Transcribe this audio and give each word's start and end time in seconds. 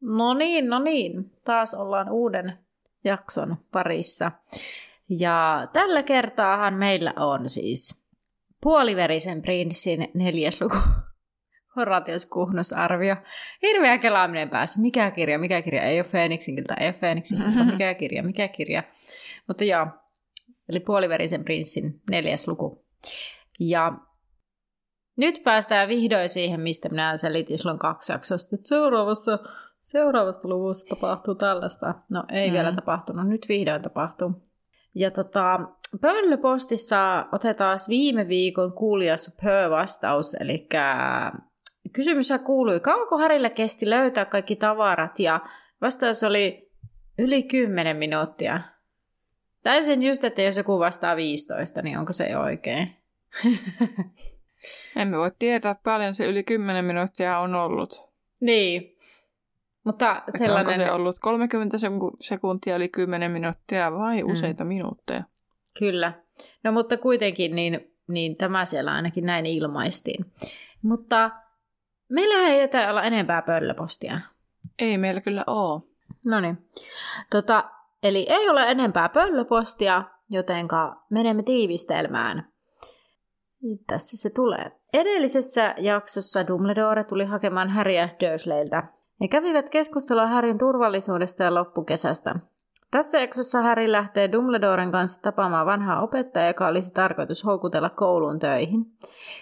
No 0.00 0.34
niin, 0.34 0.68
no 0.68 0.78
niin. 0.78 1.30
Taas 1.44 1.74
ollaan 1.74 2.10
uuden 2.10 2.58
jakson 3.04 3.56
parissa. 3.72 4.32
Ja 5.08 5.68
tällä 5.72 6.02
kertaahan 6.02 6.74
meillä 6.74 7.12
on 7.16 7.48
siis 7.48 8.06
puoliverisen 8.62 9.42
prinssin 9.42 10.10
neljäs 10.14 10.60
luku. 10.60 10.76
Horatius 11.76 12.26
Kuhnusarvio. 12.26 13.16
Hirveä 13.62 13.98
kelaaminen 13.98 14.50
päässä. 14.50 14.80
Mikä 14.80 15.10
kirja, 15.10 15.38
mikä 15.38 15.62
kirja? 15.62 15.82
Ei 15.82 16.00
ole 16.00 16.08
Feeniksiltä, 16.08 16.74
ei 16.74 16.86
ole 16.86 16.94
Feeniksiltä. 16.94 17.64
Mikä 17.72 17.94
kirja, 17.94 18.22
mikä 18.22 18.48
kirja? 18.48 18.82
Mutta 19.48 19.64
joo, 19.64 19.86
eli 20.68 20.80
puoliverisen 20.80 21.44
prinssin 21.44 22.00
neljäs 22.10 22.48
luku. 22.48 22.84
Ja 23.60 23.92
nyt 25.16 25.42
päästään 25.44 25.88
vihdoin 25.88 26.28
siihen, 26.28 26.60
mistä 26.60 26.88
minä 26.88 27.16
selitin 27.16 27.58
silloin 27.58 27.78
kaksi 27.78 28.12
jaksosta, 28.12 28.56
seuraavassa 28.62 29.38
seuraavasta 29.82 30.48
luvusta 30.48 30.96
tapahtuu 30.96 31.34
tällaista. 31.34 31.94
No 32.10 32.24
ei 32.28 32.48
mm. 32.48 32.52
vielä 32.52 32.72
tapahtunut, 32.72 33.28
nyt 33.28 33.46
vihdoin 33.48 33.82
tapahtuu. 33.82 34.32
Ja 34.94 35.10
tota, 35.10 35.60
Pöllöpostissa 36.00 37.26
otetaan 37.32 37.78
viime 37.88 38.28
viikon 38.28 38.72
kuulija 38.72 39.16
Superb-vastaus, 39.16 40.34
eli 40.40 40.68
kysymys 41.92 42.28
kuului, 42.44 42.80
kauanko 42.80 43.18
Harille 43.18 43.50
kesti 43.50 43.90
löytää 43.90 44.24
kaikki 44.24 44.56
tavarat, 44.56 45.18
ja 45.18 45.40
vastaus 45.80 46.22
oli 46.22 46.70
yli 47.18 47.42
10 47.42 47.96
minuuttia. 47.96 48.60
Täysin 49.62 50.02
just, 50.02 50.24
että 50.24 50.42
jos 50.42 50.56
joku 50.56 50.78
vastaa 50.78 51.16
15, 51.16 51.82
niin 51.82 51.98
onko 51.98 52.12
se 52.12 52.36
oikein? 52.36 52.96
Emme 54.96 55.18
voi 55.18 55.30
tietää, 55.38 55.76
paljon 55.84 56.14
se 56.14 56.24
yli 56.24 56.42
10 56.42 56.84
minuuttia 56.84 57.38
on 57.38 57.54
ollut. 57.54 58.08
Niin, 58.40 58.96
mutta 59.84 60.22
sellainen... 60.28 60.68
Onko 60.68 60.86
se 60.86 60.92
ollut 60.92 61.16
30 61.20 61.76
sekuntia 62.20 62.76
eli 62.76 62.88
10 62.88 63.30
minuuttia 63.30 63.92
vai 63.92 64.22
mm. 64.22 64.30
useita 64.30 64.64
mm. 64.64 64.68
minuutteja? 64.68 65.24
Kyllä. 65.78 66.12
No 66.64 66.72
mutta 66.72 66.96
kuitenkin 66.96 67.56
niin, 67.56 67.92
niin 68.08 68.36
tämä 68.36 68.64
siellä 68.64 68.92
ainakin 68.92 69.26
näin 69.26 69.46
ilmaistiin. 69.46 70.32
Mutta 70.82 71.30
meillä 72.08 72.48
ei 72.48 72.62
jotain 72.62 72.90
olla 72.90 73.02
enempää 73.02 73.42
pöllöpostia. 73.42 74.20
Ei 74.78 74.98
meillä 74.98 75.20
kyllä 75.20 75.44
ole. 75.46 75.82
No 76.24 76.40
niin. 76.40 76.58
Tota, 77.30 77.64
eli 78.02 78.26
ei 78.28 78.48
ole 78.48 78.70
enempää 78.70 79.08
pöllöpostia, 79.08 80.04
jotenka 80.30 81.02
menemme 81.10 81.42
tiivistelmään. 81.42 82.51
Tässä 83.86 84.16
se 84.16 84.30
tulee. 84.30 84.72
Edellisessä 84.92 85.74
jaksossa 85.78 86.46
Dumbledore 86.46 87.04
tuli 87.04 87.24
hakemaan 87.24 87.70
Harryä 87.70 88.08
Dursleyltä 88.20 88.82
he 89.22 89.28
kävivät 89.28 89.70
keskustelua 89.70 90.26
Härin 90.26 90.58
turvallisuudesta 90.58 91.42
ja 91.42 91.54
loppukesästä. 91.54 92.34
Tässä 92.90 93.20
jaksossa 93.20 93.62
Häri 93.62 93.92
lähtee 93.92 94.32
Dumbledoren 94.32 94.90
kanssa 94.90 95.22
tapaamaan 95.22 95.66
vanhaa 95.66 96.02
opettajaa, 96.02 96.48
joka 96.48 96.66
olisi 96.66 96.92
tarkoitus 96.92 97.44
houkutella 97.44 97.90
kouluun 97.90 98.38
töihin. 98.38 98.86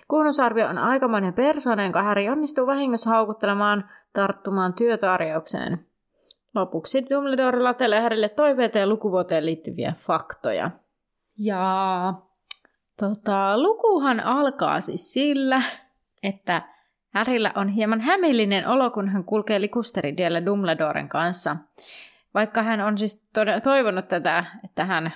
Kuunnusarvio 0.09 0.67
on 0.67 0.79
aikamoinen 0.79 1.35
persoona, 1.35 1.83
jonka 1.83 2.03
Häri 2.03 2.29
onnistuu 2.29 2.67
vahingossa 2.67 3.11
houkuttelemaan 3.11 3.91
tarttumaan 4.13 4.75
työtarjoukseen. 4.75 5.87
Lopuksi 6.55 7.07
Dumbledore 7.11 7.63
latelee 7.63 8.01
Härille 8.01 8.29
toiveita 8.29 8.79
ja 8.79 8.87
lukuvuoteen 8.87 9.47
liittyviä 9.47 9.95
faktoja. 10.07 10.71
Ja 11.39 12.15
tota, 13.01 13.63
lukuhan 13.63 14.21
alkaa 14.21 14.81
siis 14.81 15.13
sillä, 15.13 15.63
että 16.23 16.63
Härillä 17.15 17.53
on 17.55 17.69
hieman 17.69 18.01
hämillinen 18.01 18.69
olo, 18.69 18.91
kun 18.91 19.09
hän 19.09 19.25
kulkee 19.25 19.61
likusteridiellä 19.61 20.47
Dumbledoren 20.47 21.09
kanssa. 21.09 21.57
Vaikka 22.35 22.63
hän 22.63 22.81
on 22.81 22.99
siis 22.99 23.29
toivonut 23.63 24.09
tätä, 24.09 24.45
että 24.65 24.85
hän... 24.85 25.13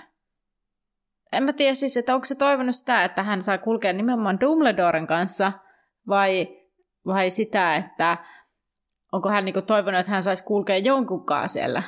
En 1.33 1.43
mä 1.43 1.53
tiedä 1.53 1.75
siis, 1.75 1.97
että 1.97 2.15
onko 2.15 2.25
se 2.25 2.35
toivonut 2.35 2.75
sitä, 2.75 3.05
että 3.05 3.23
hän 3.23 3.43
saa 3.43 3.59
kulkea 3.59 3.93
nimenomaan 3.93 4.41
Dumbledoren 4.41 5.07
kanssa, 5.07 5.53
vai, 6.09 6.49
vai 7.07 7.31
sitä, 7.31 7.77
että 7.77 8.19
onko 9.13 9.29
hän 9.29 9.45
niinku 9.45 9.63
toivonut, 9.63 10.01
että 10.01 10.13
hän 10.13 10.23
saisi 10.23 10.45
kulkea 10.45 10.79
jonkunkaan 10.79 11.49
siellä. 11.49 11.83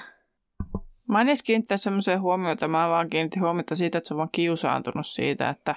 Mä 1.09 1.21
en 1.21 1.29
edes 1.29 1.43
kiinnittää 1.43 1.77
semmoiseen 1.77 2.21
huomiota, 2.21 2.69
mä 2.69 2.89
vaan 2.89 3.11
kiinnitin 3.11 3.43
huomiota 3.43 3.77
siitä, 3.77 3.99
että 3.99 4.09
se 4.09 4.15
on 4.15 4.19
vaan 4.19 4.29
kiusaantunut 4.33 5.07
siitä, 5.07 5.49
että 5.49 5.75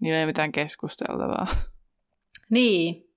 niillä 0.00 0.20
ei 0.20 0.26
mitään 0.26 0.52
keskusteltavaa. 0.52 1.46
Niin. 2.50 3.10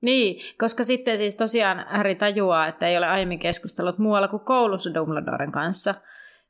Niin, 0.00 0.40
koska 0.58 0.84
sitten 0.84 1.18
siis 1.18 1.34
tosiaan 1.34 1.86
Harry 1.88 2.14
tajuaa, 2.14 2.66
että 2.66 2.88
ei 2.88 2.96
ole 2.96 3.06
aiemmin 3.06 3.38
keskustellut 3.38 3.98
muualla 3.98 4.28
kuin 4.28 4.44
koulussa 4.44 4.94
Dumbledoren 4.94 5.52
kanssa. 5.52 5.94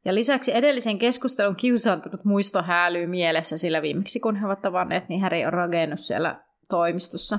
Ja 0.05 0.15
lisäksi 0.15 0.57
edellisen 0.57 0.99
keskustelun 0.99 1.57
kiusaantunut 1.57 2.25
muisto 2.25 2.63
häälyy 2.63 3.07
mielessä, 3.07 3.57
sillä 3.57 3.83
viimeksi 3.83 4.21
kun 4.21 4.37
he 4.37 4.47
ovat 4.47 4.63
tavanneet, 4.63 5.09
niin 5.09 5.21
Harry 5.21 5.45
on 5.45 5.53
rakennut 5.53 6.01
siellä 6.01 6.41
toimistossa 6.69 7.39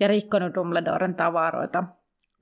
ja 0.00 0.08
rikkonut 0.08 0.54
Dumbledoren 0.54 1.14
tavaroita. 1.14 1.84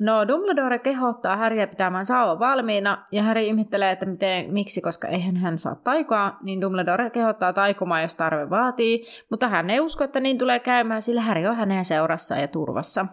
No, 0.00 0.28
Dumbledore 0.28 0.78
kehottaa 0.78 1.36
Harryä 1.36 1.66
pitämään 1.66 2.04
sauva 2.04 2.38
valmiina, 2.38 3.06
ja 3.12 3.22
Harry 3.22 3.42
ihmettelee, 3.42 3.90
että 3.92 4.06
miten, 4.06 4.52
miksi, 4.52 4.80
koska 4.80 5.08
eihän 5.08 5.36
hän 5.36 5.58
saa 5.58 5.74
taikoa, 5.74 6.36
niin 6.42 6.60
Dumbledore 6.60 7.10
kehottaa 7.10 7.52
taikomaan, 7.52 8.02
jos 8.02 8.16
tarve 8.16 8.50
vaatii, 8.50 9.02
mutta 9.30 9.48
hän 9.48 9.70
ei 9.70 9.80
usko, 9.80 10.04
että 10.04 10.20
niin 10.20 10.38
tulee 10.38 10.58
käymään, 10.58 11.02
sillä 11.02 11.20
Harry 11.20 11.46
on 11.46 11.56
hänen 11.56 11.84
seurassa 11.84 12.36
ja 12.36 12.48
turvassa. 12.48 13.06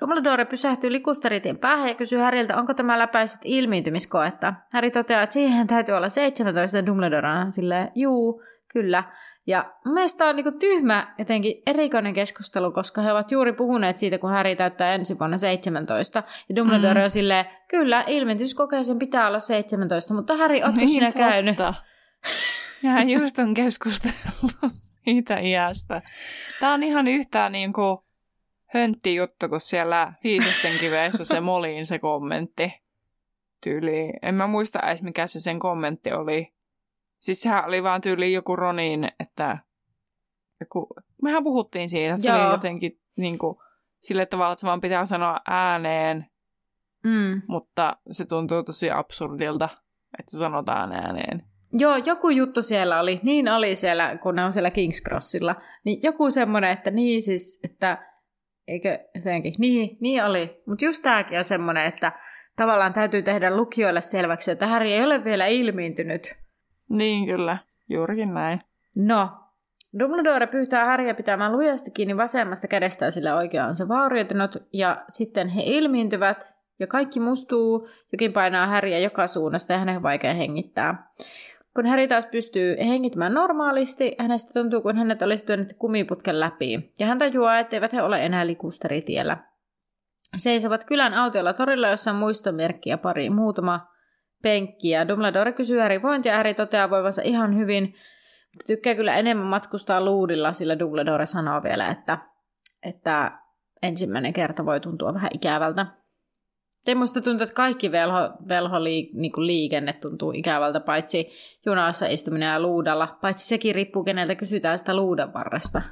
Dumbledore 0.00 0.44
pysähtyy 0.44 0.92
likusteritien 0.92 1.58
päähän 1.58 1.88
ja 1.88 1.94
kysyy 1.94 2.18
Häriltä, 2.18 2.56
onko 2.56 2.74
tämä 2.74 2.98
läpäisyt 2.98 3.40
ilmiintymiskoetta. 3.44 4.54
Harry 4.72 4.90
toteaa, 4.90 5.22
että 5.22 5.34
siihen 5.34 5.66
täytyy 5.66 5.94
olla 5.94 6.08
17 6.08 6.76
ja 6.76 6.86
Dumbledore 6.86 7.28
on 7.28 7.52
silleen, 7.52 7.92
juu, 7.94 8.42
kyllä. 8.72 9.04
Ja 9.46 9.74
mielestäni 9.84 10.18
tämä 10.18 10.30
on 10.30 10.36
niinku 10.36 10.52
tyhmä 10.52 11.14
jotenkin 11.18 11.62
erikoinen 11.66 12.14
keskustelu, 12.14 12.72
koska 12.72 13.02
he 13.02 13.12
ovat 13.12 13.30
juuri 13.30 13.52
puhuneet 13.52 13.98
siitä, 13.98 14.18
kun 14.18 14.30
Harry 14.30 14.56
täyttää 14.56 14.94
ensi 14.94 15.18
vuonna 15.18 15.38
17. 15.38 16.22
Ja 16.48 16.56
Dumbledore 16.56 17.00
mm. 17.00 17.04
on 17.04 17.10
silleen, 17.10 17.44
kyllä, 17.68 18.04
ilmentyskokeeseen 18.06 18.98
pitää 18.98 19.28
olla 19.28 19.38
17, 19.38 20.14
mutta 20.14 20.36
Harry, 20.36 20.56
ootko 20.56 20.76
niin 20.76 20.88
sinä 20.88 21.06
totta. 21.06 21.18
käynyt? 21.18 21.56
Ja 22.82 23.02
just 23.02 23.38
on 23.38 23.54
keskustellut 23.54 24.72
siitä 25.04 25.38
iästä. 25.38 26.02
Tämä 26.60 26.74
on 26.74 26.82
ihan 26.82 27.08
yhtään 27.08 27.52
niin 27.52 27.72
kuin 27.72 27.98
höntti 28.66 29.14
juttu, 29.14 29.48
kun 29.48 29.60
siellä 29.60 30.12
viisasten 30.24 30.78
kiveessä 30.78 31.24
se 31.24 31.40
moliin 31.40 31.86
se 31.86 31.98
kommentti 31.98 32.72
tyyli. 33.64 34.12
En 34.22 34.34
mä 34.34 34.46
muista 34.46 34.80
edes, 34.80 35.02
mikä 35.02 35.26
se 35.26 35.40
sen 35.40 35.58
kommentti 35.58 36.12
oli. 36.12 36.52
Siis 37.20 37.40
sehän 37.40 37.64
oli 37.64 37.82
vaan 37.82 38.00
tyyli 38.00 38.32
joku 38.32 38.56
Ronin, 38.56 39.08
että 39.20 39.58
joku, 40.60 40.86
mehän 41.22 41.44
puhuttiin 41.44 41.88
siitä, 41.88 42.14
että 42.14 42.28
Joo. 42.28 42.36
se 42.36 42.42
oli 42.42 42.52
jotenkin 42.52 43.00
niin 43.16 43.38
kuin, 43.38 43.56
sille 44.00 44.26
tavalla, 44.26 44.52
että 44.52 44.60
se 44.60 44.66
vaan 44.66 44.80
pitää 44.80 45.04
sanoa 45.04 45.40
ääneen, 45.48 46.26
mm. 47.04 47.42
mutta 47.48 47.96
se 48.10 48.24
tuntuu 48.24 48.62
tosi 48.62 48.90
absurdilta, 48.90 49.68
että 50.18 50.32
se 50.32 50.38
sanotaan 50.38 50.92
ääneen. 50.92 51.42
Joo, 51.72 51.96
joku 51.96 52.28
juttu 52.28 52.62
siellä 52.62 53.00
oli, 53.00 53.20
niin 53.22 53.48
oli 53.48 53.74
siellä, 53.74 54.18
kun 54.22 54.34
ne 54.34 54.44
on 54.44 54.52
siellä 54.52 54.68
King's 54.68 55.08
Crossilla, 55.08 55.56
niin 55.84 56.02
joku 56.02 56.30
semmoinen, 56.30 56.70
että 56.70 56.90
niin 56.90 57.22
siis, 57.22 57.60
että 57.64 58.06
eikö 58.68 58.98
jotenkin, 59.14 59.54
niin, 59.58 59.98
niin 60.00 60.24
oli. 60.24 60.62
Mutta 60.66 60.84
just 60.84 61.02
tämäkin 61.02 61.38
on 61.38 61.44
semmoinen, 61.44 61.86
että 61.86 62.12
tavallaan 62.56 62.92
täytyy 62.92 63.22
tehdä 63.22 63.56
lukijoille 63.56 64.00
selväksi, 64.00 64.50
että 64.50 64.66
Harry 64.66 64.88
ei 64.88 65.04
ole 65.04 65.24
vielä 65.24 65.46
ilmiintynyt 65.46 66.34
niin 66.90 67.26
kyllä, 67.26 67.58
juurikin 67.88 68.34
näin. 68.34 68.60
No, 68.94 69.30
Dumbledore 69.98 70.46
pyytää 70.46 70.84
Harryä 70.84 71.14
pitämään 71.14 71.52
lujasti 71.52 71.90
kiinni 71.90 72.16
vasemmasta 72.16 72.68
kädestä, 72.68 73.10
sillä 73.10 73.36
oikea 73.36 73.66
on 73.66 73.74
se 73.74 73.88
vaurioitunut, 73.88 74.56
ja 74.72 75.04
sitten 75.08 75.48
he 75.48 75.62
ilmiintyvät, 75.64 76.54
ja 76.78 76.86
kaikki 76.86 77.20
mustuu, 77.20 77.88
jokin 78.12 78.32
painaa 78.32 78.66
Harryä 78.66 78.98
joka 78.98 79.26
suunnasta, 79.26 79.72
ja 79.72 79.78
hänen 79.78 79.96
on 79.96 80.02
vaikea 80.02 80.34
hengittää. 80.34 81.10
Kun 81.74 81.86
Harry 81.86 82.08
taas 82.08 82.26
pystyy 82.26 82.76
hengittämään 82.78 83.34
normaalisti, 83.34 84.14
hänestä 84.18 84.52
tuntuu, 84.52 84.80
kun 84.80 84.96
hänet 84.96 85.22
olisi 85.22 85.44
työnnetty 85.44 85.74
kumiputken 85.78 86.40
läpi. 86.40 86.92
Ja 87.00 87.06
hän 87.06 87.18
tajuaa, 87.18 87.58
etteivät 87.58 87.92
he 87.92 88.02
ole 88.02 88.26
enää 88.26 88.46
likusteritiellä. 88.46 89.36
Seisovat 90.36 90.84
kylän 90.84 91.14
autiolla 91.14 91.52
torilla, 91.52 91.88
jossa 91.88 92.10
on 92.10 92.16
muistomerkki 92.16 92.90
ja 92.90 92.98
pari 92.98 93.30
muutama 93.30 93.86
penkki. 94.42 94.88
Ja 94.88 95.08
Dumbledore 95.08 95.52
kysyy 95.52 95.78
Harry 95.78 96.02
vointia 96.02 96.32
ja 96.32 96.36
Harry 96.36 96.54
toteaa 96.54 96.90
voivansa 96.90 97.22
ihan 97.22 97.56
hyvin, 97.56 97.94
tykkää 98.66 98.94
kyllä 98.94 99.16
enemmän 99.16 99.46
matkustaa 99.46 100.04
luudilla, 100.04 100.52
sillä 100.52 100.78
Dumbledore 100.78 101.26
sanoo 101.26 101.62
vielä, 101.62 101.88
että, 101.88 102.18
että 102.82 103.32
ensimmäinen 103.82 104.32
kerta 104.32 104.66
voi 104.66 104.80
tuntua 104.80 105.14
vähän 105.14 105.30
ikävältä. 105.34 105.86
Te 106.84 106.94
musta 106.94 107.20
tuntuu, 107.20 107.42
että 107.44 107.54
kaikki 107.54 107.92
velho, 107.92 108.30
velho 108.48 108.84
liik, 108.84 109.12
niin 109.12 109.32
liikenne 109.36 109.92
tuntuu 109.92 110.32
ikävältä, 110.32 110.80
paitsi 110.80 111.30
junassa 111.66 112.06
istuminen 112.06 112.48
ja 112.48 112.60
luudalla. 112.60 113.18
Paitsi 113.20 113.46
sekin 113.46 113.74
riippuu, 113.74 114.04
keneltä 114.04 114.34
kysytään 114.34 114.78
sitä 114.78 114.96
luudan 114.96 115.34
varresta. 115.34 115.82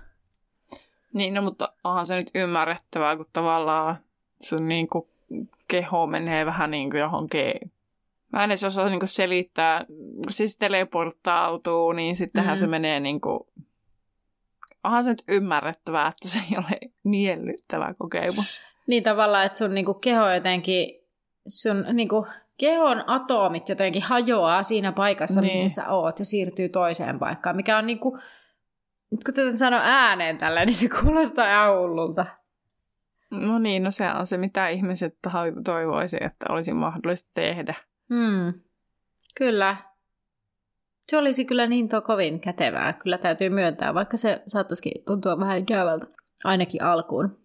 Niin, 1.12 1.34
no, 1.34 1.42
mutta 1.42 1.72
onhan 1.84 2.06
se 2.06 2.16
nyt 2.16 2.30
ymmärrettävää, 2.34 3.16
kun 3.16 3.26
tavallaan 3.32 3.96
sun 4.40 4.68
niin 4.68 4.86
kuin, 4.92 5.08
keho 5.68 6.06
menee 6.06 6.46
vähän 6.46 6.70
niin 6.70 6.90
kuin 6.90 7.00
johonkin 7.00 7.52
Mä 8.32 8.44
en 8.44 8.50
edes 8.50 8.64
osaa 8.64 8.88
niin 8.88 9.08
selittää, 9.08 9.84
kun 9.86 10.32
siis 10.32 10.56
teleporttautuu, 10.56 11.92
niin 11.92 12.16
sittenhän 12.16 12.56
mm. 12.56 12.60
se 12.60 12.66
menee 12.66 13.00
niin 13.00 13.20
kuin... 13.20 13.40
Onhan 14.84 15.04
se 15.04 15.10
nyt 15.10 15.22
ymmärrettävää, 15.28 16.08
että 16.08 16.28
se 16.28 16.38
ei 16.38 16.58
ole 16.58 16.90
miellyttävä 17.04 17.94
kokemus. 17.98 18.60
Niin 18.86 19.02
tavallaan, 19.02 19.46
että 19.46 19.58
sun 19.58 19.74
niin 19.74 19.84
kuin 19.84 20.00
keho 20.00 20.30
jotenkin, 20.30 21.00
sun 21.46 21.84
niin 21.92 22.08
kuin 22.08 22.24
kehon 22.58 23.04
atomit 23.06 23.68
jotenkin 23.68 24.02
hajoaa 24.02 24.62
siinä 24.62 24.92
paikassa, 24.92 25.40
niin. 25.40 25.52
missä 25.52 25.74
sä 25.74 25.88
oot 25.88 26.18
ja 26.18 26.24
siirtyy 26.24 26.68
toiseen 26.68 27.18
paikkaan, 27.18 27.56
mikä 27.56 27.78
on 27.78 27.86
niin 27.86 27.98
kuin, 27.98 28.20
nyt 29.10 29.24
kun 29.24 29.34
tätä 29.34 29.56
sano 29.56 29.78
ääneen 29.82 30.38
tällä, 30.38 30.64
niin 30.64 30.74
se 30.74 30.88
kuulostaa 30.88 31.52
ihan 31.52 31.78
hullulta. 31.78 32.26
No 33.30 33.58
niin, 33.58 33.82
no 33.82 33.90
se 33.90 34.10
on 34.10 34.26
se, 34.26 34.36
mitä 34.36 34.68
ihmiset 34.68 35.18
toivoisi, 35.64 36.16
että 36.20 36.46
olisi 36.48 36.72
mahdollista 36.72 37.30
tehdä. 37.34 37.74
Hmm. 38.14 38.60
Kyllä. 39.34 39.76
Se 41.08 41.18
olisi 41.18 41.44
kyllä 41.44 41.66
niin 41.66 41.88
to 41.88 42.00
kovin 42.00 42.40
kätevää, 42.40 42.92
kyllä 42.92 43.18
täytyy 43.18 43.48
myöntää, 43.48 43.94
vaikka 43.94 44.16
se 44.16 44.42
saattaisikin 44.46 45.04
tuntua 45.06 45.38
vähän 45.38 45.58
ikävältä, 45.58 46.06
ainakin 46.44 46.82
alkuun. 46.82 47.38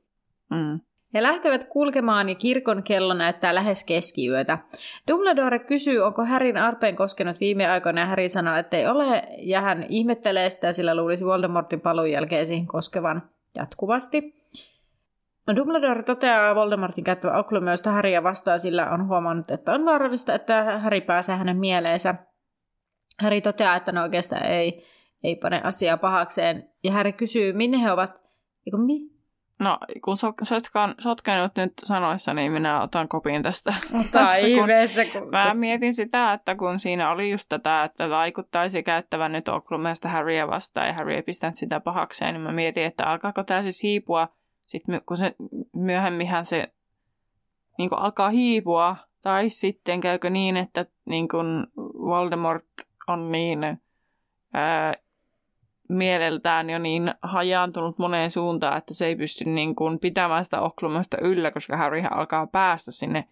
Hmm. 0.55 0.79
He 1.13 1.23
lähtevät 1.23 1.63
kulkemaan 1.63 2.29
ja 2.29 2.35
kirkon 2.35 2.83
kello 2.83 3.13
näyttää 3.13 3.55
lähes 3.55 3.83
keskiyötä. 3.83 4.57
Dumbledore 5.11 5.59
kysyy, 5.59 5.99
onko 5.99 6.25
Härin 6.25 6.57
arpeen 6.57 6.95
koskenut 6.95 7.39
viime 7.39 7.67
aikoina 7.67 8.01
ja 8.01 8.07
Harry 8.07 8.29
sanoo, 8.29 8.55
että 8.55 8.77
ei 8.77 8.87
ole 8.87 9.23
ja 9.37 9.61
hän 9.61 9.85
ihmettelee 9.89 10.49
sitä, 10.49 10.73
sillä 10.73 10.95
luulisi 10.95 11.25
Voldemortin 11.25 11.81
paluun 11.81 12.11
jälkeen 12.11 12.45
siihen 12.45 12.67
koskevan 12.67 13.29
jatkuvasti. 13.55 14.42
Dumbledore 15.55 16.03
toteaa 16.03 16.55
Voldemortin 16.55 17.03
käyttävä 17.03 17.37
Occlum, 17.37 17.67
josta 17.67 17.91
Harry 17.91 18.23
vastaa, 18.23 18.57
sillä 18.57 18.89
on 18.89 19.07
huomannut, 19.07 19.51
että 19.51 19.71
on 19.71 19.85
vaarallista, 19.85 20.35
että 20.35 20.79
Harry 20.79 21.01
pääsee 21.01 21.35
hänen 21.35 21.57
mieleensä. 21.57 22.15
Harry 23.21 23.41
toteaa, 23.41 23.75
että 23.75 23.91
no 23.91 24.01
oikeastaan 24.01 24.45
ei, 24.45 24.85
ei 25.23 25.35
pane 25.35 25.61
asiaa 25.63 25.97
pahakseen. 25.97 26.69
Ja 26.83 26.91
Harry 26.91 27.11
kysyy, 27.11 27.53
minne 27.53 27.81
he 27.81 27.91
ovat. 27.91 28.11
Eiku, 28.67 28.77
mi? 28.77 29.13
No, 29.59 29.77
kun 30.03 30.17
so, 30.17 30.33
sotkan, 30.43 30.95
sotkenut 30.99 31.51
nyt 31.55 31.73
sanoissa, 31.83 32.33
niin 32.33 32.51
minä 32.51 32.81
otan 32.81 33.07
kopin 33.07 33.43
tästä. 33.43 33.73
Ota 33.99 34.35
ihmeessä. 34.45 35.05
Kun 35.05 35.29
mä 35.29 35.45
tos... 35.45 35.57
mietin 35.57 35.93
sitä, 35.93 36.33
että 36.33 36.55
kun 36.55 36.79
siinä 36.79 37.11
oli 37.11 37.31
just 37.31 37.49
tätä, 37.49 37.83
että 37.83 38.09
vaikuttaisi 38.09 38.83
käyttävän 38.83 39.31
nyt 39.31 39.47
Occlumesta 39.47 40.09
Harryä 40.09 40.47
vastaan 40.47 40.87
ja 40.87 40.93
Harry 40.93 41.13
ei 41.13 41.21
pistänyt 41.21 41.55
sitä 41.55 41.79
pahakseen, 41.79 42.33
niin 42.33 42.41
mä 42.41 42.51
mietin, 42.51 42.83
että 42.83 43.05
alkaako 43.05 43.43
tämä 43.43 43.61
siis 43.61 43.83
hiipua– 43.83 44.27
sitten 44.65 45.01
kun 45.05 45.17
se 45.17 45.35
myöhemminhän 45.73 46.45
se 46.45 46.73
niin 47.77 47.89
kuin 47.89 47.99
alkaa 47.99 48.29
hiipua, 48.29 48.95
tai 49.21 49.49
sitten 49.49 50.01
käykö 50.01 50.29
niin, 50.29 50.57
että 50.57 50.85
niin 51.05 51.27
kuin 51.27 51.67
Voldemort 51.77 52.65
on 53.07 53.31
niin 53.31 53.59
ää, 54.53 54.93
mieleltään 55.89 56.69
jo 56.69 56.79
niin 56.79 57.13
hajaantunut 57.21 57.97
moneen 57.97 58.31
suuntaan, 58.31 58.77
että 58.77 58.93
se 58.93 59.05
ei 59.05 59.15
pysty 59.15 59.45
niin 59.45 59.75
kuin 59.75 59.99
pitämään 59.99 60.43
sitä 60.43 60.61
oklumasta 60.61 61.17
yllä, 61.21 61.51
koska 61.51 61.77
Harry 61.77 62.03
alkaa 62.11 62.47
päästä 62.47 62.91
sinne 62.91 63.27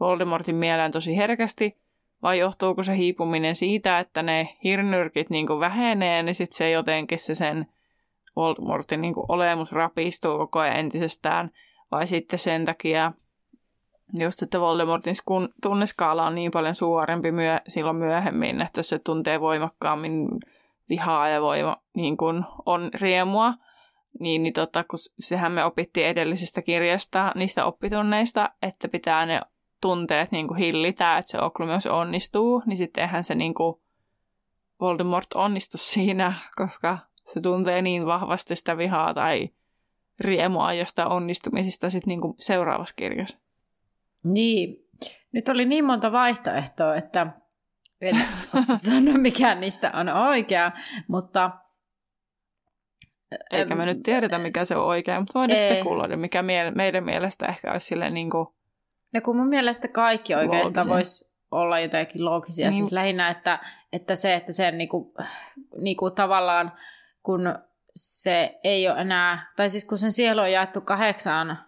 Voldemortin 0.00 0.56
mieleen 0.56 0.92
tosi 0.92 1.16
herkästi. 1.16 1.78
Vai 2.22 2.38
johtuuko 2.38 2.82
se 2.82 2.96
hiipuminen 2.96 3.56
siitä, 3.56 3.98
että 3.98 4.22
ne 4.22 4.56
hirnyrkit 4.64 5.30
niin 5.30 5.46
kuin 5.46 5.60
vähenee, 5.60 6.22
niin 6.22 6.34
sitten 6.34 6.56
se 6.56 6.70
jotenkin 6.70 7.18
se 7.18 7.34
sen 7.34 7.66
Voldemortin 8.38 9.00
niin 9.00 9.14
olemus 9.28 9.72
rapistuu 9.72 10.38
koko 10.38 10.58
ajan 10.58 10.76
entisestään, 10.76 11.50
vai 11.90 12.06
sitten 12.06 12.38
sen 12.38 12.64
takia 12.64 13.12
just, 14.18 14.42
että 14.42 14.60
Voldemortin 14.60 15.14
tunneskaala 15.62 16.26
on 16.26 16.34
niin 16.34 16.50
paljon 16.50 16.74
suurempi 16.74 17.32
myö- 17.32 17.60
silloin 17.68 17.96
myöhemmin, 17.96 18.60
että 18.60 18.82
se 18.82 18.98
tuntee 18.98 19.40
voimakkaammin 19.40 20.28
vihaa 20.88 21.28
ja 21.28 21.42
voima, 21.42 21.76
niin 21.94 22.16
kuin 22.16 22.44
on 22.66 22.90
riemua, 23.00 23.54
niin, 24.20 24.42
niin 24.42 24.52
tota, 24.52 24.84
kun 24.84 24.98
sehän 25.18 25.52
me 25.52 25.64
opittiin 25.64 26.06
edellisestä 26.06 26.62
kirjasta, 26.62 27.32
niistä 27.34 27.64
oppitunneista, 27.64 28.50
että 28.62 28.88
pitää 28.88 29.26
ne 29.26 29.40
tunteet 29.80 30.32
niin 30.32 30.48
kuin 30.48 30.58
hillitä, 30.58 31.18
että 31.18 31.30
se 31.30 31.40
oklumius 31.40 31.86
onnistuu, 31.86 32.62
niin 32.66 32.76
sittenhän 32.76 33.24
se 33.24 33.34
niin 33.34 33.54
kuin 33.54 33.80
Voldemort 34.80 35.26
onnistu 35.34 35.78
siinä, 35.78 36.32
koska 36.56 36.98
se 37.32 37.40
tuntee 37.40 37.82
niin 37.82 38.06
vahvasti 38.06 38.56
sitä 38.56 38.76
vihaa 38.76 39.14
tai 39.14 39.48
riemua 40.20 40.72
jostain 40.72 41.08
onnistumisista 41.08 41.90
sitten 41.90 42.08
niin 42.08 42.34
seuraavassa 42.36 42.94
kirjassa. 42.94 43.38
Niin, 44.24 44.88
nyt 45.32 45.48
oli 45.48 45.64
niin 45.64 45.84
monta 45.84 46.12
vaihtoehtoa, 46.12 46.94
että 46.94 47.26
en 48.00 48.16
osaa 48.56 48.76
sanoa, 48.76 49.14
mikä 49.14 49.54
niistä 49.54 49.90
on 49.94 50.08
oikea, 50.08 50.72
mutta... 51.08 51.50
Eikä 53.50 53.74
me 53.74 53.86
nyt 53.86 54.02
tiedetä, 54.02 54.38
mikä 54.38 54.64
se 54.64 54.76
on 54.76 54.86
oikea, 54.86 55.20
mutta 55.20 55.38
voidaan 55.38 55.58
ei. 55.58 55.72
spekuloida, 55.72 56.16
mikä 56.16 56.42
mie- 56.42 56.70
meidän 56.70 57.04
mielestä 57.04 57.46
ehkä 57.46 57.72
olisi 57.72 57.86
silleen 57.86 58.14
niin 58.14 58.30
kuin... 58.30 58.48
No 59.12 59.20
kun 59.20 59.36
mun 59.36 59.48
mielestä 59.48 59.88
kaikki 59.88 60.34
oikeastaan 60.34 60.88
voisi 60.88 61.30
olla 61.50 61.80
jotenkin 61.80 62.24
loogisia. 62.24 62.70
Niin. 62.70 62.76
Siis 62.76 62.92
lähinnä, 62.92 63.30
että, 63.30 63.58
että 63.92 64.16
se, 64.16 64.34
että 64.34 64.52
sen 64.52 64.78
niinku, 64.78 65.14
niinku 65.80 66.10
tavallaan 66.10 66.72
kun 67.28 67.54
se 67.94 68.58
ei 68.64 68.88
ole 68.88 69.00
enää, 69.00 69.52
tai 69.56 69.70
siis 69.70 69.84
kun 69.84 69.98
sen 69.98 70.12
sielu 70.12 70.40
on 70.40 70.52
jaettu 70.52 70.80
kahdeksaan 70.80 71.58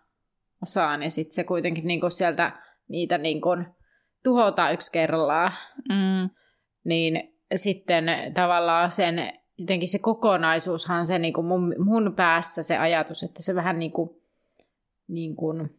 osaan, 0.62 1.00
niin 1.00 1.10
sitten 1.10 1.34
se 1.34 1.44
kuitenkin 1.44 1.86
niinku 1.86 2.10
sieltä 2.10 2.52
niitä 2.88 3.18
niinku 3.18 3.48
tuhotaan 4.24 4.72
yksi 4.72 4.92
kerrallaan, 4.92 5.52
mm. 5.88 6.30
niin 6.84 7.34
sitten 7.54 8.04
tavallaan 8.34 8.90
sen, 8.90 9.32
jotenkin 9.58 9.88
se 9.88 9.98
kokonaisuushan 9.98 11.06
se 11.06 11.18
niinku 11.18 11.42
mun, 11.42 11.74
mun 11.78 12.14
päässä 12.16 12.62
se 12.62 12.78
ajatus, 12.78 13.22
että 13.22 13.42
se 13.42 13.54
vähän 13.54 13.78
niinku, 13.78 14.22
niin 15.08 15.36
kuin, 15.36 15.70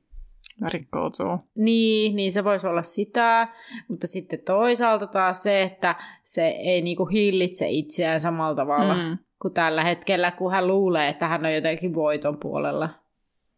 rikkoutuu. 0.68 1.40
Niin, 1.56 2.16
niin 2.16 2.32
se 2.32 2.44
voisi 2.44 2.68
olla 2.68 2.84
sitä, 2.84 3.48
mutta 3.88 4.08
sitten 4.08 4.40
toisaalta 4.46 5.08
taas 5.08 5.44
se, 5.44 5.62
että 5.62 5.96
se 6.24 6.48
ei 6.48 6.82
niinku 6.82 7.06
hillitse 7.06 7.70
itseään 7.70 8.20
samalla 8.20 8.56
tavalla. 8.56 8.96
Mm 8.96 9.18
kuin 9.42 9.54
tällä 9.54 9.84
hetkellä, 9.84 10.32
kun 10.32 10.52
hän 10.52 10.68
luulee, 10.68 11.08
että 11.08 11.28
hän 11.28 11.46
on 11.46 11.54
jotenkin 11.54 11.94
voiton 11.94 12.38
puolella. 12.38 12.90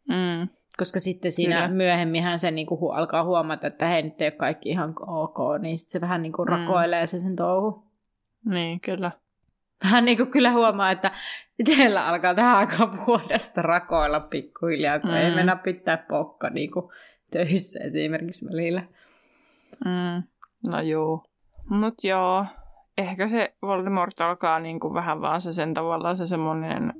Mm. 0.09 0.47
Koska 0.77 0.99
sitten 0.99 1.31
siinä 1.31 1.55
Kyllä. 1.55 1.67
myöhemmin 1.67 2.23
hän 2.23 2.39
sen 2.39 2.55
niin 2.55 2.67
kuin 2.67 2.95
alkaa 2.95 3.23
huomata, 3.23 3.67
että 3.67 3.87
hei, 3.87 4.01
nyt 4.01 4.21
ei 4.21 4.27
ole 4.27 4.31
kaikki 4.31 4.69
ihan 4.69 4.95
ok, 5.07 5.37
niin 5.61 5.77
sitten 5.77 5.91
se 5.91 6.01
vähän 6.01 6.21
niin 6.21 6.33
kuin 6.33 6.47
mm. 6.47 6.51
rakoilee 6.51 7.05
se 7.05 7.19
sen 7.19 7.35
touhu. 7.35 7.83
Niin, 8.45 8.79
kyllä. 8.79 9.11
Hän 9.81 10.05
niin 10.05 10.17
kuin 10.17 10.31
kyllä 10.31 10.51
huomaa, 10.51 10.91
että 10.91 11.11
itsellä 11.59 12.07
alkaa 12.07 12.35
tähän 12.35 12.57
aikaan 12.57 13.05
vuodesta 13.07 13.61
rakoilla 13.61 14.19
pikkuhiljaa, 14.19 14.99
kun 14.99 15.09
mm. 15.09 15.15
ei 15.15 15.35
mennä 15.35 15.55
pitää 15.55 15.97
pokka 15.97 16.49
niin 16.49 16.71
kuin 16.71 16.85
töissä 17.31 17.79
esimerkiksi 17.83 18.45
välillä. 18.45 18.83
Mm. 19.85 20.23
No 20.71 20.81
joo. 20.81 21.23
Mut 21.69 22.03
joo, 22.03 22.45
ehkä 22.97 23.27
se 23.27 23.55
Voldemort 23.61 24.21
alkaa 24.21 24.59
niin 24.59 24.79
kuin 24.79 24.93
vähän 24.93 25.21
vaan 25.21 25.41
se 25.41 25.53
sen 25.53 25.73
tavallaan 25.73 26.17
se 26.17 26.25
semmoinen 26.25 26.93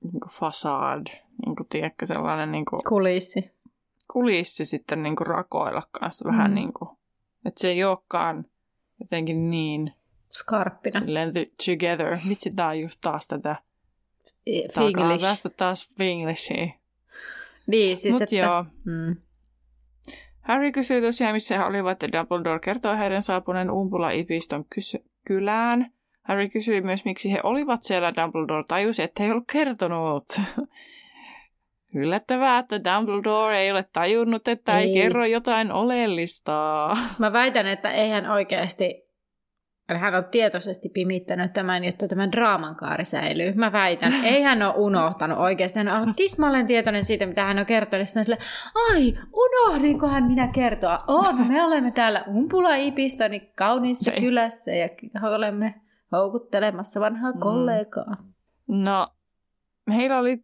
niin 0.00 0.20
kuin 0.20 0.30
fasad, 0.30 1.06
niin 1.46 1.56
kuin, 1.56 1.68
tiedätkö, 1.68 2.06
sellainen 2.06 2.52
niin 2.52 2.64
kuin, 2.64 2.80
kulissi. 2.88 3.50
kulissi 4.12 4.64
sitten 4.64 5.02
niin 5.02 5.16
kuin 5.16 5.26
rakoilla 5.26 5.82
kanssa 5.90 6.28
vähän 6.28 6.50
mm. 6.50 6.54
niin 6.54 6.72
kuin, 6.72 6.90
että 7.44 7.60
se 7.60 7.68
ei 7.68 7.84
olekaan 7.84 8.44
jotenkin 9.00 9.50
niin 9.50 9.92
skarppina. 10.32 11.00
Silleen 11.00 11.32
the, 11.32 11.46
together. 11.66 12.16
Vitsi, 12.28 12.50
tää 12.50 12.68
on 12.68 12.80
just 12.80 12.98
taas 13.00 13.26
tätä 13.26 13.56
Finglish. 14.74 15.24
Tästä 15.24 15.48
taas 15.48 15.88
Finglishia. 15.98 16.68
Niin, 17.66 17.96
siis 17.96 18.12
Mut 18.12 18.22
että... 18.22 18.36
joo. 18.36 18.64
Mm. 18.84 19.16
Harry 20.48 20.72
kysyy 20.72 21.00
tosiaan, 21.00 21.34
missä 21.34 21.58
he 21.58 21.64
olivat, 21.64 22.02
ja 22.02 22.08
Dumbledore 22.12 22.58
kertoo 22.58 22.96
heidän 22.96 23.22
saapuneen 23.22 23.70
umpula 23.70 24.10
ipiston 24.10 24.64
kysy- 24.74 25.04
kylään. 25.24 25.92
Harry 26.22 26.48
kysyi 26.48 26.80
myös, 26.80 27.04
miksi 27.04 27.32
he 27.32 27.40
olivat 27.42 27.82
siellä. 27.82 28.14
Dumbledore 28.14 28.64
tajusi, 28.68 29.02
että 29.02 29.22
he 29.22 29.26
ei 29.26 29.32
ollut 29.32 29.48
kertonut. 29.52 30.24
Yllättävää, 32.02 32.58
että 32.58 32.84
Dumbledore 32.84 33.60
ei 33.60 33.70
ole 33.70 33.84
tajunnut, 33.92 34.48
että 34.48 34.78
ei, 34.78 34.88
ei 34.88 34.94
kerro 34.94 35.24
jotain 35.24 35.72
oleellista. 35.72 36.52
Mä 37.18 37.32
väitän, 37.32 37.66
että 37.66 37.90
eihän 37.90 38.30
oikeasti 38.30 39.07
hän 39.96 40.14
on 40.14 40.24
tietoisesti 40.24 40.88
pimittänyt 40.88 41.52
tämän, 41.52 41.84
jotta 41.84 42.08
tämä 42.08 42.32
draaman 42.32 42.76
kaari 42.76 43.04
säilyy. 43.04 43.52
Mä 43.52 43.72
väitän, 43.72 44.12
ei 44.24 44.42
hän 44.42 44.62
ole 44.62 44.74
unohtanut 44.76 45.38
oikeasti. 45.38 45.78
Hän 45.78 45.88
on 45.88 46.14
tismalleen 46.14 46.66
tietoinen 46.66 47.04
siitä, 47.04 47.26
mitä 47.26 47.44
hän 47.44 47.58
on 47.58 47.66
kertonut. 47.66 48.08
Sitten 48.08 48.24
sille, 48.24 48.38
ai, 48.90 49.18
unohdinkohan 49.32 50.24
minä 50.24 50.48
kertoa? 50.48 50.98
No 51.08 51.44
me 51.48 51.64
olemme 51.64 51.90
täällä 51.90 52.24
Umpula 52.28 52.74
Ipistä, 52.74 53.28
niin 53.28 53.52
kauniissa 53.56 54.12
ei. 54.12 54.20
kylässä 54.20 54.70
ja 54.70 54.88
olemme 55.34 55.74
houkuttelemassa 56.12 57.00
vanhaa 57.00 57.32
mm. 57.32 57.40
kollegaa. 57.40 58.16
No, 58.68 59.08
heillä 59.94 60.18
oli 60.18 60.38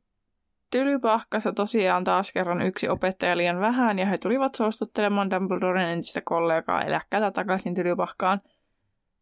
Tylypahkassa 0.73 1.53
tosiaan 1.53 2.05
taas 2.05 2.33
kerran 2.33 2.63
yksi 2.63 2.89
opettaja 2.89 3.37
liian 3.37 3.61
vähän, 3.61 3.99
ja 3.99 4.07
he 4.07 4.19
tulivat 4.19 4.55
suostuttelemaan 4.55 5.31
Dumbledoren 5.31 5.89
entistä 5.89 6.21
kollegaa 6.25 6.83
eläkkäältä 6.83 7.31
takaisin 7.31 7.75
Tylypahkaan– 7.75 8.41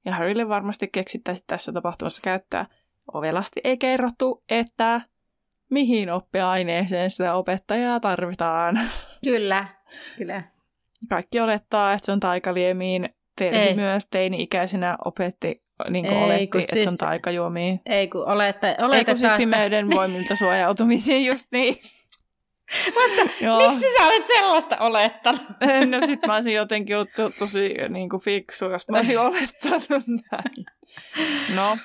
ja 0.05 0.15
Harrylle 0.15 0.49
varmasti 0.49 0.89
keksittäisi 0.93 1.45
tässä 1.47 1.73
tapahtumassa 1.73 2.23
käyttää. 2.23 2.67
Ovelasti 3.15 3.61
ei 3.65 3.79
kerrottu, 3.79 4.45
että 4.49 5.01
mihin 5.71 6.11
oppiaineeseen 6.11 7.11
sitä 7.11 7.35
opettajaa 7.35 8.01
tarvitaan. 8.01 8.81
Kyllä, 9.25 9.67
kyllä. 10.17 10.43
Kaikki 11.09 11.41
olettaa, 11.41 11.93
että 11.93 12.07
se 12.07 12.13
on 12.13 12.21
taikaliemiin. 12.21 13.09
Teille 13.39 13.75
myös 13.75 14.07
teini-ikäisenä 14.11 14.97
opetti, 15.05 15.63
niin 15.91 16.07
kuin 16.07 16.19
ei, 16.19 16.25
oletti, 16.25 16.45
että 16.45 16.59
siis, 16.59 16.71
se 16.71 16.81
on 16.81 16.89
siis- 16.89 16.99
taikajuomiin. 16.99 17.81
Ei 17.87 18.09
kun 18.09 18.29
olette, 18.29 18.67
oletetaan, 18.67 18.95
ei 18.95 19.05
kun 19.05 19.19
siis 19.19 19.33
pimeyden 19.33 19.91
voimilta 19.91 20.37
suojautumisiin 20.37 21.27
just 21.27 21.47
niin. 21.53 21.77
Mutta 22.87 23.45
miksi 23.57 23.87
sä 23.99 24.07
olet 24.07 24.27
sellaista 24.27 24.79
olettanut? 24.79 25.43
no 25.91 26.07
sit 26.07 26.27
mä 26.27 26.35
olisin 26.35 26.55
jotenkin 26.55 26.97
ollut 26.97 27.13
to, 27.17 27.31
tosi 27.39 27.75
niin 27.89 28.09
kuin 28.09 28.23
fiksu, 28.23 28.71
jos 28.71 28.89
mä 28.89 28.97
olisin 28.97 29.19
olettanut 29.19 30.07
näin. 30.31 30.67
No, 31.55 31.77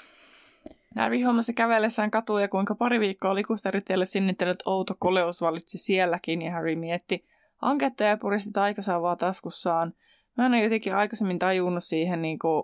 Harry 0.95 1.21
huomasi 1.21 1.53
kävellessään 1.53 2.11
katuja, 2.11 2.47
kuinka 2.47 2.75
pari 2.75 2.99
viikkoa 2.99 3.35
likusteritielle 3.35 4.05
sinnitellyt 4.05 4.63
outo 4.65 4.95
koleus 4.99 5.41
valitsi 5.41 5.77
sielläkin, 5.77 6.41
ja 6.41 6.51
Harry 6.51 6.75
mietti 6.75 7.25
hanketta 7.57 8.03
ja 8.03 8.17
puristi 8.17 8.51
taikasaavaa 8.51 9.15
taskussaan. 9.15 9.93
Mä 10.37 10.45
en 10.45 10.51
ole 10.51 10.63
jotenkin 10.63 10.95
aikaisemmin 10.95 11.39
tajunnut 11.39 11.83
siihen, 11.83 12.21
niin 12.21 12.39
kuin, 12.39 12.63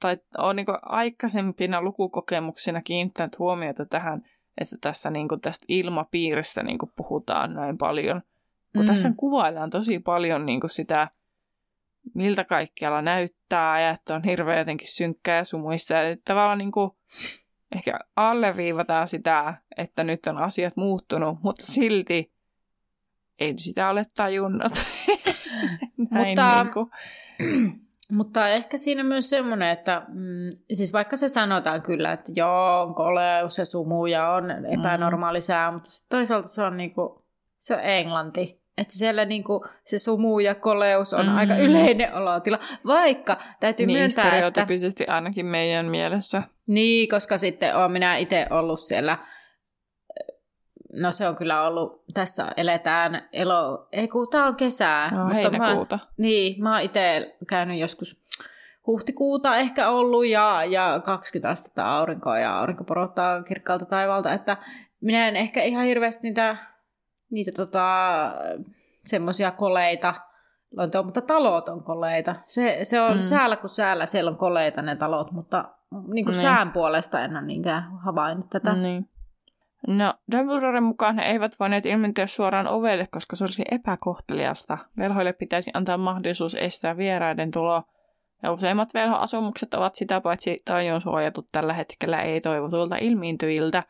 tai 0.00 0.16
olen 0.38 0.56
niin 0.56 0.66
aikaisempina 0.82 1.82
lukukokemuksina 1.82 2.82
kiinnittänyt 2.82 3.38
huomiota 3.38 3.86
tähän 3.86 4.22
että 4.60 4.76
tässä 4.80 5.10
niin 5.10 5.28
kuin, 5.28 5.40
tästä 5.40 5.64
ilmapiirissä 5.68 6.62
niin 6.62 6.78
kuin, 6.78 6.92
puhutaan 6.96 7.54
näin 7.54 7.78
paljon. 7.78 8.22
Kun 8.72 8.82
mm. 8.82 8.86
tässä 8.86 9.12
kuvaillaan 9.16 9.70
tosi 9.70 9.98
paljon 9.98 10.46
niin 10.46 10.60
kuin, 10.60 10.70
sitä, 10.70 11.08
miltä 12.14 12.44
kaikkialla 12.44 13.02
näyttää 13.02 13.80
ja 13.80 13.90
että 13.90 14.14
on 14.14 14.24
hirveän 14.24 14.58
jotenkin 14.58 14.92
synkkää 14.92 15.36
ja 15.36 15.44
sumuissa. 15.44 15.94
Ja 15.94 16.16
tavallaan 16.24 16.58
niin 16.58 16.72
kuin, 16.72 16.90
ehkä 17.76 17.98
alleviivataan 18.16 19.08
sitä, 19.08 19.54
että 19.76 20.04
nyt 20.04 20.26
on 20.26 20.38
asiat 20.38 20.76
muuttunut, 20.76 21.38
mutta 21.42 21.62
silti 21.66 22.32
ei 23.38 23.54
sitä 23.58 23.90
ole 23.90 24.04
tajunnut. 24.16 24.72
Näin 26.10 26.28
mutta, 26.28 26.64
niin 26.64 26.72
kuin. 26.74 26.90
Mutta 28.14 28.48
ehkä 28.48 28.76
siinä 28.76 29.04
myös 29.04 29.30
semmoinen, 29.30 29.70
että 29.70 30.02
mm, 30.08 30.56
siis 30.72 30.92
vaikka 30.92 31.16
se 31.16 31.28
sanotaan 31.28 31.82
kyllä, 31.82 32.12
että 32.12 32.32
joo, 32.34 32.82
on 32.82 32.94
koleus 32.94 33.58
ja 33.58 33.64
sumu 33.64 34.06
ja 34.06 34.30
on 34.30 34.50
epänormaali 34.50 35.40
sää, 35.40 35.72
mutta 35.72 35.88
toisaalta 36.08 36.48
se 36.48 36.62
on, 36.62 36.76
niinku, 36.76 37.24
se 37.58 37.74
on 37.74 37.80
englanti. 37.80 38.64
Että 38.78 38.94
siellä 38.98 39.24
niinku 39.24 39.64
se 39.84 39.98
sumu 39.98 40.38
ja 40.38 40.54
koleus 40.54 41.14
on 41.14 41.26
mm. 41.26 41.36
aika 41.36 41.56
yleinen 41.56 42.14
olotila, 42.14 42.58
vaikka 42.86 43.38
täytyy 43.60 43.86
niin, 43.86 43.98
myöntää, 43.98 44.46
että... 44.46 44.66
ainakin 45.08 45.46
meidän 45.46 45.86
mielessä. 45.86 46.42
Niin, 46.66 47.08
koska 47.08 47.38
sitten 47.38 47.76
olen 47.76 47.92
minä 47.92 48.16
itse 48.16 48.46
ollut 48.50 48.80
siellä 48.80 49.18
No 51.00 51.12
se 51.12 51.28
on 51.28 51.36
kyllä 51.36 51.66
ollut, 51.66 52.04
tässä 52.14 52.52
eletään 52.56 53.28
elo, 53.32 53.88
ei 53.92 54.08
kun 54.08 54.28
tää 54.30 54.44
on 54.44 54.56
kesää. 54.56 55.10
No, 55.10 55.18
mutta 55.18 55.34
heinäkuuta. 55.34 55.96
Mä, 55.96 56.06
niin, 56.16 56.62
mä 56.62 56.72
oon 56.72 56.82
itse 56.82 57.36
käynyt 57.48 57.78
joskus 57.78 58.24
huhtikuuta 58.86 59.56
ehkä 59.56 59.90
ollut 59.90 60.26
ja, 60.26 60.64
ja 60.64 61.00
20 61.04 61.48
astetta 61.48 61.96
aurinkoa 61.96 62.38
ja 62.38 62.58
aurinko 62.58 62.84
porottaa 62.84 63.42
kirkkaalta 63.42 63.86
taivaalta, 63.86 64.32
että 64.32 64.56
minä 65.00 65.28
en 65.28 65.36
ehkä 65.36 65.62
ihan 65.62 65.84
hirveästi 65.84 66.22
niitä, 66.22 66.56
niitä 67.30 67.52
tota, 67.52 67.86
semmoisia 69.04 69.50
koleita 69.50 70.14
Lontoa, 70.76 71.02
mutta 71.02 71.20
talot 71.20 71.68
on 71.68 71.82
koleita. 71.82 72.34
Se, 72.44 72.78
se 72.82 73.00
on 73.00 73.16
mm. 73.16 73.22
säällä 73.22 73.56
kuin 73.56 73.70
säällä, 73.70 74.06
siellä 74.06 74.30
on 74.30 74.36
koleita 74.36 74.82
ne 74.82 74.96
talot, 74.96 75.32
mutta 75.32 75.64
niin 76.12 76.24
kuin 76.24 76.32
niin. 76.32 76.42
sään 76.42 76.72
puolesta 76.72 77.24
en 77.24 77.36
ole 77.36 77.46
niinkään 77.46 77.98
havainnut 78.04 78.50
tätä. 78.50 78.72
Niin. 78.72 79.08
No, 79.88 80.14
Dumbledoren 80.32 80.82
mukaan 80.82 81.18
he 81.18 81.24
eivät 81.24 81.56
voineet 81.60 81.86
ilmentyä 81.86 82.26
suoraan 82.26 82.68
ovelle, 82.68 83.06
koska 83.10 83.36
se 83.36 83.44
olisi 83.44 83.62
epäkohteliasta. 83.70 84.78
Velhoille 84.98 85.32
pitäisi 85.32 85.70
antaa 85.74 85.98
mahdollisuus 85.98 86.54
estää 86.54 86.96
vieraiden 86.96 87.50
tulo. 87.50 87.82
Ja 88.42 88.52
useimmat 88.52 88.94
velhoasumukset 88.94 89.74
ovat 89.74 89.94
sitä 89.94 90.20
paitsi 90.20 90.62
tajun 90.64 91.00
suojatut 91.00 91.48
tällä 91.52 91.74
hetkellä 91.74 92.22
ei-toivotulta 92.22 92.96
ilmiintyjiltä. 92.96 93.82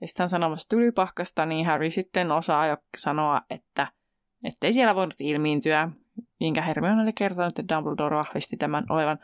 Ja 0.00 0.08
sitten 0.08 0.28
sanomassa 0.28 0.68
tylypahkasta, 0.68 1.46
niin 1.46 1.66
Harry 1.66 1.90
sitten 1.90 2.32
osaa 2.32 2.66
jo 2.66 2.76
sanoa, 2.96 3.42
että 3.50 3.86
ettei 4.44 4.72
siellä 4.72 4.94
voinut 4.94 5.14
ilmiintyä, 5.20 5.88
minkä 6.40 6.62
Hermione 6.62 7.02
oli 7.02 7.12
kertonut, 7.12 7.58
että 7.58 7.76
Dumbledore 7.76 8.16
vahvisti 8.16 8.56
tämän 8.56 8.84
olevan 8.90 9.18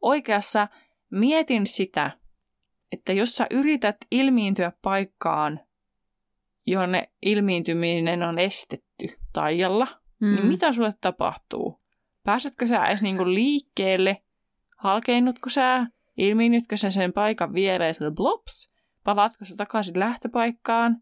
oikeassa. 0.00 0.68
Mietin 1.10 1.66
sitä, 1.66 2.10
että 2.94 3.12
jos 3.12 3.36
sä 3.36 3.46
yrität 3.50 3.96
ilmiintyä 4.10 4.72
paikkaan, 4.82 5.60
jonne 6.66 7.08
ilmiintyminen 7.22 8.22
on 8.22 8.38
estetty 8.38 9.06
taijalla, 9.32 9.86
niin 10.20 10.30
mm. 10.30 10.36
niin 10.36 10.46
mitä 10.46 10.72
sulle 10.72 10.92
tapahtuu? 11.00 11.80
Pääsetkö 12.24 12.66
sä 12.66 12.86
edes 12.86 13.02
niinku 13.02 13.24
liikkeelle? 13.26 14.22
Halkeinnutko 14.78 15.50
sä? 15.50 15.86
Ilmiinnytkö 16.16 16.76
sä 16.76 16.90
sen 16.90 17.12
paikan 17.12 17.54
viereen, 17.54 17.94
blops? 18.14 18.70
Palaatko 19.04 19.44
sä 19.44 19.56
takaisin 19.56 19.98
lähtöpaikkaan? 19.98 20.96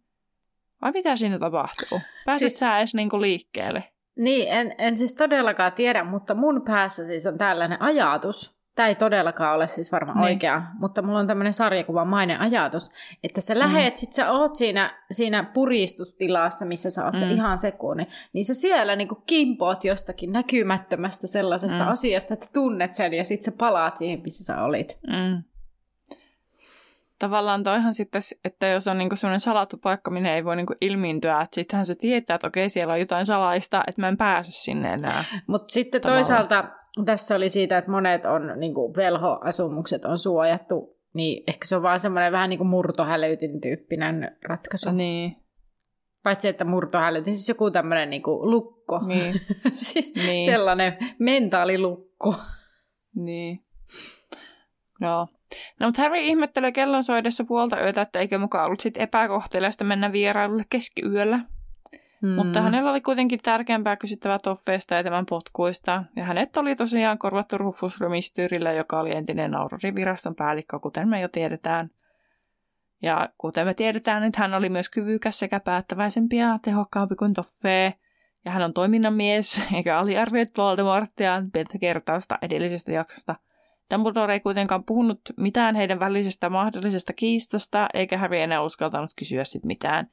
Vai 0.82 0.92
mitä 0.92 1.16
siinä 1.16 1.38
tapahtuu? 1.38 2.00
Pääset 2.26 2.48
siis, 2.48 2.58
sä 2.58 2.78
edes 2.78 2.94
niinku 2.94 3.20
liikkeelle? 3.20 3.92
Niin, 4.16 4.48
en, 4.48 4.74
en 4.78 4.98
siis 4.98 5.14
todellakaan 5.14 5.72
tiedä, 5.72 6.04
mutta 6.04 6.34
mun 6.34 6.62
päässä 6.66 7.06
siis 7.06 7.26
on 7.26 7.38
tällainen 7.38 7.82
ajatus, 7.82 8.61
Tämä 8.74 8.88
ei 8.88 8.94
todellakaan 8.94 9.56
ole 9.56 9.68
siis 9.68 9.92
varmaan 9.92 10.18
niin. 10.18 10.24
oikea, 10.24 10.62
mutta 10.78 11.02
mulla 11.02 11.18
on 11.18 11.26
tämmöinen 11.26 11.52
sarjakuvamainen 11.52 12.40
ajatus, 12.40 12.90
että 13.24 13.40
sä 13.40 13.58
lähet, 13.58 13.94
mm. 13.94 13.98
sit 13.98 14.12
sä 14.12 14.32
oot 14.32 14.56
siinä, 14.56 15.04
siinä 15.10 15.42
puristustilassa, 15.42 16.64
missä 16.64 16.90
sä 16.90 17.04
oot 17.04 17.14
mm. 17.14 17.20
se 17.20 17.30
ihan 17.30 17.58
sekunnin, 17.58 18.06
niin 18.32 18.44
sä 18.44 18.54
siellä 18.54 18.96
niinku 18.96 19.14
kimpoot 19.14 19.84
jostakin 19.84 20.32
näkymättömästä 20.32 21.26
sellaisesta 21.26 21.84
mm. 21.84 21.88
asiasta, 21.88 22.34
että 22.34 22.46
tunnet 22.54 22.94
sen 22.94 23.14
ja 23.14 23.24
sitten 23.24 23.44
sä 23.44 23.58
palaat 23.58 23.96
siihen, 23.96 24.20
missä 24.22 24.44
sä 24.44 24.62
olit. 24.62 24.98
Mm. 25.06 25.42
Tavallaan 27.18 27.62
toihan 27.62 27.94
sitten, 27.94 28.22
että 28.44 28.66
jos 28.66 28.88
on 28.88 28.98
niinku 28.98 29.16
sellainen 29.16 29.40
salattu 29.40 29.76
paikka, 29.76 30.10
minne 30.10 30.34
ei 30.34 30.44
voi 30.44 30.56
niinku 30.56 30.74
ilmiintyä, 30.80 31.40
että 31.40 31.54
sittenhän 31.54 31.86
se 31.86 31.94
tietää, 31.94 32.34
että 32.34 32.46
okei, 32.46 32.68
siellä 32.68 32.92
on 32.92 33.00
jotain 33.00 33.26
salaista, 33.26 33.84
että 33.86 34.00
mä 34.00 34.08
en 34.08 34.16
pääse 34.16 34.52
sinne 34.52 34.92
enää. 34.92 35.24
Mutta 35.46 35.72
sitten 35.72 36.00
Tavallaan. 36.00 36.24
toisaalta 36.24 36.81
tässä 37.04 37.36
oli 37.36 37.48
siitä, 37.48 37.78
että 37.78 37.90
monet 37.90 38.24
on, 38.24 38.52
niin 38.56 38.74
kuin 38.74 38.96
velhoasumukset 38.96 40.04
on 40.04 40.18
suojattu, 40.18 40.98
niin 41.14 41.44
ehkä 41.46 41.66
se 41.66 41.76
on 41.76 41.82
vaan 41.82 42.00
semmoinen 42.00 42.32
vähän 42.32 42.50
niin 42.50 42.58
kuin 42.58 42.68
murtohälytin 42.68 43.60
tyyppinen 43.60 44.36
ratkaisu. 44.44 44.92
Niin. 44.92 45.36
Paitsi, 46.22 46.48
että 46.48 46.64
murtohälytin, 46.64 47.36
siis 47.36 47.48
joku 47.48 47.70
tämmöinen 47.70 48.10
niin 48.10 48.22
kuin 48.22 48.50
lukko. 48.50 49.00
Niin. 49.06 49.40
siis 49.72 50.14
niin. 50.14 50.50
sellainen 50.50 50.96
mentaalilukko. 51.18 52.34
Niin. 53.14 53.64
Joo. 55.00 55.26
No, 55.80 55.86
mutta 55.86 56.02
Harry 56.02 56.18
ihmettelee 56.18 56.72
kellon 56.72 57.04
soidessa 57.04 57.44
puolta 57.44 57.80
yötä, 57.80 58.02
että 58.02 58.20
eikö 58.20 58.38
mukaan 58.38 58.66
ollut 58.66 58.80
sit 58.80 58.96
epäkohteliasta 58.96 59.84
mennä 59.84 60.12
vierailulle 60.12 60.64
keskiyöllä. 60.70 61.40
Mm. 62.22 62.28
Mutta 62.28 62.62
hänellä 62.62 62.90
oli 62.90 63.00
kuitenkin 63.00 63.38
tärkeämpää 63.42 63.96
kysyttävää 63.96 64.38
toffeista 64.38 64.94
ja 64.94 65.04
tämän 65.04 65.26
potkuista. 65.26 66.04
Ja 66.16 66.24
hänet 66.24 66.56
oli 66.56 66.76
tosiaan 66.76 67.18
korvattu 67.18 67.58
Rufus 67.58 68.00
Rumistyrille, 68.00 68.74
joka 68.74 69.00
oli 69.00 69.16
entinen 69.16 69.54
Aurori-viraston 69.54 70.34
päällikkö, 70.34 70.78
kuten 70.78 71.08
me 71.08 71.20
jo 71.20 71.28
tiedetään. 71.28 71.90
Ja 73.02 73.28
kuten 73.38 73.66
me 73.66 73.74
tiedetään, 73.74 74.22
niin 74.22 74.32
hän 74.36 74.54
oli 74.54 74.68
myös 74.68 74.90
kyvykäs 74.90 75.38
sekä 75.38 75.60
päättäväisempi 75.60 76.36
ja 76.36 76.58
tehokkaampi 76.62 77.14
kuin 77.14 77.34
Toffee. 77.34 77.94
Ja 78.44 78.50
hän 78.50 78.62
on 78.62 78.72
toiminnan 78.72 79.14
mies, 79.14 79.62
eikä 79.74 79.98
aliarvioi 79.98 80.44
Voldemortia, 80.58 81.42
pientä 81.52 81.78
kertausta 81.78 82.38
edellisestä 82.42 82.92
jaksosta. 82.92 83.34
Dumbledore 83.94 84.34
ei 84.34 84.40
kuitenkaan 84.40 84.84
puhunut 84.84 85.20
mitään 85.36 85.74
heidän 85.74 86.00
välisestä 86.00 86.50
mahdollisesta 86.50 87.12
kiistasta, 87.12 87.88
eikä 87.94 88.18
Harry 88.18 88.38
enää 88.38 88.62
uskaltanut 88.62 89.10
kysyä 89.16 89.44
sit 89.44 89.64
mitään. 89.64 90.10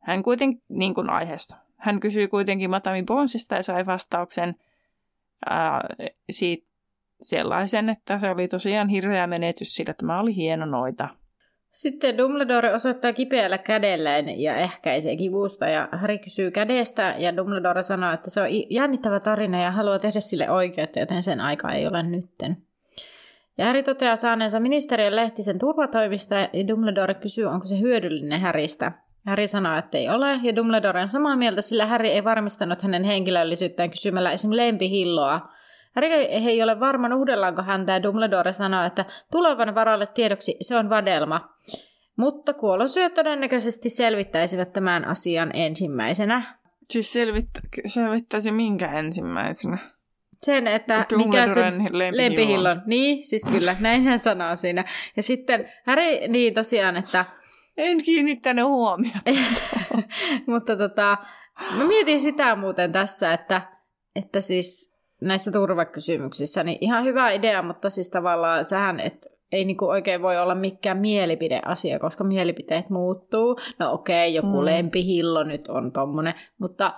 Hän 0.00 0.22
kuitenkin, 0.22 0.62
niin 0.68 0.94
kuin 0.94 1.10
aiheesta. 1.10 1.56
Hän 1.76 2.00
kysyi 2.00 2.28
kuitenkin 2.28 2.70
Matami 2.70 3.02
Bonsista 3.02 3.54
ja 3.54 3.62
sai 3.62 3.86
vastauksen 3.86 4.54
ää, 5.50 5.80
siitä 6.30 6.66
sellaisen, 7.20 7.88
että 7.88 8.18
se 8.18 8.30
oli 8.30 8.48
tosiaan 8.48 8.88
hirveä 8.88 9.26
menetys, 9.26 9.74
sillä 9.74 9.94
tämä 9.94 10.16
oli 10.16 10.36
hieno 10.36 10.66
noita. 10.66 11.08
Sitten 11.70 12.18
Dumbledore 12.18 12.74
osoittaa 12.74 13.12
kipeällä 13.12 13.58
kädelleen 13.58 14.40
ja 14.40 14.56
ehkäisee 14.56 15.16
kivusta 15.16 15.66
ja 15.66 15.88
Harry 15.92 16.18
kysyy 16.18 16.50
kädestä 16.50 17.14
ja 17.18 17.36
Dumbledore 17.36 17.82
sanoo, 17.82 18.12
että 18.12 18.30
se 18.30 18.40
on 18.40 18.48
jännittävä 18.70 19.20
tarina 19.20 19.62
ja 19.62 19.70
haluaa 19.70 19.98
tehdä 19.98 20.20
sille 20.20 20.50
oikeutta, 20.50 20.98
joten 20.98 21.22
sen 21.22 21.40
aika 21.40 21.72
ei 21.72 21.86
ole 21.86 22.02
nytten. 22.02 22.56
Ja 23.58 23.66
Harry 23.66 23.82
toteaa 23.82 24.16
saaneensa 24.16 24.60
ministeriön 24.60 25.16
lehtisen 25.16 25.58
turvatoimista 25.58 26.34
ja 26.34 26.68
Dumbledore 26.68 27.14
kysyy, 27.14 27.44
onko 27.44 27.66
se 27.66 27.80
hyödyllinen 27.80 28.40
Häristä. 28.40 28.92
Harry 29.26 29.46
sanoo, 29.46 29.78
että 29.78 29.98
ei 29.98 30.08
ole, 30.08 30.40
ja 30.42 30.56
Dumbledore 30.56 31.00
on 31.00 31.08
samaa 31.08 31.36
mieltä, 31.36 31.62
sillä 31.62 31.86
Harry 31.86 32.08
ei 32.08 32.24
varmistanut 32.24 32.82
hänen 32.82 33.04
henkilöllisyyttään 33.04 33.90
kysymällä 33.90 34.32
esim. 34.32 34.50
lempihilloa. 34.52 35.48
Harry 35.94 36.08
ei 36.08 36.62
ole 36.62 36.80
varma 36.80 37.08
nuhdellaanko 37.08 37.62
häntä, 37.62 37.92
ja 37.92 38.02
Dumbledore 38.02 38.52
sanoo, 38.52 38.84
että 38.84 39.04
tulevan 39.32 39.74
varalle 39.74 40.06
tiedoksi 40.06 40.56
se 40.60 40.76
on 40.76 40.90
vadelma. 40.90 41.48
Mutta 42.16 42.54
kuolosyöt 42.54 43.14
todennäköisesti 43.14 43.90
selvittäisivät 43.90 44.72
tämän 44.72 45.04
asian 45.04 45.50
ensimmäisenä. 45.54 46.42
Siis 46.90 47.12
selvittä, 47.12 47.60
selvittäisi 47.86 48.52
minkä 48.52 48.92
ensimmäisenä? 48.92 49.78
Sen, 50.42 50.66
että 50.66 51.06
mikä 51.16 51.46
se 51.46 51.60
lempihillon. 52.12 52.82
Niin, 52.86 53.22
siis 53.22 53.44
kyllä, 53.44 53.76
näin 53.80 54.02
hän 54.02 54.18
sanoo 54.18 54.56
siinä. 54.56 54.84
Ja 55.16 55.22
sitten 55.22 55.72
Harry, 55.86 56.28
niin 56.28 56.54
tosiaan, 56.54 56.96
että 56.96 57.24
en 57.80 58.04
kiinnittänyt 58.04 58.64
huomiota. 58.64 59.18
Mutta 60.46 60.76
tota, 60.76 61.16
mä 61.78 61.84
mietin 61.84 62.20
sitä 62.20 62.56
muuten 62.56 62.92
tässä, 62.92 63.32
että, 63.32 63.62
että 64.16 64.40
siis 64.40 64.94
näissä 65.20 65.52
turvakysymyksissä, 65.52 66.64
niin 66.64 66.78
ihan 66.80 67.04
hyvä 67.04 67.30
idea, 67.30 67.62
mutta 67.62 67.90
siis 67.90 68.10
tavallaan 68.10 68.64
sähän, 68.64 69.00
että 69.00 69.30
ei 69.52 69.64
niinku 69.64 69.86
oikein 69.88 70.22
voi 70.22 70.38
olla 70.38 70.54
mikään 70.54 70.98
mielipideasia, 70.98 71.98
koska 71.98 72.24
mielipiteet 72.24 72.90
muuttuu. 72.90 73.56
No 73.78 73.92
okei, 73.92 74.28
okay, 74.28 74.36
joku 74.36 74.60
mm. 74.60 74.64
lempihillo 74.64 75.42
nyt 75.44 75.68
on 75.68 75.92
tommonen, 75.92 76.34
mutta 76.58 76.94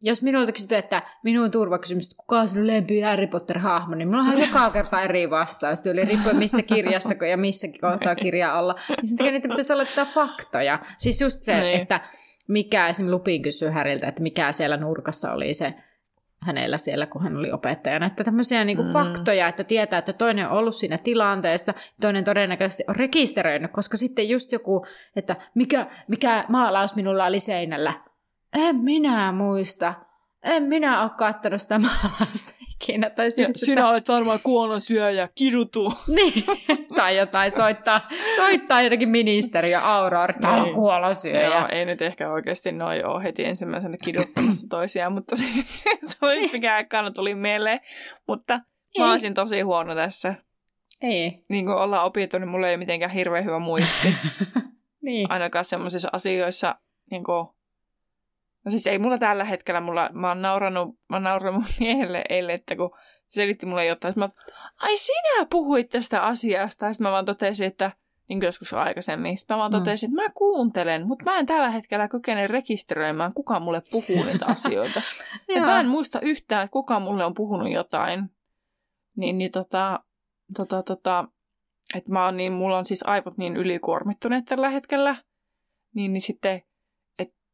jos 0.00 0.22
minulta 0.22 0.52
kysytään, 0.52 0.78
että 0.78 1.02
minun 1.22 1.50
turvakysymys, 1.50 2.04
että 2.04 2.16
kuka 2.16 2.40
on 2.40 2.48
sinun 2.48 2.66
lempi 2.66 3.00
Harry 3.00 3.26
Potter-hahmo, 3.26 3.94
niin 3.94 4.08
minulla 4.08 4.30
on 4.30 4.40
joka 4.40 4.70
kerta 4.70 5.02
eri 5.02 5.30
vastaus, 5.30 5.80
tyyli 5.80 6.04
riippuen 6.04 6.36
missä 6.36 6.62
kirjassa 6.62 7.26
ja 7.26 7.36
missäkin 7.36 7.80
kohtaa 7.80 8.14
kirjaa 8.14 8.58
olla. 8.58 8.74
Niin 8.88 9.06
sen 9.06 9.16
takia 9.16 9.32
niitä 9.32 9.48
pitäisi 9.48 9.72
olla 9.72 9.84
tätä 9.84 10.04
faktoja. 10.04 10.78
Siis 10.98 11.20
just 11.20 11.42
se, 11.42 11.60
niin. 11.60 11.80
että 11.80 12.00
mikä 12.48 12.88
esimerkiksi 12.88 13.12
Lupin 13.12 13.42
kysyy 13.42 13.68
Häriltä, 13.68 14.08
että 14.08 14.22
mikä 14.22 14.52
siellä 14.52 14.76
nurkassa 14.76 15.32
oli 15.32 15.54
se 15.54 15.74
hänellä 16.42 16.78
siellä, 16.78 17.06
kun 17.06 17.22
hän 17.22 17.36
oli 17.36 17.52
opettajana. 17.52 18.06
Että 18.06 18.24
tämmöisiä 18.24 18.64
niin 18.64 18.76
kuin 18.76 18.88
mm. 18.88 18.92
faktoja, 18.92 19.48
että 19.48 19.64
tietää, 19.64 19.98
että 19.98 20.12
toinen 20.12 20.48
on 20.48 20.58
ollut 20.58 20.74
siinä 20.74 20.98
tilanteessa, 20.98 21.74
toinen 22.00 22.24
todennäköisesti 22.24 22.84
on 22.88 22.96
rekisteröinyt, 22.96 23.72
koska 23.72 23.96
sitten 23.96 24.28
just 24.28 24.52
joku, 24.52 24.86
että 25.16 25.36
mikä, 25.54 25.86
mikä 26.08 26.44
maalaus 26.48 26.94
minulla 26.94 27.26
oli 27.26 27.40
seinällä, 27.40 27.92
en 28.54 28.76
minä 28.76 29.32
muista. 29.32 29.94
En 30.42 30.62
minä 30.62 31.02
ole 31.02 31.10
katsonut 31.18 31.60
sitä 31.60 31.78
maalausta 31.78 32.52
ikinä. 32.82 33.10
Tai 33.10 33.30
siis, 33.30 33.48
ja 33.48 33.54
sinä 33.54 33.88
olet 33.88 34.08
varmaan 34.08 34.38
kuonosyöjä, 34.42 35.28
kidutu. 35.34 35.92
niin, 36.16 36.44
tai 36.96 37.16
jotain 37.16 37.50
soittaa, 37.50 38.08
soittaa 38.36 38.82
jotenkin 38.82 39.08
ministeriö 39.08 39.80
Aurora, 39.80 40.34
tämä 40.40 40.62
on 40.62 40.74
kuonosyöjä. 40.74 41.58
Joo, 41.58 41.68
ei 41.72 41.84
nyt 41.84 42.02
ehkä 42.02 42.30
oikeasti 42.30 42.72
noin 42.72 43.06
ole 43.06 43.22
heti 43.22 43.44
ensimmäisenä 43.44 43.96
kiduttamassa 44.04 44.66
toisiaan, 44.68 45.12
mutta 45.12 45.36
se, 45.40 45.44
se 46.02 46.16
oli 46.22 46.50
mikä 46.52 46.78
ekana 46.78 47.10
tuli 47.10 47.34
mieleen. 47.34 47.80
Mutta 48.28 48.54
ei. 48.54 49.04
mä 49.04 49.10
olisin 49.10 49.34
tosi 49.34 49.60
huono 49.60 49.94
tässä. 49.94 50.34
Ei. 51.02 51.44
Niin 51.48 51.64
kuin 51.64 51.76
ollaan 51.76 52.04
opittu, 52.04 52.38
niin 52.38 52.48
mulla 52.48 52.68
ei 52.68 52.76
mitenkään 52.76 53.12
hirveän 53.12 53.44
hyvä 53.44 53.58
muisti. 53.58 54.14
niin. 55.02 55.30
Ainakaan 55.30 55.64
semmoisissa 55.64 56.08
asioissa, 56.12 56.74
niin 57.10 57.24
kuin, 57.24 57.46
No 58.66 58.70
siis 58.70 58.86
ei 58.86 58.98
mulla 58.98 59.18
tällä 59.18 59.44
hetkellä, 59.44 59.80
mulla, 59.80 60.10
mä 60.12 60.28
oon 60.28 60.42
nauranut, 60.42 60.98
mä 61.08 61.16
oon 61.16 61.22
nauranut 61.22 61.54
mun 61.54 61.70
miehelle 61.80 62.24
eilen, 62.28 62.54
että 62.54 62.76
kun 62.76 62.90
se 63.26 63.34
selitti 63.34 63.66
mulle 63.66 63.86
jotain, 63.86 64.14
mä, 64.16 64.28
ai 64.82 64.96
sinä 64.96 65.46
puhuit 65.50 65.88
tästä 65.88 66.22
asiasta, 66.22 66.92
sitten 66.92 67.06
mä 67.06 67.12
vaan 67.12 67.24
totesin, 67.24 67.66
että 67.66 67.92
niin 68.28 68.40
kuin 68.40 68.46
joskus 68.46 68.74
aikaisemmin. 68.74 69.36
Sitten 69.36 69.54
mä 69.54 69.58
vaan 69.58 69.70
mm. 69.72 69.78
totesin, 69.78 70.10
että 70.10 70.22
mä 70.22 70.30
kuuntelen, 70.34 71.06
mutta 71.06 71.24
mä 71.24 71.38
en 71.38 71.46
tällä 71.46 71.70
hetkellä 71.70 72.08
kykene 72.08 72.46
rekisteröimään, 72.46 73.32
kuka 73.34 73.60
mulle 73.60 73.82
puhuu 73.90 74.24
niitä 74.24 74.46
asioita. 74.56 75.02
että 75.48 75.60
mä 75.60 75.80
en 75.80 75.88
muista 75.88 76.20
yhtään, 76.20 76.64
että 76.64 76.72
kuka 76.72 77.00
mulle 77.00 77.24
on 77.24 77.34
puhunut 77.34 77.72
jotain. 77.72 78.30
Niin, 79.16 79.38
niin 79.38 79.50
tota, 79.50 80.00
tota, 80.56 80.82
tota, 80.82 81.28
että 81.94 82.12
mä 82.12 82.24
oon 82.24 82.36
niin, 82.36 82.52
mulla 82.52 82.78
on 82.78 82.86
siis 82.86 83.06
aivot 83.06 83.38
niin 83.38 83.56
ylikuormittuneet 83.56 84.44
tällä 84.44 84.70
hetkellä. 84.70 85.16
Niin, 85.94 86.12
niin 86.12 86.22
sitten 86.22 86.62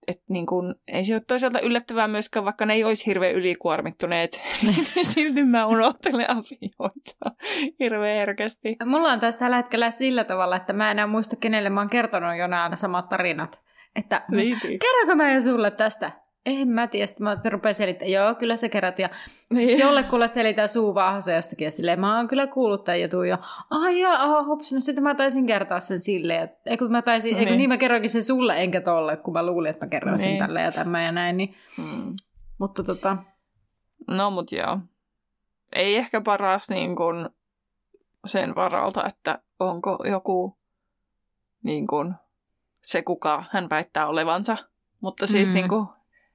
et 0.06 0.22
niin 0.28 0.46
kun, 0.46 0.74
ei 0.88 1.04
se 1.04 1.14
ole 1.14 1.22
toisaalta 1.28 1.60
yllättävää 1.60 2.08
myöskään, 2.08 2.44
vaikka 2.44 2.66
ne 2.66 2.74
ei 2.74 2.84
olisi 2.84 3.06
hirveän 3.06 3.34
ylikuormittuneet, 3.34 4.42
niin 4.62 5.04
silti 5.04 5.44
mä 5.44 5.66
unohtelen 5.66 6.30
asioita 6.30 6.90
hirveän 7.80 8.16
herkästi. 8.16 8.76
Mulla 8.84 9.12
on 9.12 9.20
tästä 9.20 9.40
tällä 9.40 9.56
hetkellä 9.56 9.90
sillä 9.90 10.24
tavalla, 10.24 10.56
että 10.56 10.72
mä 10.72 10.90
enää 10.90 11.06
muista, 11.06 11.36
kenelle 11.36 11.70
mä 11.70 11.80
oon 11.80 11.90
kertonut 11.90 12.36
jo 12.36 12.46
nämä 12.46 12.76
samat 12.76 13.08
tarinat. 13.08 13.60
Että 13.96 14.22
niin. 14.30 14.58
kerronko 14.60 15.14
mä 15.16 15.32
jo 15.32 15.40
sulle 15.40 15.70
tästä? 15.70 16.21
En 16.46 16.68
mä 16.68 16.86
tiedä, 16.86 17.06
sitten 17.06 17.24
mä 17.24 17.36
rupean 17.50 17.74
selittämään, 17.74 18.12
joo, 18.12 18.34
kyllä 18.34 18.56
sä 18.56 18.68
kerät. 18.68 18.98
Ja 18.98 19.10
niin. 19.50 19.68
sitten 19.68 19.86
jollekulle 19.86 20.28
selitän 20.28 20.68
suu 20.68 20.94
vahassa 20.94 21.32
jostakin, 21.32 21.64
ja 21.64 21.70
silleen, 21.70 22.00
mä 22.00 22.16
oon 22.16 22.28
kyllä 22.28 22.46
kuullut 22.46 22.84
tämän 22.84 23.00
jutun, 23.00 23.28
ja 23.28 23.38
ai 23.70 24.00
ja 24.00 24.12
aha, 24.12 24.42
hops, 24.42 24.72
no 24.72 24.80
sitten 24.80 25.04
mä 25.04 25.14
taisin 25.14 25.46
kertoa 25.46 25.80
sen 25.80 25.98
silleen, 25.98 26.42
että 26.42 26.70
eikö 26.70 26.88
mä 26.88 27.02
taisin, 27.02 27.28
niin. 27.28 27.38
eikö 27.38 27.56
niin 27.56 27.68
mä 27.68 27.76
kerroinkin 27.76 28.10
sen 28.10 28.22
sulle, 28.22 28.62
enkä 28.62 28.80
tolle, 28.80 29.16
kun 29.16 29.32
mä 29.32 29.46
luulin, 29.46 29.70
että 29.70 29.86
mä 29.86 29.90
kerroisin 29.90 30.28
niin. 30.28 30.38
tälle 30.38 30.60
ja 30.60 30.72
tämä 30.72 31.02
ja 31.02 31.12
näin, 31.12 31.36
niin. 31.36 31.54
Hmm. 31.76 32.14
Mutta 32.58 32.84
tota... 32.84 33.16
No 34.10 34.30
mut 34.30 34.52
joo. 34.52 34.78
Ei 35.72 35.96
ehkä 35.96 36.20
paras 36.20 36.70
niin 36.70 36.96
kuin 36.96 37.28
sen 38.24 38.54
varalta, 38.54 39.06
että 39.06 39.38
onko 39.60 39.98
joku 40.08 40.56
niin 41.62 41.86
kuin 41.86 42.14
se, 42.82 43.02
kuka 43.02 43.44
hän 43.50 43.70
väittää 43.70 44.06
olevansa. 44.06 44.56
Mutta 45.00 45.26
siis 45.26 45.48
mm. 45.48 45.54
niin 45.54 45.68
kuin, 45.68 45.86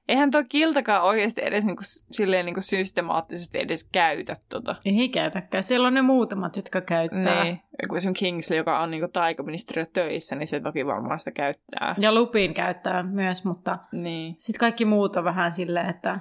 Eihän 0.08 0.30
tuo 0.30 0.44
kiltakaan 0.48 1.02
oikeasti 1.02 1.40
edes 1.44 1.64
niinku, 1.64 1.82
silleen 2.10 2.46
niinku 2.46 2.62
systemaattisesti 2.62 3.58
edes 3.58 3.88
käytä 3.92 4.36
tota. 4.48 4.76
Ei 4.84 5.08
käytäkään. 5.08 5.62
Siellä 5.62 5.86
on 5.86 5.94
ne 5.94 6.02
muutamat, 6.02 6.56
jotka 6.56 6.80
käyttää. 6.80 7.44
Niin. 7.44 7.60
Esimerkiksi 7.82 8.24
Kingsley, 8.24 8.58
joka 8.58 8.80
on 8.80 8.90
niinku 8.90 9.08
taikaministeriö 9.08 9.86
töissä, 9.92 10.36
niin 10.36 10.48
se 10.48 10.60
toki 10.60 10.86
varmaan 10.86 11.18
sitä 11.18 11.30
käyttää. 11.30 11.94
Ja 11.98 12.14
Lupin 12.14 12.54
käyttää 12.54 13.02
myös, 13.02 13.44
mutta 13.44 13.78
niin. 13.92 14.34
sitten 14.38 14.60
kaikki 14.60 14.84
muut 14.84 15.16
on 15.16 15.24
vähän 15.24 15.50
silleen, 15.52 15.88
että... 15.88 16.20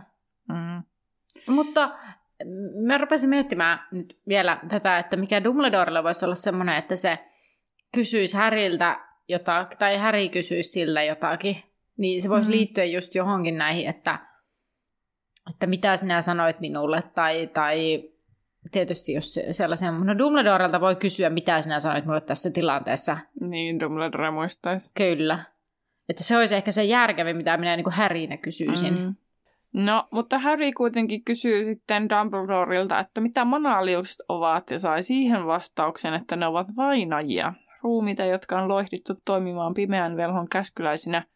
Mm. 0.49 0.83
Mutta 1.47 1.97
mä 2.85 2.97
rupesin 2.97 3.29
miettimään 3.29 3.79
nyt 3.91 4.19
vielä 4.27 4.59
tätä, 4.69 4.99
että 4.99 5.17
mikä 5.17 5.43
Dumbledorella 5.43 6.03
voisi 6.03 6.25
olla 6.25 6.35
semmoinen, 6.35 6.75
että 6.75 6.95
se 6.95 7.19
kysyisi 7.93 8.37
Häriltä 8.37 8.99
jotakin, 9.27 9.77
tai 9.77 9.97
Häri 9.97 10.29
kysyisi 10.29 10.69
sillä 10.69 11.03
jotakin 11.03 11.63
niin 11.97 12.21
se 12.21 12.29
voisi 12.29 12.47
mm. 12.47 12.51
liittyä 12.51 12.83
just 12.83 13.15
johonkin 13.15 13.57
näihin, 13.57 13.87
että, 13.87 14.19
että 15.49 15.67
mitä 15.67 15.97
sinä 15.97 16.21
sanoit 16.21 16.59
minulle, 16.59 17.03
tai, 17.15 17.47
tai 17.47 18.03
tietysti 18.71 19.13
jos 19.13 19.39
sellaisen, 19.51 20.05
no 20.05 20.17
Dumbledorelta 20.17 20.81
voi 20.81 20.95
kysyä, 20.95 21.29
mitä 21.29 21.61
sinä 21.61 21.79
sanoit 21.79 22.05
minulle 22.05 22.21
tässä 22.21 22.49
tilanteessa. 22.49 23.17
Niin, 23.49 23.79
Dumbledore 23.79 24.31
muistaisi. 24.31 24.91
Kyllä. 24.93 25.43
Että 26.09 26.23
se 26.23 26.37
olisi 26.37 26.55
ehkä 26.55 26.71
se 26.71 26.83
järkevin, 26.83 27.37
mitä 27.37 27.57
minä 27.57 27.75
niin 27.75 27.83
kuin 27.83 27.93
Harrynä 27.93 28.37
kysyisin. 28.37 28.99
Mm. 28.99 29.15
No, 29.73 30.07
mutta 30.11 30.39
Harry 30.39 30.71
kuitenkin 30.71 31.23
kysyy 31.23 31.65
sitten 31.65 32.09
Dumbledoreilta, 32.09 32.99
että 32.99 33.21
mitä 33.21 33.45
monaliukset 33.45 34.17
ovat, 34.29 34.71
ja 34.71 34.79
sai 34.79 35.03
siihen 35.03 35.45
vastauksen, 35.45 36.13
että 36.13 36.35
ne 36.35 36.47
ovat 36.47 36.67
vainajia, 36.75 37.53
ruumiita, 37.83 38.25
jotka 38.25 38.59
on 38.59 38.67
loihdittu 38.67 39.13
toimimaan 39.25 39.73
pimeän 39.73 40.17
velhon 40.17 40.49
käskyläisinä– 40.49 41.23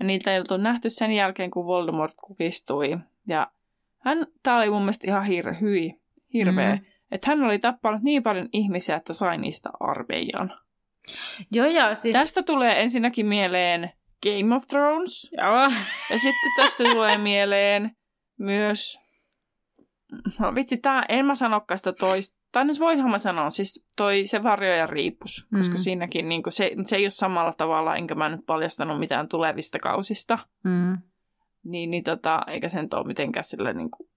ja 0.00 0.06
niitä 0.06 0.32
ei 0.32 0.38
oltu 0.38 0.56
nähty 0.56 0.90
sen 0.90 1.12
jälkeen, 1.12 1.50
kun 1.50 1.66
Voldemort 1.66 2.14
kukistui. 2.26 2.98
Ja 3.26 3.50
hän, 3.98 4.26
tää 4.42 4.56
oli 4.56 4.70
mun 4.70 4.82
mielestä 4.82 5.06
ihan 5.06 5.24
hir, 5.24 5.54
hyi, 5.60 5.94
hirveä. 6.34 6.76
Mm. 6.76 6.84
Että 7.10 7.30
hän 7.30 7.42
oli 7.42 7.58
tappanut 7.58 8.02
niin 8.02 8.22
paljon 8.22 8.48
ihmisiä, 8.52 8.96
että 8.96 9.12
sai 9.12 9.38
niistä 9.38 9.70
arveijan. 9.80 10.54
Joo, 11.52 11.66
ja 11.66 11.94
siis... 11.94 12.12
Tästä 12.12 12.42
tulee 12.42 12.82
ensinnäkin 12.82 13.26
mieleen 13.26 13.92
Game 14.22 14.56
of 14.56 14.66
Thrones. 14.66 15.30
Joo. 15.36 15.70
Ja 16.10 16.18
sitten 16.18 16.52
tästä 16.56 16.84
tulee 16.84 17.18
mieleen 17.18 17.90
myös... 18.38 19.00
No 20.38 20.54
vitsi, 20.54 20.76
tää, 20.76 21.04
en 21.08 21.26
mä 21.26 21.34
sanokaan 21.34 21.78
sitä 21.78 21.92
toista, 21.92 22.37
tai 22.52 22.64
nyt 22.64 22.80
voinhan 22.80 23.10
mä 23.10 23.18
sanoa, 23.18 23.50
siis 23.50 23.84
toi 23.96 24.26
se 24.26 24.42
varjoja 24.42 24.86
riipus, 24.86 25.46
koska 25.54 25.74
Mm. 25.74 25.78
siinäkin 25.78 26.28
niin 26.28 26.42
kuin, 26.42 26.52
se, 26.52 26.70
se 26.86 26.96
ei 26.96 27.04
ole 27.04 27.10
samalla 27.10 27.52
tavalla, 27.52 27.96
enkä 27.96 28.14
mä 28.14 28.28
nyt 28.28 28.46
paljastanut 28.46 28.98
mitään 28.98 29.28
tulevista 29.28 29.78
kausista, 29.78 30.38
Mm. 30.64 30.98
niin, 31.64 31.90
niin 31.90 32.04
tota, 32.04 32.40
eikä 32.46 32.68
sen 32.68 32.88
ole 32.94 33.06
mitenkään 33.06 33.44
sillä 33.44 33.72
niin 33.72 33.90
kuin, 33.90 34.08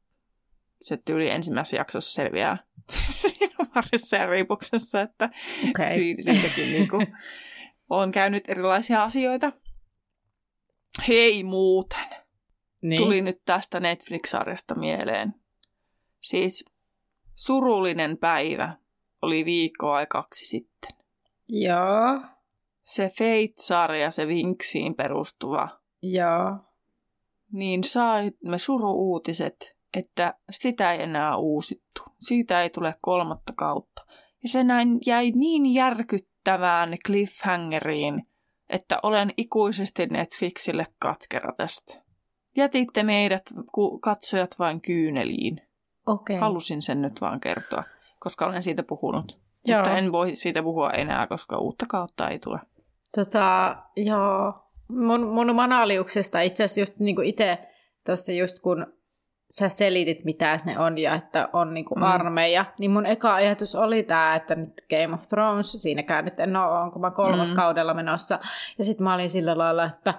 se 0.82 0.98
tyyli 1.06 1.30
ensimmäisessä 1.30 1.78
jaksossa 1.78 2.14
selviää 2.14 2.58
siinä 2.92 3.56
varjossa 3.76 4.16
ja 4.16 4.26
riipuksessa, 4.28 5.02
että 5.02 5.30
Okei. 5.70 5.98
si- 6.00 6.16
siitäkin 6.20 6.72
niin 6.72 6.88
kuin, 6.90 7.08
on 7.90 8.12
käynyt 8.12 8.50
erilaisia 8.50 9.04
asioita. 9.04 9.52
Hei 11.08 11.44
muuten, 11.44 12.06
Niin. 12.82 13.02
tuli 13.02 13.22
nyt 13.22 13.42
tästä 13.46 13.80
Netflix-sarjasta 13.80 14.76
mieleen. 14.80 15.34
Siis 16.22 16.66
surullinen 17.46 18.18
päivä 18.18 18.78
oli 19.22 19.46
viikkoa 19.46 20.06
kaksi 20.06 20.46
sitten. 20.46 20.92
Joo. 21.48 22.22
Se 22.84 23.10
Fate-sarja, 23.10 24.12
se 24.12 24.28
Vinksiin 24.28 24.96
perustuva, 24.96 25.70
Joo. 26.02 26.58
niin 27.52 27.84
saimme 27.84 28.58
suru-uutiset, 28.58 29.76
että 29.94 30.34
sitä 30.52 30.94
ei 30.94 31.02
enää 31.02 31.38
uusittu. 31.38 32.02
Siitä 32.20 32.62
ei 32.62 32.70
tule 32.70 32.96
kolmatta 33.02 33.54
kautta. 33.56 34.06
Ja 34.44 34.50
se 34.50 34.64
näin 34.64 35.00
jäi 35.06 35.32
niin 35.32 35.74
järkyttävään 35.74 36.98
cliffhangeriin, 37.06 38.28
että 38.70 39.00
olen 39.04 39.34
ikuisesti 39.38 40.06
Netflixille 40.06 40.88
katkera 41.00 41.54
tästä. 41.58 42.04
Jätitte 42.58 43.04
meidät 43.04 43.44
katsojat 44.02 44.60
vain 44.60 44.82
kyyneliin. 44.82 45.71
Okei. 46.12 46.38
Halusin 46.38 46.82
sen 46.82 47.02
nyt 47.02 47.22
vaan 47.22 47.40
kertoa, 47.40 47.84
koska 48.20 48.46
olen 48.46 48.64
siitä 48.64 48.84
puhunut. 48.84 49.40
Joo. 49.66 49.80
Mutta 49.80 49.98
en 49.98 50.12
voi 50.12 50.36
siitä 50.36 50.64
puhua 50.64 50.90
enää, 50.90 51.28
koska 51.28 51.58
uutta 51.58 51.86
kautta 51.90 52.28
ei 52.30 52.40
tule. 52.40 52.60
Tota, 53.16 53.76
joo. 53.96 54.54
Mun, 54.90 55.28
mun 55.28 55.56
manaliuksesta 55.56 56.42
itse 56.42 56.64
asiassa 56.64 56.80
just 56.82 57.00
niinku 57.00 57.22
itse 57.22 57.58
tuossa 58.06 58.32
just 58.32 58.60
kun 58.60 58.86
sä 59.50 59.70
selitit, 59.70 60.26
mitä 60.26 60.60
ne 60.66 60.80
on 60.80 60.98
ja 60.98 61.16
että 61.16 61.50
on 61.54 61.74
niinku 61.74 61.96
Mm. 61.96 62.02
mm. 62.02 62.08
armeija, 62.08 62.66
niin 62.80 62.92
mun 62.92 63.06
eka 63.06 63.34
ajatus 63.34 63.76
oli 63.76 64.04
tämä, 64.04 64.36
että 64.36 64.56
nyt 64.56 64.74
Game 64.90 65.14
of 65.14 65.28
Thrones, 65.28 65.72
siinäkään 65.72 66.26
nyt 66.26 66.40
en 66.40 66.56
ole, 66.56 66.80
onko 66.80 67.00
mä 67.00 67.12
kolmoskaudella 67.12 67.94
menossa. 67.94 68.40
Ja 68.78 68.86
sitten 68.86 69.04
mä 69.04 69.14
olin 69.14 69.30
sillä 69.30 69.58
lailla, 69.58 69.86
että 69.86 70.14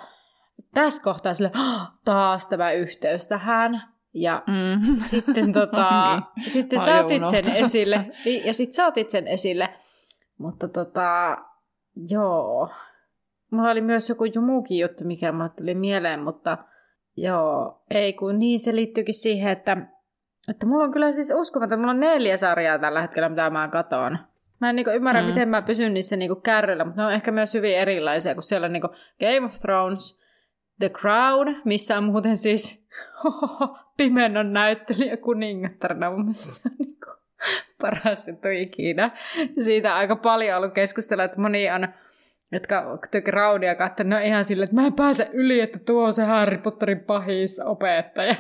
tässä 0.75 1.03
kohtaa 1.03 1.35
sille, 1.35 1.51
"Ah, 1.55 1.93
taas 2.05 2.47
tämä 2.47 2.73
yhteys 2.73 3.27
tähän. 3.29 3.83
Ja 4.15 4.43
Mm. 4.47 5.01
sitten, 5.01 5.53
tota, 5.61 6.23
Niin. 6.37 6.51
sitten 6.51 6.81
sä 6.81 7.01
otit 7.01 7.29
sen 7.29 7.53
esille. 7.53 8.07
Niin, 8.25 8.47
Ja 8.47 8.53
sitten 8.55 8.75
sä 8.75 8.87
otit 8.87 9.11
sen 9.11 9.29
esille. 9.29 9.69
Mutta 10.39 10.69
tota, 10.69 11.39
joo. 12.11 12.71
Mulla 13.51 13.71
oli 13.71 13.81
myös 13.81 14.09
joku 14.09 14.25
jo 14.25 14.41
muukin 14.41 14.79
juttu, 14.79 15.05
mikä 15.05 15.33
mulle 15.33 15.49
tuli 15.59 15.75
mieleen, 15.75 16.21
mutta 16.23 16.59
joo, 17.17 17.83
ei 17.91 18.13
kun 18.13 18.39
niin 18.39 18.61
se 18.61 18.75
liittyykin 18.75 19.15
siihen, 19.15 19.53
että, 19.53 19.77
että 20.51 20.67
mulla 20.67 20.85
on 20.85 20.93
kyllä 20.93 21.13
siis 21.13 21.33
uskomaton, 21.37 21.79
mulla 21.79 21.91
on 21.91 22.01
neljä 22.01 22.37
sarjaa 22.37 22.79
tällä 22.79 23.01
hetkellä, 23.01 23.29
mitä 23.29 23.51
mä 23.51 23.69
katon. 23.69 24.19
Mä 24.61 24.71
en 24.71 24.77
niinku 24.77 24.91
ymmärrä, 24.91 25.21
Mm. 25.21 25.27
mm. 25.27 25.33
miten 25.35 25.49
mä 25.49 25.63
pysyn 25.63 25.95
niissä 25.95 26.17
niinku 26.17 26.35
kärryillä, 26.37 26.85
mutta 26.85 27.01
ne 27.03 27.07
on 27.07 27.13
ehkä 27.13 27.31
myös 27.33 27.55
hyvin 27.55 27.77
erilaisia, 27.77 28.35
kun 28.35 28.43
siellä 28.43 28.65
on 28.65 28.73
niinku 28.73 28.89
Game 29.21 29.47
of 29.47 29.59
Thrones, 29.61 30.23
The 30.79 30.89
Crown, 30.89 31.57
missä 31.65 31.99
on 31.99 32.05
muuten 32.05 32.37
siis 32.37 32.85
pimennon 33.97 34.53
näyttelijä 34.53 35.17
kuningattarena. 35.17 36.11
Mun 36.11 36.25
mielestä 36.25 36.69
on 36.71 36.77
niinku 36.79 37.07
paras 37.83 38.29
juttu 38.29 38.49
ikinä. 38.49 39.11
Siitä 39.61 39.97
aika 39.97 40.17
paljon 40.17 40.57
ollut 40.59 40.75
keskustella, 40.75 41.25
että 41.25 41.41
moni 41.41 41.71
on, 41.71 41.89
jotka 42.53 42.99
The 43.11 43.21
Crownia 43.21 43.75
katsoo, 43.75 44.07
ne 44.07 44.17
on 44.17 44.23
ihan 44.23 44.45
silleen, 44.45 44.65
että 44.65 44.77
mä 44.77 44.87
en 44.87 44.95
pääse 44.95 45.31
yli, 45.33 45.61
että 45.61 45.79
tuo 45.79 46.05
on 46.07 46.13
se 46.13 46.25
Harry 46.25 46.59
Potterin 46.59 47.01
pahis 47.01 47.61
opettaja. 47.65 48.35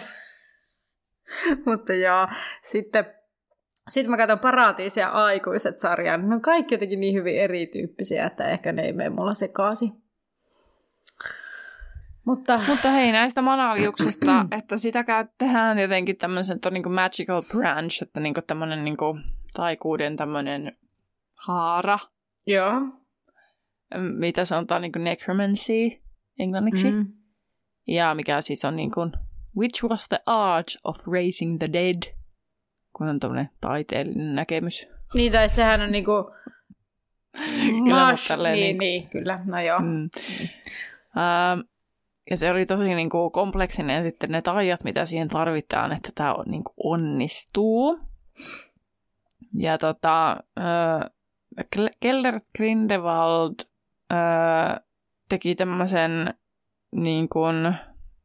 Mutta 1.66 1.94
joo, 1.94 2.28
sitten 2.62 3.04
sitten 3.88 4.10
mä 4.10 4.16
katson 4.16 4.38
Paratiisia 4.38 5.08
aikuiset 5.08 5.78
sarjan. 5.78 6.28
Ne 6.28 6.34
on 6.34 6.40
kaikki 6.40 6.74
jotenkin 6.74 7.00
niin 7.00 7.14
hyvin 7.14 7.38
erityyppisiä, 7.38 8.26
että 8.26 8.48
ehkä 8.48 8.72
ne 8.72 8.82
ei 8.82 8.92
mene 8.92 9.10
mulla 9.10 9.34
sekaisin. 9.34 10.01
Mutta 12.24 12.60
Mutta 12.68 12.90
hei, 12.90 13.12
näistä 13.12 13.42
manaliuksista, 13.42 14.46
että 14.58 14.76
sitä 14.76 15.04
käy, 15.04 15.26
tehdään 15.38 15.78
jotenkin 15.78 16.16
tämmöisen 16.16 16.56
että 16.56 16.68
on 16.68 16.74
niin 16.74 16.92
magical 16.92 17.42
branch, 17.52 18.02
että 18.02 18.20
niin 18.20 18.34
tämmöinen 18.46 18.84
niin 18.84 18.96
taikuuden 19.54 20.16
tämmöinen 20.16 20.76
haara, 21.46 21.98
joo. 22.46 22.72
mitä 23.98 24.44
sanotaan 24.44 24.82
niin 24.82 24.92
necromancy 24.96 26.02
englanniksi. 26.38 26.92
Mm. 26.92 27.06
Ja 27.86 28.14
mikä 28.14 28.40
siis 28.40 28.64
on 28.64 28.76
niin 28.76 28.90
kuin, 28.90 29.12
which 29.58 29.84
was 29.84 30.08
the 30.08 30.18
art 30.26 30.68
of 30.84 31.06
raising 31.06 31.58
the 31.58 31.68
dead, 31.72 32.14
kun 32.92 33.08
on 33.08 33.20
tämmöinen 33.20 33.50
taiteellinen 33.60 34.34
näkemys. 34.34 34.88
Niin, 35.14 35.32
tai 35.32 35.48
sehän 35.48 35.80
on 35.80 35.92
niinku... 35.92 36.30
Kyllä 37.84 38.06
se 38.06 38.10
Mash, 38.12 38.28
tälleen 38.28 38.52
niin, 38.52 38.64
niinku- 38.64 38.84
niin, 38.84 39.08
kyllä, 39.08 39.40
no 39.44 39.60
joo. 39.60 39.80
Mm. 39.80 39.86
Mm. 39.86 41.71
Ja 42.30 42.36
se 42.36 42.50
oli 42.50 42.66
tosi 42.66 42.94
niin 42.94 43.10
kuin, 43.10 43.32
kompleksinen 43.32 44.04
sitten 44.04 44.30
ne 44.30 44.40
taijat, 44.40 44.84
mitä 44.84 45.06
siihen 45.06 45.28
tarvitaan, 45.28 45.92
että 45.92 46.08
tämä 46.14 46.34
on, 46.34 46.44
niin 46.46 46.64
kuin, 46.64 46.74
onnistuu. 46.84 48.00
Ja 49.54 49.78
tota, 49.78 50.30
äh, 50.58 51.10
Kel- 51.60 51.90
Keller 52.00 52.40
Grindelwald 52.56 53.54
äh, 54.12 54.80
teki 55.28 55.54
tämmöisen 55.54 56.34
niin 56.96 57.28
kuin 57.28 57.74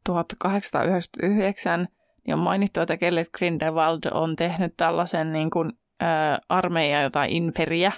1899, 0.03 1.87
niin 2.25 2.33
on 2.33 2.39
mainittu, 2.39 2.81
että 2.81 2.97
Keller 2.97 3.25
Grindelwald 3.37 3.99
on 4.11 4.35
tehnyt 4.35 4.73
tällaisen 4.77 5.33
niin 5.33 5.49
kuin, 5.49 5.71
äh, 6.01 6.39
armeija 6.49 7.01
jotain 7.01 7.31
inferiä, 7.31 7.91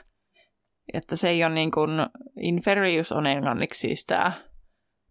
että 0.94 1.16
se 1.16 1.30
ei 1.30 1.44
ole 1.44 1.54
niin 1.54 1.72
kuin, 1.72 1.92
inferius 2.40 3.12
on 3.12 3.28
englanniksi 3.28 3.80
siis 3.80 4.06
tämä 4.06 4.32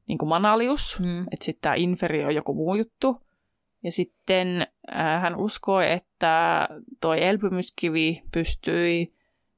niin 0.09 0.19
kuin 0.19 0.29
manalius, 0.29 1.01
Mm. 1.01 1.21
että 1.21 1.45
sitten 1.45 1.61
tämä 1.61 1.75
inferi 1.75 2.25
on 2.25 2.35
joku 2.35 2.55
muu 2.55 2.75
juttu. 2.75 3.23
Ja 3.85 3.93
sitten 3.93 4.67
äh, 4.93 5.23
hän 5.23 5.37
uskoi, 5.37 5.91
että 5.93 6.69
toi 7.01 7.25
elpymyskivi 7.25 8.23
pystyi 8.33 9.15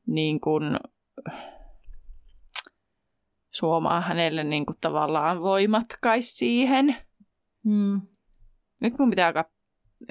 niin 0.07 0.41
kuin, 0.41 0.65
suomaa 3.51 4.01
hänelle 4.01 4.45
niin 4.45 4.67
kuin, 4.67 4.77
tavallaan 4.81 5.41
voimat 5.41 5.87
kai 6.01 6.23
siihen. 6.23 6.97
Mm. 7.65 8.01
Nyt 8.83 8.99
mun 8.99 9.11
pitää 9.11 9.33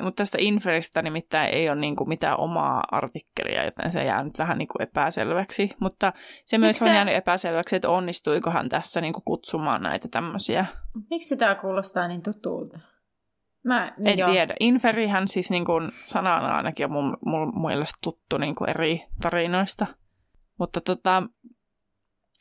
mutta 0.02 0.18
tästä 0.18 0.38
inferistä 0.42 1.02
nimittäin 1.02 1.54
ei 1.54 1.70
ole 1.70 1.80
niin 1.80 1.96
kuin 1.96 2.10
mitään 2.10 2.40
omaa 2.40 2.84
artikkelia, 2.92 3.66
joten 3.66 3.92
se 3.92 4.04
jää 4.04 4.24
nyt 4.24 4.40
vähän 4.40 4.58
niin 4.58 4.68
kuin 4.68 4.82
epäselväksi. 4.82 5.70
Mutta 5.80 6.14
se 6.46 6.58
myös 6.58 6.70
Miksi 6.70 6.84
on 6.84 6.90
se- 6.90 6.96
jäänyt 6.96 7.16
epäselväksi, 7.16 7.76
että 7.76 7.90
onnistuikohan 7.90 8.70
tässä 8.70 9.02
niin 9.02 9.14
kuin 9.14 9.24
kutsumaan 9.26 9.82
näitä 9.82 10.08
tämmöisiä. 10.12 10.66
Miksi 11.10 11.38
tämä 11.38 11.56
kuulostaa 11.56 12.08
niin 12.08 12.22
tutulta? 12.22 12.80
Mä, 13.64 13.92
En 14.06 14.20
joo. 14.20 14.32
tiedä. 14.32 14.56
Inferihän 14.60 15.28
siis 15.28 15.52
niin 15.52 15.66
kuin 15.66 15.88
sanana 15.92 16.56
ainakin 16.56 16.86
on 16.86 16.92
mun, 16.92 17.18
mun 17.22 17.68
mielestä 17.68 17.98
tuttu 18.04 18.38
niin 18.38 18.56
kuin 18.56 18.70
eri 18.70 19.06
tarinoista. 19.22 19.86
Mutta 20.60 20.82
tota, 20.82 21.24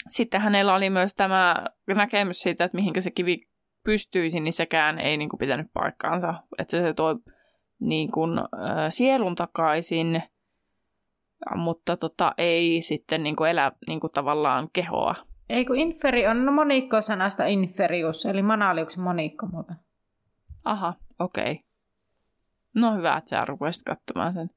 sitten 0.08 0.40
hänellä 0.40 0.74
oli 0.74 0.90
myös 0.90 1.14
tämä 1.14 1.56
näkemys 1.94 2.38
siitä, 2.40 2.64
että 2.64 2.76
mihinkä 2.76 3.00
se 3.00 3.10
kivi 3.10 3.40
pystyisi, 3.84 4.40
niin 4.40 4.52
sekään 4.52 4.98
ei 4.98 5.16
niin 5.16 5.28
kuin 5.28 5.38
pitänyt 5.38 5.66
paikkaansa. 5.74 6.32
Että 6.58 6.70
se 6.70 6.94
toi 6.94 7.14
niin 7.80 8.10
kuin, 8.10 8.38
äh, 8.38 8.44
sielun 8.88 9.34
takaisin, 9.34 10.22
mutta 11.56 11.96
tota, 11.96 12.34
ei 12.38 12.82
sitten 12.82 13.22
niin 13.22 13.36
kuin 13.36 13.50
elä 13.50 13.72
niin 13.88 14.00
kuin 14.00 14.12
tavallaan 14.12 14.68
kehoa. 14.72 15.14
Ei 15.48 15.64
kun 15.64 15.76
inferi 15.76 16.26
on 16.26 16.46
no 16.46 16.52
monikko 16.52 17.02
sanasta 17.02 17.46
inferius, 17.46 18.26
eli 18.26 18.42
manaliuksen 18.42 19.02
monikko 19.02 19.46
muuten. 19.46 19.76
Aha, 20.64 20.94
okei. 21.20 21.52
Okay. 21.52 21.56
No 22.74 22.94
hyvä, 22.94 23.16
että 23.16 23.30
sä 23.30 23.44
rupesit 23.44 23.82
katsomaan 23.82 24.34
sen. 24.34 24.50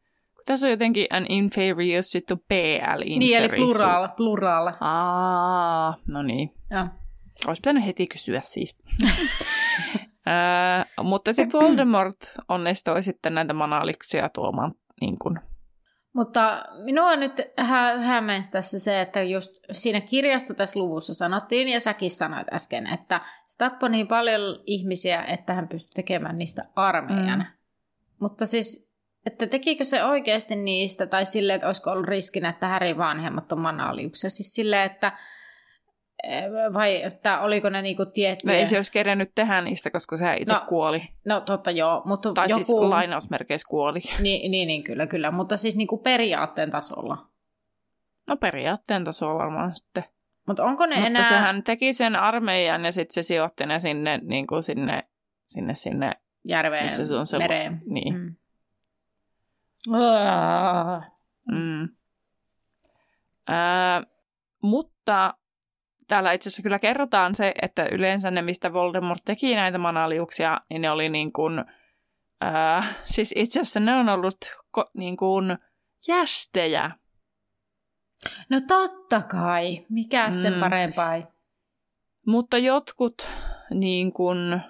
Tässä 0.45 0.67
on 0.67 0.71
jotenkin 0.71 1.07
an 1.09 1.25
inferius, 1.29 2.11
sitten 2.11 2.35
on 2.35 2.43
PL 2.47 3.01
inferius. 3.01 3.19
Niin, 3.19 3.37
eli 3.37 3.49
plural, 3.49 4.09
plural. 4.17 4.71
Aa, 4.79 5.95
no 6.07 6.21
niin. 6.21 6.53
Joo. 6.69 6.87
Olisi 7.47 7.59
pitänyt 7.59 7.85
heti 7.85 8.07
kysyä 8.07 8.41
siis. 8.41 8.77
Ö, 10.27 11.03
mutta 11.03 11.33
sitten 11.33 11.59
Voldemort 11.61 12.17
onnistui 12.49 13.03
sitten 13.03 13.33
näitä 13.33 13.53
manaliksia 13.53 14.29
tuomaan 14.29 14.73
niin 15.01 15.15
kuin, 15.21 15.39
Mutta 16.13 16.65
minua 16.83 17.15
nyt 17.15 17.41
hä- 17.57 17.97
hämmensi 17.97 18.51
tässä 18.51 18.79
se, 18.79 19.01
että 19.01 19.23
just 19.23 19.51
siinä 19.71 20.01
kirjassa 20.01 20.53
tässä 20.53 20.79
luvussa 20.79 21.13
sanottiin, 21.13 21.69
ja 21.69 21.79
säkin 21.79 22.09
sanoit 22.09 22.53
äsken, 22.53 22.87
että 22.87 23.21
se 23.47 23.57
tappoi 23.57 23.89
niin 23.89 24.07
paljon 24.07 24.63
ihmisiä, 24.65 25.23
että 25.23 25.53
hän 25.53 25.67
pystyi 25.67 25.93
tekemään 25.95 26.37
niistä 26.37 26.65
armeijan. 26.75 27.39
Mm. 27.39 27.45
Mutta 28.19 28.45
siis 28.45 28.91
että 29.25 29.47
tekikö 29.47 29.85
se 29.85 30.03
oikeasti 30.03 30.55
niistä, 30.55 31.07
tai 31.07 31.25
silleen, 31.25 31.55
että 31.55 31.67
olisiko 31.67 31.91
ollut 31.91 32.05
riskinä, 32.05 32.49
että 32.49 32.67
Härin 32.67 32.97
vanhemmat 32.97 33.51
on 33.51 33.59
manaaliuksia. 33.59 34.29
Siis 34.29 34.53
silleen, 34.53 34.91
että 34.91 35.11
vai 36.73 37.03
että 37.03 37.39
oliko 37.39 37.69
ne 37.69 37.81
niinku 37.81 38.05
tiettyjä... 38.05 38.53
No 38.53 38.59
ei 38.59 38.67
se 38.67 38.75
olisi 38.75 38.91
kerennyt 38.91 39.31
tehdä 39.35 39.61
niistä, 39.61 39.89
koska 39.91 40.17
sehän 40.17 40.37
itse 40.37 40.53
No, 40.53 40.61
kuoli. 40.67 41.03
No 41.25 41.41
totta 41.41 41.71
joo, 41.71 42.01
mutta 42.05 42.33
Tai 42.33 42.47
joku... 42.49 42.63
siis 42.63 42.77
lainausmerkeissä 42.77 43.67
kuoli. 43.69 43.99
Niin, 44.19 44.51
niin, 44.51 44.67
niin, 44.67 44.83
kyllä, 44.83 45.07
kyllä. 45.07 45.31
Mutta 45.31 45.57
siis 45.57 45.75
niinku 45.75 45.97
periaatteen 45.97 46.71
tasolla. 46.71 47.27
No 48.29 48.37
periaatteen 48.37 49.03
tasolla 49.03 49.37
varmaan 49.37 49.75
sitten. 49.75 50.03
Mutta 50.47 50.63
onko 50.63 50.85
ne 50.85 50.95
Mutta 50.95 51.07
enää... 51.07 51.23
sehän 51.29 51.63
teki 51.63 51.93
sen 51.93 52.15
armeijan 52.15 52.85
ja 52.85 52.91
sitten 52.91 53.13
se 53.13 53.23
sijoitti 53.23 53.65
ne 53.65 53.79
sinne, 53.79 54.19
niin 54.23 54.47
kuin 54.47 54.63
sinne, 54.63 55.03
sinne, 55.45 55.73
sinne. 55.73 56.11
järveen, 56.43 56.83
missä 56.83 57.05
se 57.05 57.15
on 57.15 57.25
se- 57.25 57.37
mereen. 57.37 57.81
niin. 57.85 58.13
Mm. 58.13 58.35
Mm. 61.51 61.89
Ää, 63.47 64.03
mutta 64.63 65.33
täällä 66.11 66.31
itse 66.31 66.49
asiassa 66.49 66.63
kyllä 66.63 66.79
kerrotaan 66.79 67.35
se, 67.35 67.53
että 67.61 67.87
yleensä 67.91 68.31
ne, 68.31 68.41
mistä 68.41 68.73
Voldemort 68.73 69.21
teki 69.25 69.55
näitä 69.55 69.77
manaliuksia, 69.77 70.61
niin 70.69 70.81
ne 70.81 70.91
oli 70.91 71.09
niin 71.09 71.33
kuin, 71.33 71.65
ää, 72.41 72.83
siis 73.03 73.33
itse 73.35 73.59
asiassa 73.59 73.79
ne 73.79 73.95
on 73.95 74.09
ollut 74.09 74.37
ko, 74.71 74.85
niin 74.93 75.17
kuin 75.17 75.57
jästejä. 76.07 76.91
No 78.49 78.61
totta 78.67 79.21
kai. 79.21 79.85
Mikä 79.89 80.27
mm. 80.27 80.33
sen 80.33 80.53
parempaa? 80.59 81.13
Mutta 82.27 82.57
jotkut 82.57 83.29
niin 83.69 84.13
kuin, 84.13 84.61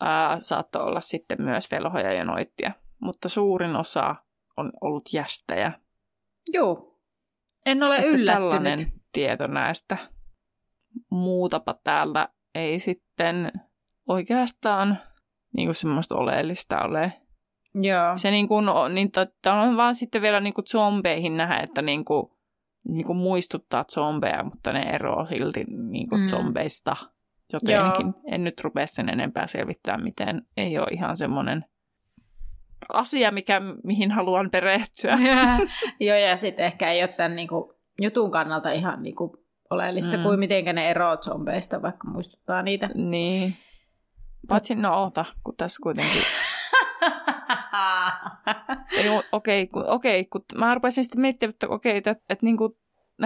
ää, 0.00 0.40
saattoi 0.40 0.82
olla 0.82 1.00
sitten 1.00 1.42
myös 1.42 1.70
velhoja 1.70 2.12
ja 2.12 2.24
noittia. 2.24 2.72
Mutta 3.00 3.28
suurin 3.28 3.76
osa 3.76 4.14
on 4.56 4.72
ollut 4.80 5.12
jästejä. 5.12 5.72
Joo. 6.52 7.00
En 7.66 7.82
ole 7.82 7.96
Että 7.96 8.08
yllättynyt. 8.08 8.50
tällainen 8.50 8.78
tieto 9.12 9.46
näistä. 9.46 10.17
Muutapa 11.10 11.74
täällä 11.84 12.28
ei 12.54 12.78
sitten 12.78 13.52
oikeastaan 14.08 14.98
niin 15.56 15.66
kuin 15.66 15.74
semmoista 15.74 16.16
oleellista 16.18 16.82
ole. 16.84 17.12
Joo. 17.74 18.16
Se 18.16 18.30
niin 18.30 18.48
kuin, 18.48 18.68
on- 18.68 18.94
niin 18.94 19.10
totta, 19.10 19.54
on 19.54 19.76
vaan 19.76 19.94
sitten 19.94 20.22
vielä 20.22 20.40
niin 20.40 20.54
kuin 20.54 20.64
zombeihin 20.70 21.36
nähdä, 21.36 21.56
että 21.60 21.82
niin 21.82 22.04
kuin, 22.04 22.26
niin 22.88 23.06
kuin 23.06 23.16
muistuttaa 23.16 23.84
zombeja, 23.94 24.44
mutta 24.44 24.72
ne 24.72 24.82
eroaa 24.82 25.24
silti 25.24 25.64
niin 25.90 26.08
kuin 26.08 26.20
Mm. 26.20 26.26
zombeista 26.26 26.96
jotenkin. 27.52 28.14
En 28.32 28.44
nyt 28.44 28.60
rupea 28.64 28.86
sen 28.86 29.08
enempää 29.08 29.46
selvittää, 29.46 29.98
miten 29.98 30.42
ei 30.56 30.78
ole 30.78 30.86
ihan 30.90 31.16
semmoinen 31.16 31.64
asia, 32.92 33.30
mikä, 33.30 33.60
mihin 33.84 34.10
haluan 34.10 34.50
perehtyä. 34.50 35.18
Joo, 36.00 36.16
ja 36.16 36.36
sitten 36.36 36.66
ehkä 36.66 36.92
ei 36.92 37.02
ole 37.02 37.08
tämän 37.08 37.36
niinku, 37.36 37.74
jutun 38.00 38.30
kannalta 38.30 38.70
ihan 38.72 39.02
niinku, 39.02 39.36
oleellista 39.70 40.16
mm. 40.16 40.22
Kuin 40.22 40.38
miten 40.38 40.74
ne 40.74 40.90
eroavat 40.90 41.22
zombeista, 41.22 41.82
vaikka 41.82 42.08
muistuttaa 42.08 42.62
niitä. 42.62 42.90
Niin. 42.94 43.56
Paitsi, 44.48 44.74
no 44.74 45.02
oota, 45.02 45.24
kun 45.44 45.56
tässä 45.56 45.78
kuitenkin... 45.82 46.22
Okei, 49.32 49.66
kun, 49.66 49.86
okei, 49.86 50.24
kun 50.24 50.44
mä 50.54 50.74
rupesin 50.74 51.04
sitten 51.04 51.20
miettimään, 51.20 51.50
että 51.50 51.68
okei, 51.68 51.96
että, 51.96 52.10
että 52.10 52.46
niin 52.46 52.56
kuin 52.56 52.72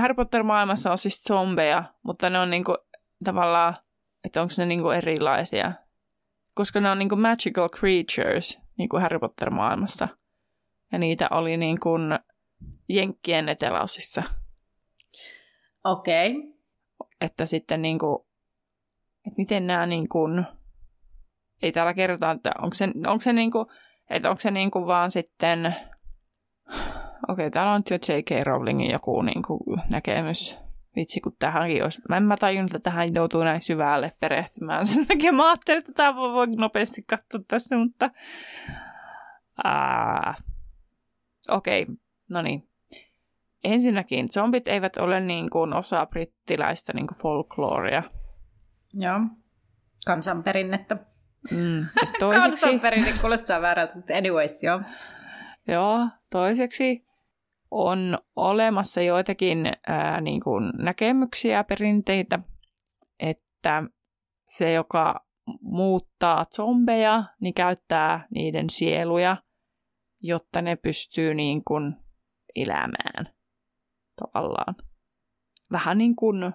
Harry 0.01 0.15
Potter-maailmassa 0.15 0.91
on 0.91 0.99
siis 0.99 1.25
zombeja, 1.25 1.85
mutta 2.03 2.31
ne 2.31 2.39
on 2.39 2.51
niin 2.51 2.65
kuin, 2.65 2.77
tavallaan, 3.25 3.77
että 4.25 4.43
onko 4.43 4.55
ne 4.59 4.67
niin 4.67 4.83
kuin 4.83 4.97
erilaisia. 4.97 5.73
Koska 6.55 6.81
ne 6.81 6.91
on 6.91 6.99
niin 6.99 7.09
kuin 7.09 7.21
magical 7.21 7.69
creatures, 7.69 8.61
niin 8.79 8.89
kuin 8.89 9.03
Harry 9.03 9.19
Potter-maailmassa. 9.19 10.09
Ja 10.93 10.99
niitä 10.99 11.29
oli 11.31 11.57
niin 11.57 11.81
kuin 11.81 12.19
Jenkkien 12.89 13.49
eteläosissa. 13.49 14.23
Okei. 15.85 16.37
Okay. 16.37 16.53
että 17.21 17.47
sitten 17.47 17.83
niin 17.83 17.99
kuin, 17.99 18.19
että 19.27 19.37
miten 19.37 19.67
nämä 19.67 19.87
niin 19.87 20.09
kuin, 20.09 20.45
ei 21.63 21.73
täällä 21.73 21.95
kerrota, 21.95 22.31
että 22.31 22.51
onko 22.59 22.75
se, 22.75 22.89
onko 23.07 23.21
se 23.21 23.33
niin 23.33 23.51
kuin, 23.51 23.67
että 24.11 24.31
onko 24.31 24.41
se 24.41 24.51
niin 24.51 24.71
kuin 24.71 24.87
vaan 24.87 25.11
sitten, 25.11 25.77
okei, 27.29 27.51
täällä 27.51 27.73
on 27.73 27.83
jo 27.91 27.97
J.K. 27.97 28.31
Rowlingin 28.45 28.91
joku 28.91 29.23
niin 29.23 29.43
kuin 29.43 29.61
näkemys. 29.93 30.59
Vitsi, 30.97 31.21
kun 31.21 31.37
tähänkin 31.39 31.83
olisi, 31.83 32.03
mä 32.09 32.17
en 32.17 32.23
mä 32.23 32.37
tajunnut, 32.37 32.75
että 32.75 32.91
tähän 32.91 33.15
joutuu 33.15 33.45
näin 33.45 33.63
syvälle 33.63 34.13
perehtymään. 34.21 34.87
Sen 34.95 35.07
takia 35.07 35.33
mä 35.33 35.49
ajattelin, 35.49 35.79
että 35.79 35.93
tämä 35.93 36.15
voi, 36.17 36.47
nopeasti 36.47 37.03
katsoa 37.03 37.41
tässä, 37.49 37.77
mutta 37.77 38.11
okei, 41.51 41.87
no 42.29 42.43
niin. 42.43 42.72
Ensinnäkin 43.65 44.29
zombit 44.29 44.69
eivät 44.69 44.97
ole 44.97 45.21
niin 45.21 45.51
kuin 45.51 45.75
osa 45.75 46.07
brittiläistä 46.07 46.93
niin 46.93 47.07
kuin 47.07 47.19
folklorea. 47.19 48.03
Joo. 48.95 49.21
Kansanperinnettä. 50.07 50.97
Mm. 51.51 51.87
Toiseksi, 52.19 52.49
Kansanperinne 52.49 53.13
kuulostaa 53.21 53.61
väärältä, 53.63 53.95
mutta 53.95 54.15
anyways, 54.15 54.63
joo. 54.63 54.81
joo, 55.69 56.09
toiseksi 56.31 57.07
on 57.71 58.19
olemassa 58.37 59.03
joitakin 59.03 59.73
ää, 59.87 60.21
niin 60.21 60.41
kuin 60.41 60.73
näkemyksiä, 60.79 61.65
perinteitä, 61.65 62.39
että 63.21 63.83
se, 64.49 64.73
joka 64.73 65.27
muuttaa 65.61 66.47
zombeja, 66.57 67.25
niin 67.41 67.55
käyttää 67.55 68.27
niiden 68.35 68.71
sieluja, 68.71 69.37
jotta 70.21 70.63
ne 70.63 70.77
pystyy 70.77 71.35
niin 71.35 71.65
kuin 71.65 71.97
elämään 72.57 73.35
tavallaan. 74.33 74.75
Vähän 75.73 75.99
niin 75.99 76.17
kuin 76.17 76.53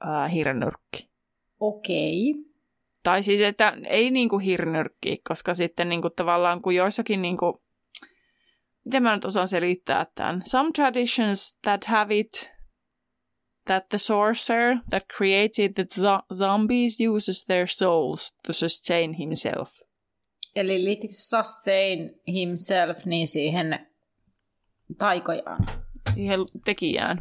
ää, 0.00 0.28
hirnyrkki. 0.28 1.10
Okei. 1.60 2.34
Tai 3.02 3.22
siis, 3.22 3.40
että 3.40 3.72
ei 3.86 4.10
niin 4.10 4.28
kuin 4.28 4.44
hirnyrkki, 4.44 5.20
koska 5.28 5.54
sitten 5.54 5.88
niin 5.88 6.02
kuin 6.02 6.14
tavallaan 6.16 6.62
kun 6.62 6.74
joissakin 6.74 7.22
niin 7.22 7.36
kuin, 7.36 7.54
miten 8.84 9.02
mä 9.02 9.14
nyt 9.14 9.24
osaan 9.24 9.48
selittää 9.48 10.06
tämän? 10.14 10.42
Some 10.46 10.70
traditions 10.72 11.58
that 11.62 11.84
have 11.84 12.18
it 12.18 12.54
that 13.64 13.88
the 13.88 13.98
sorcerer 13.98 14.76
that 14.90 15.02
created 15.16 15.72
the 15.74 15.86
zo- 16.00 16.36
zombies 16.36 16.98
uses 17.14 17.44
their 17.44 17.66
souls 17.68 18.34
to 18.46 18.52
sustain 18.52 19.12
himself. 19.12 19.70
Eli 20.56 20.84
liittyykö 20.84 21.14
sustain 21.14 22.20
himself 22.28 23.04
niin 23.04 23.26
siihen 23.26 23.86
taikojaan? 24.98 25.66
Siihen 26.14 26.40
tekijään. 26.64 27.18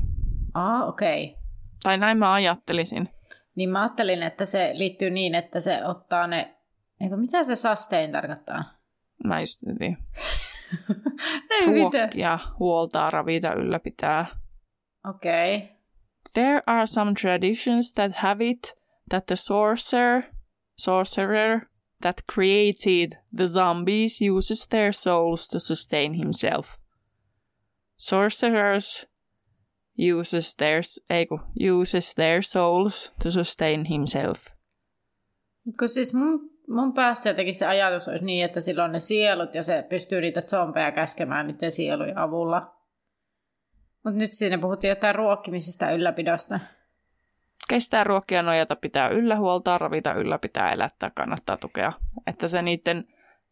Ah, 0.54 0.88
okei. 0.88 1.24
Okay. 1.24 1.43
Tai 1.84 1.98
näin 1.98 2.17
mä 2.17 2.34
ajattelisin. 2.34 3.10
Niin 3.56 3.69
mä 3.69 3.82
ajattelin, 3.82 4.24
että 4.24 4.46
se 4.46 4.72
liittyy 4.74 5.10
niin, 5.10 5.36
että 5.36 5.60
se 5.60 5.86
ottaa 5.86 6.28
ne... 6.28 6.56
Eikö 7.02 7.17
mitä 7.17 7.43
se 7.43 7.56
sustain 7.56 8.12
tarkoittaa? 8.12 8.63
Mä 9.24 9.39
just 9.39 9.60
niin. 9.80 9.98
Ruokkia, 11.65 12.39
huoltaa, 12.60 13.10
ravita, 13.10 13.54
ylläpitää. 13.54 14.26
Okei. 15.10 15.56
Okay. 15.56 15.67
There 16.34 16.62
are 16.67 16.88
some 16.88 17.13
traditions 17.13 17.93
that 17.93 18.15
have 18.15 18.46
it 18.46 18.76
that 19.10 19.26
the 19.26 19.36
sorcerer, 19.36 20.24
sorcerer 20.78 21.69
that 22.02 22.22
created 22.34 23.17
the 23.36 23.48
zombies 23.48 24.22
uses 24.22 24.67
their 24.67 24.93
souls 24.93 25.48
to 25.48 25.60
sustain 25.60 26.13
himself. 26.13 26.78
Sorcerers 28.04 29.08
uses 30.20 30.56
their, 30.56 30.82
ei 31.10 31.26
kun, 31.26 31.39
uses 31.82 32.16
their 32.16 32.42
souls 32.42 33.13
to 33.24 33.32
sustain 33.32 33.86
himself. 33.86 34.38
Kun 35.80 35.89
siis 35.89 36.13
mun, 36.13 36.50
mun 36.68 36.94
päässä 36.94 37.30
jotenkin 37.30 37.56
se 37.56 37.66
ajatus 37.66 38.08
olisi 38.08 38.26
niin, 38.26 38.46
että 38.46 38.62
sillä 38.62 38.84
on 38.84 38.92
ne 38.92 39.00
sielut 39.00 39.56
ja 39.56 39.63
se 39.63 39.86
pystyy 39.89 40.22
niitä 40.22 40.42
zombeja 40.42 40.92
käskemään 40.92 41.48
niiden 41.48 41.72
sielujen 41.72 42.18
avulla. 42.18 42.76
Mutta 44.04 44.20
nyt 44.20 44.34
siinä 44.34 44.58
puhuttiin 44.58 44.89
jotain 44.89 45.16
ruokkimisesta 45.16 45.92
ylläpidosta. 45.92 46.60
Kestää 47.70 48.04
ruokkia 48.04 48.42
nojata, 48.42 48.76
pitää 48.76 49.08
yllä 49.08 49.36
huoltaa, 49.36 49.78
ravita 49.78 50.13
yllä, 50.13 50.39
pitää 50.39 50.72
elättää, 50.72 51.12
kannattaa 51.16 51.58
tukea. 51.58 51.94
Että 52.28 52.48
se 52.48 52.62
niiden 52.62 53.08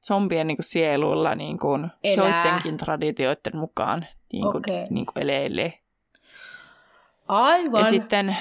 zombien 0.08 0.48
niin 0.48 0.58
kuin 0.58 0.66
sieluilla 0.66 1.36
niin 1.36 1.60
kuin 1.60 1.88
joidenkin 2.18 2.78
traditioiden 2.78 3.58
mukaan 3.58 4.06
niin 4.32 4.42
kuin, 4.42 4.58
Okei. 4.58 4.86
niin 4.90 5.06
kuin 5.06 5.24
elelee. 5.24 5.80
Aivan. 7.28 7.80
Ja 7.80 7.86
sitten 7.86 8.38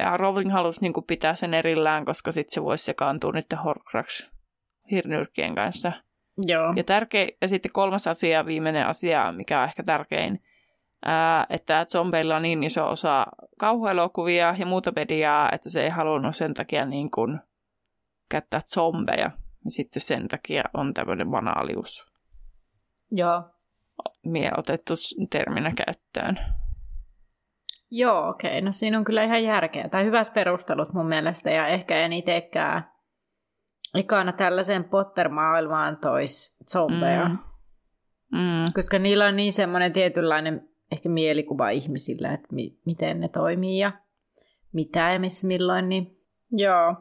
ja 0.00 0.16
Rowling 0.16 0.52
halusi 0.52 0.80
niin 0.80 0.92
kuin 0.92 1.06
pitää 1.06 1.34
sen 1.34 1.54
erillään, 1.54 2.04
koska 2.04 2.32
sitten 2.32 2.54
se 2.54 2.62
voisi 2.62 2.84
sekaantua 2.84 3.32
niiden 3.32 3.58
Horcrux 3.58 4.30
hirnyrkkien 4.90 5.54
kanssa. 5.54 5.92
Joo. 6.46 6.72
Ja, 6.76 6.84
tärkein, 6.84 7.36
ja 7.40 7.48
sitten 7.48 7.72
kolmas 7.72 8.06
asia, 8.06 8.46
viimeinen 8.46 8.86
asia, 8.86 9.32
mikä 9.32 9.60
on 9.60 9.64
ehkä 9.64 9.82
tärkein, 9.82 10.42
ää, 11.04 11.46
että 11.50 11.86
zombeilla 11.88 12.36
on 12.36 12.42
niin 12.42 12.64
iso 12.64 12.88
osa 12.88 13.26
kauhuelokuvia 13.58 14.54
ja 14.58 14.66
muuta 14.66 14.92
mediaa, 14.96 15.48
että 15.52 15.70
se 15.70 15.82
ei 15.82 15.88
halunnut 15.90 16.36
sen 16.36 16.54
takia 16.54 16.84
niin 16.84 17.10
kuin 17.10 17.40
käyttää 18.28 18.60
zombeja. 18.60 19.30
Ja 19.64 19.70
sitten 19.70 20.02
sen 20.02 20.28
takia 20.28 20.62
on 20.74 20.94
tämmöinen 20.94 21.30
banaalius. 21.30 22.12
Joo. 23.10 23.42
Mie 24.24 24.48
otettu 24.56 24.94
terminä 25.30 25.72
käyttöön. 25.76 26.38
Joo, 27.90 28.28
okei. 28.28 28.50
Okay. 28.50 28.60
No 28.60 28.72
siinä 28.72 28.98
on 28.98 29.04
kyllä 29.04 29.24
ihan 29.24 29.44
järkeä. 29.44 29.88
Tai 29.88 30.04
hyvät 30.04 30.32
perustelut 30.32 30.92
mun 30.92 31.08
mielestä. 31.08 31.50
Ja 31.50 31.66
ehkä 31.66 32.00
en 32.00 32.12
itsekään 32.12 32.90
ekana 33.94 34.32
tällaiseen 34.32 34.84
Potter-maailmaan 34.84 35.96
tois 35.96 36.56
zombeja. 36.70 37.28
Mm. 37.28 37.38
Mm. 38.32 38.72
Koska 38.74 38.98
niillä 38.98 39.26
on 39.26 39.36
niin 39.36 39.52
semmoinen 39.52 39.92
tietynlainen 39.92 40.68
ehkä 40.92 41.08
mielikuva 41.08 41.70
ihmisillä, 41.70 42.32
että 42.32 42.48
mi- 42.50 42.78
miten 42.86 43.20
ne 43.20 43.28
toimii 43.28 43.78
ja 43.78 43.92
mitä 44.72 45.12
ja 45.12 45.20
missä 45.20 45.46
milloin. 45.46 45.88
Niin... 45.88 46.18
Joo. 46.50 46.96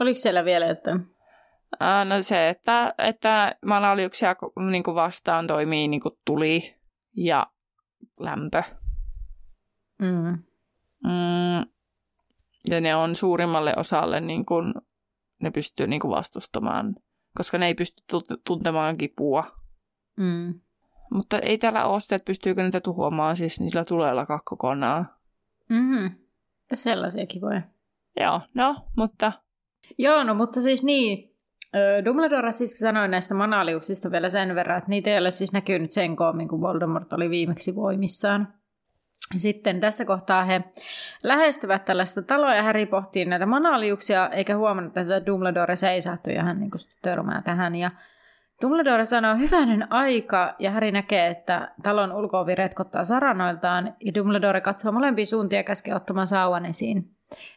Oliko 0.00 0.18
siellä 0.18 0.44
vielä 0.44 0.66
jotain? 0.66 1.15
No 1.80 2.22
se, 2.22 2.48
että, 2.48 2.94
että 2.98 3.56
manaliuksia 3.66 4.36
niin 4.70 4.82
vastaan 4.94 5.46
toimii 5.46 5.88
niin 5.88 6.00
tuli 6.24 6.76
ja 7.16 7.46
lämpö. 8.20 8.62
Mm. 9.98 10.38
Mm, 11.04 11.70
ja 12.70 12.80
ne 12.80 12.96
on 12.96 13.14
suurimmalle 13.14 13.74
osalle, 13.76 14.20
niin 14.20 14.46
kuin, 14.46 14.74
ne 15.42 15.50
pystyy 15.50 15.86
niin 15.86 16.00
kuin 16.00 16.10
vastustamaan, 16.10 16.94
koska 17.36 17.58
ne 17.58 17.66
ei 17.66 17.74
pysty 17.74 18.02
tuntemaan 18.46 18.98
kipua. 18.98 19.44
Mm. 20.16 20.60
Mutta 21.10 21.38
ei 21.38 21.58
täällä 21.58 21.84
ole 21.84 22.00
sitä, 22.00 22.16
että 22.16 22.26
pystyykö 22.26 22.62
niitä 22.62 22.80
tuhoamaan, 22.80 23.36
siis 23.36 23.60
niillä 23.60 23.84
tulee 23.84 24.10
alkaa 24.10 24.40
kokonaan. 24.44 25.08
Mm-hmm. 25.68 26.10
Sellaisiakin 26.72 27.40
voi. 27.40 27.60
Joo, 28.20 28.40
no, 28.54 28.76
mutta... 28.96 29.32
Joo, 29.98 30.24
no 30.24 30.34
mutta 30.34 30.60
siis 30.60 30.82
niin, 30.82 31.35
Dumbledore 32.04 32.52
siis 32.52 32.78
sanoi 32.78 33.08
näistä 33.08 33.34
manaliuksista 33.34 34.10
vielä 34.10 34.28
sen 34.28 34.54
verran, 34.54 34.78
että 34.78 34.90
niitä 34.90 35.10
ei 35.10 35.18
ole 35.18 35.30
siis 35.30 35.52
näkynyt 35.52 35.90
sen 35.90 36.16
koomin, 36.16 36.48
kun 36.48 36.60
Voldemort 36.60 37.12
oli 37.12 37.30
viimeksi 37.30 37.74
voimissaan. 37.74 38.48
Sitten 39.36 39.80
tässä 39.80 40.04
kohtaa 40.04 40.44
he 40.44 40.64
lähestyvät 41.24 41.84
tällaista 41.84 42.22
taloa 42.22 42.54
ja 42.54 42.62
Harry 42.62 42.86
pohtii 42.86 43.24
näitä 43.24 43.46
manaliuksia, 43.46 44.28
eikä 44.28 44.56
huomannut, 44.56 44.96
että 44.96 45.26
Dumbledore 45.26 45.76
seisahtui 45.76 46.34
ja 46.34 46.42
hän 46.42 46.60
niin 46.60 46.70
törmää 47.02 47.42
tähän. 47.42 47.74
Ja 47.74 47.90
Dumbledore 48.62 49.04
sanoo 49.04 49.36
hyvänen 49.36 49.92
aika 49.92 50.54
ja 50.58 50.70
Harry 50.70 50.92
näkee, 50.92 51.28
että 51.28 51.74
talon 51.82 52.12
ulkoovi 52.12 52.54
retkottaa 52.54 53.04
saranoiltaan 53.04 53.94
ja 54.04 54.14
Dumbledore 54.14 54.60
katsoo 54.60 54.92
molempia 54.92 55.26
suuntia 55.26 55.58
ja 55.58 55.64
käskee 55.64 55.94
ottamaan 55.94 56.26
sauvan 56.26 56.66
esiin. 56.66 57.10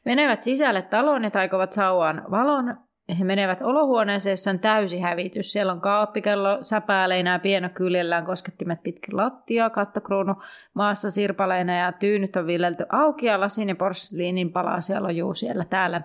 Menevät 0.05 0.41
sisälle 0.41 0.81
taloon 0.81 1.23
ja 1.23 1.31
taikovat 1.31 1.71
sauvan 1.71 2.23
valon 2.31 2.77
he 3.19 3.23
menevät 3.23 3.61
olohuoneeseen, 3.61 4.31
jossa 4.31 4.51
on 4.51 4.59
täysi 4.59 4.99
hävitys. 4.99 5.51
Siellä 5.51 5.71
on 5.71 5.81
kaappikello, 5.81 6.57
säpääleinä, 6.61 7.39
pieno 7.39 7.69
kyljellään, 7.73 8.25
koskettimet 8.25 8.83
pitkin 8.83 9.17
lattia, 9.17 9.69
kattokruunu 9.69 10.35
maassa 10.73 11.09
sirpaleina 11.09 11.77
ja 11.77 11.91
tyynyt 11.91 12.35
on 12.35 12.47
viljelty 12.47 12.85
auki 12.89 13.25
ja 13.25 13.39
lasin 13.39 13.69
ja 13.69 13.75
porsliinin 13.75 14.51
palasia 14.51 15.03
lojuu 15.03 15.33
siellä 15.33 15.65
täällä. 15.65 16.01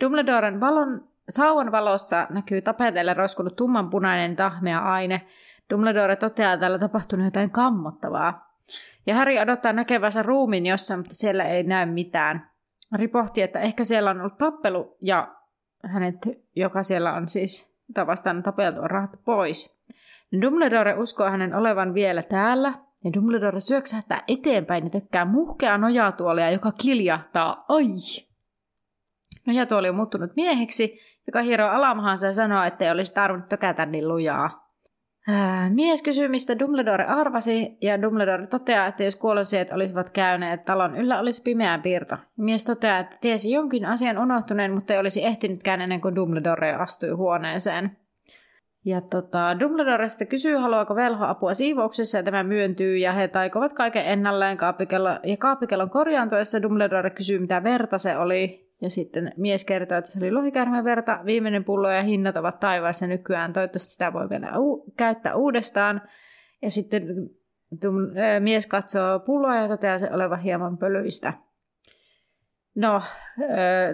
Dumbledoren 0.00 0.60
valon, 0.60 1.08
sauvan 1.28 1.72
valossa 1.72 2.26
näkyy 2.30 2.62
tapeteille 2.62 3.14
roiskunut 3.14 3.56
tummanpunainen 3.56 4.36
tahmea 4.36 4.78
aine. 4.78 5.26
Dumbledore 5.70 6.16
toteaa, 6.16 6.52
että 6.52 6.60
täällä 6.60 6.78
tapahtunut 6.78 7.24
jotain 7.24 7.50
kammottavaa. 7.50 8.54
Ja 9.06 9.14
Harry 9.14 9.38
odottaa 9.38 9.72
näkevänsä 9.72 10.22
ruumin 10.22 10.66
jossain, 10.66 11.00
mutta 11.00 11.14
siellä 11.14 11.44
ei 11.44 11.62
näy 11.62 11.86
mitään. 11.86 12.50
Harry 12.92 13.08
pohtii, 13.08 13.42
että 13.42 13.60
ehkä 13.60 13.84
siellä 13.84 14.10
on 14.10 14.20
ollut 14.20 14.38
tappelu 14.38 14.96
ja 15.00 15.37
hänet, 15.84 16.16
joka 16.56 16.82
siellä 16.82 17.14
on 17.14 17.28
siis, 17.28 17.74
jota 17.88 18.06
vastaan 18.06 18.42
tapeltu, 18.42 18.80
on 18.80 18.90
rahat 18.90 19.10
pois. 19.24 19.78
Dumbledore 20.42 20.94
uskoo 20.94 21.30
hänen 21.30 21.54
olevan 21.54 21.94
vielä 21.94 22.22
täällä, 22.22 22.74
ja 23.04 23.12
Dumbledore 23.14 23.60
syöksähtää 23.60 24.22
eteenpäin 24.28 24.84
ja 24.84 24.90
tökkää 24.90 25.24
muhkea 25.24 25.78
nojatuolia, 25.78 26.50
joka 26.50 26.72
kiljahtaa. 26.72 27.64
Ai! 27.68 27.86
Nojatuoli 29.46 29.88
on 29.88 29.94
muuttunut 29.94 30.36
mieheksi, 30.36 31.00
joka 31.26 31.40
hieroo 31.40 31.70
alamahansa 31.70 32.26
ja 32.26 32.32
sanoo, 32.32 32.64
että 32.64 32.84
ei 32.84 32.90
olisi 32.90 33.14
tarvinnut 33.14 33.48
tökätä 33.48 33.86
niin 33.86 34.08
lujaa. 34.08 34.67
Mies 35.70 36.02
kysyy, 36.02 36.28
mistä 36.28 36.58
Dumbledore 36.58 37.04
arvasi, 37.04 37.76
ja 37.82 38.02
Dumbledore 38.02 38.46
toteaa, 38.46 38.86
että 38.86 39.04
jos 39.04 39.16
kuolonsiet 39.16 39.72
olisivat 39.72 40.10
käyneet 40.10 40.64
talon 40.64 40.96
yllä, 40.96 41.20
olisi 41.20 41.42
pimeä 41.42 41.78
piirto. 41.78 42.16
Mies 42.36 42.64
toteaa, 42.64 42.98
että 42.98 43.16
tiesi 43.20 43.50
jonkin 43.50 43.84
asian 43.84 44.18
unohtuneen, 44.18 44.72
mutta 44.72 44.92
ei 44.92 44.98
olisi 44.98 45.24
ehtinytkään 45.24 45.80
ennen 45.80 46.00
kuin 46.00 46.14
Dumbledore 46.14 46.74
astui 46.74 47.10
huoneeseen. 47.10 47.96
Ja 48.84 49.00
tota, 49.00 49.60
Dumbledore 49.60 50.08
sitten 50.08 50.28
kysyy, 50.28 50.56
haluaako 50.56 50.94
velho 50.94 51.24
apua 51.24 51.54
siivouksessa, 51.54 52.18
ja 52.18 52.22
tämä 52.22 52.42
myöntyy, 52.42 52.96
ja 52.96 53.12
he 53.12 53.28
taikovat 53.28 53.72
kaiken 53.72 54.06
ennalleen 54.06 54.56
kaapikellon, 54.56 55.20
ja 55.24 55.36
kaapikellon 55.36 55.90
korjaantuessa 55.90 56.62
Dumbledore 56.62 57.10
kysyy, 57.10 57.38
mitä 57.38 57.62
verta 57.62 57.98
se 57.98 58.16
oli, 58.16 58.67
ja 58.82 58.90
sitten 58.90 59.32
mies 59.36 59.64
kertoo, 59.64 59.98
että 59.98 60.10
se 60.10 60.18
oli 60.18 60.32
lohikärmen 60.32 60.84
verta, 60.84 61.20
viimeinen 61.24 61.64
pullo 61.64 61.90
ja 61.90 62.02
hinnat 62.02 62.36
ovat 62.36 62.60
taivaassa 62.60 63.06
nykyään. 63.06 63.52
Toivottavasti 63.52 63.92
sitä 63.92 64.12
voi 64.12 64.28
vielä 64.28 64.58
u- 64.58 64.92
käyttää 64.96 65.34
uudestaan. 65.34 66.02
Ja 66.62 66.70
sitten 66.70 67.02
tum- 67.74 68.40
mies 68.40 68.66
katsoo 68.66 69.20
pulloa 69.20 69.56
ja 69.56 69.68
toteaa 69.68 69.98
se 69.98 70.08
olevan 70.12 70.40
hieman 70.40 70.78
pölyistä. 70.78 71.32
No, 72.74 73.02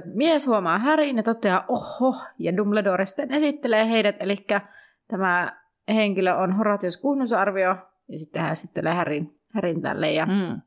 mies 0.04 0.46
huomaa 0.46 0.78
Härin 0.78 1.16
ja 1.16 1.22
toteaa 1.22 1.64
oho, 1.68 2.14
ja 2.38 2.56
Dumbledore 2.56 3.06
sitten 3.06 3.32
esittelee 3.32 3.88
heidät, 3.88 4.16
eli 4.20 4.46
tämä 5.08 5.52
henkilö 5.88 6.34
on 6.34 6.52
Horatius 6.52 6.96
Kuhnusarvio, 6.96 7.76
ja 8.08 8.18
sitten 8.18 8.42
hän 8.42 8.52
esittelee 8.52 8.94
Härin, 8.94 9.40
Härin 9.54 9.82
tälle, 9.82 10.12
ja 10.12 10.26
mm. 10.26 10.60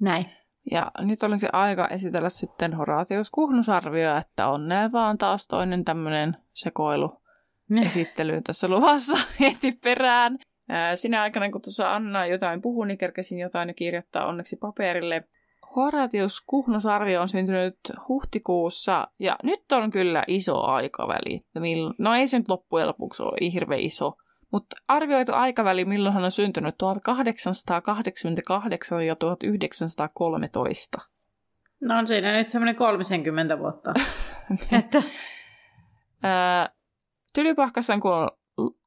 näin. 0.00 0.26
Ja 0.70 0.90
nyt 0.98 1.22
olisi 1.22 1.46
aika 1.52 1.88
esitellä 1.88 2.28
sitten 2.28 2.74
Horatius 2.74 3.30
Kuhnusarvio, 3.30 4.16
että 4.16 4.48
onnea 4.48 4.92
vaan 4.92 5.18
taas 5.18 5.46
toinen 5.46 5.84
tämmöinen 5.84 6.36
sekoilu 6.52 7.22
esittely 7.80 8.42
tässä 8.42 8.68
luvassa 8.68 9.16
heti 9.40 9.72
perään. 9.72 10.38
Sinä 10.94 11.22
aikana, 11.22 11.50
kun 11.50 11.62
tuossa 11.62 11.92
Anna 11.92 12.26
jotain 12.26 12.62
puhui, 12.62 12.86
niin 12.86 12.98
kerkesin 12.98 13.38
jotain 13.38 13.68
ja 13.68 13.74
kirjoittaa 13.74 14.26
onneksi 14.26 14.56
paperille. 14.56 15.24
Horatius 15.76 16.40
Kuhnusarvio 16.46 17.20
on 17.20 17.28
syntynyt 17.28 17.78
huhtikuussa, 18.08 19.08
ja 19.18 19.36
nyt 19.42 19.72
on 19.72 19.90
kyllä 19.90 20.24
iso 20.26 20.62
aikaväli. 20.62 21.44
No 21.98 22.14
ei 22.14 22.26
se 22.26 22.38
nyt 22.38 22.48
loppujen 22.48 22.88
lopuksi 22.88 23.22
ole 23.22 23.52
hirveän 23.52 23.80
iso, 23.80 24.12
mutta 24.52 24.76
arvioitu 24.88 25.32
aikaväli, 25.32 25.84
milloin 25.84 26.14
hän 26.14 26.24
on 26.24 26.30
syntynyt, 26.30 26.78
1888 26.78 29.06
ja 29.06 29.16
1913. 29.16 30.98
No 31.80 31.98
on 31.98 32.06
siinä 32.06 32.32
nyt 32.32 32.48
semmoinen 32.48 32.76
30 32.76 33.58
vuotta. 33.58 33.94
että... 34.78 35.02
Tylypahkassa 37.34 37.94
on, 37.94 38.00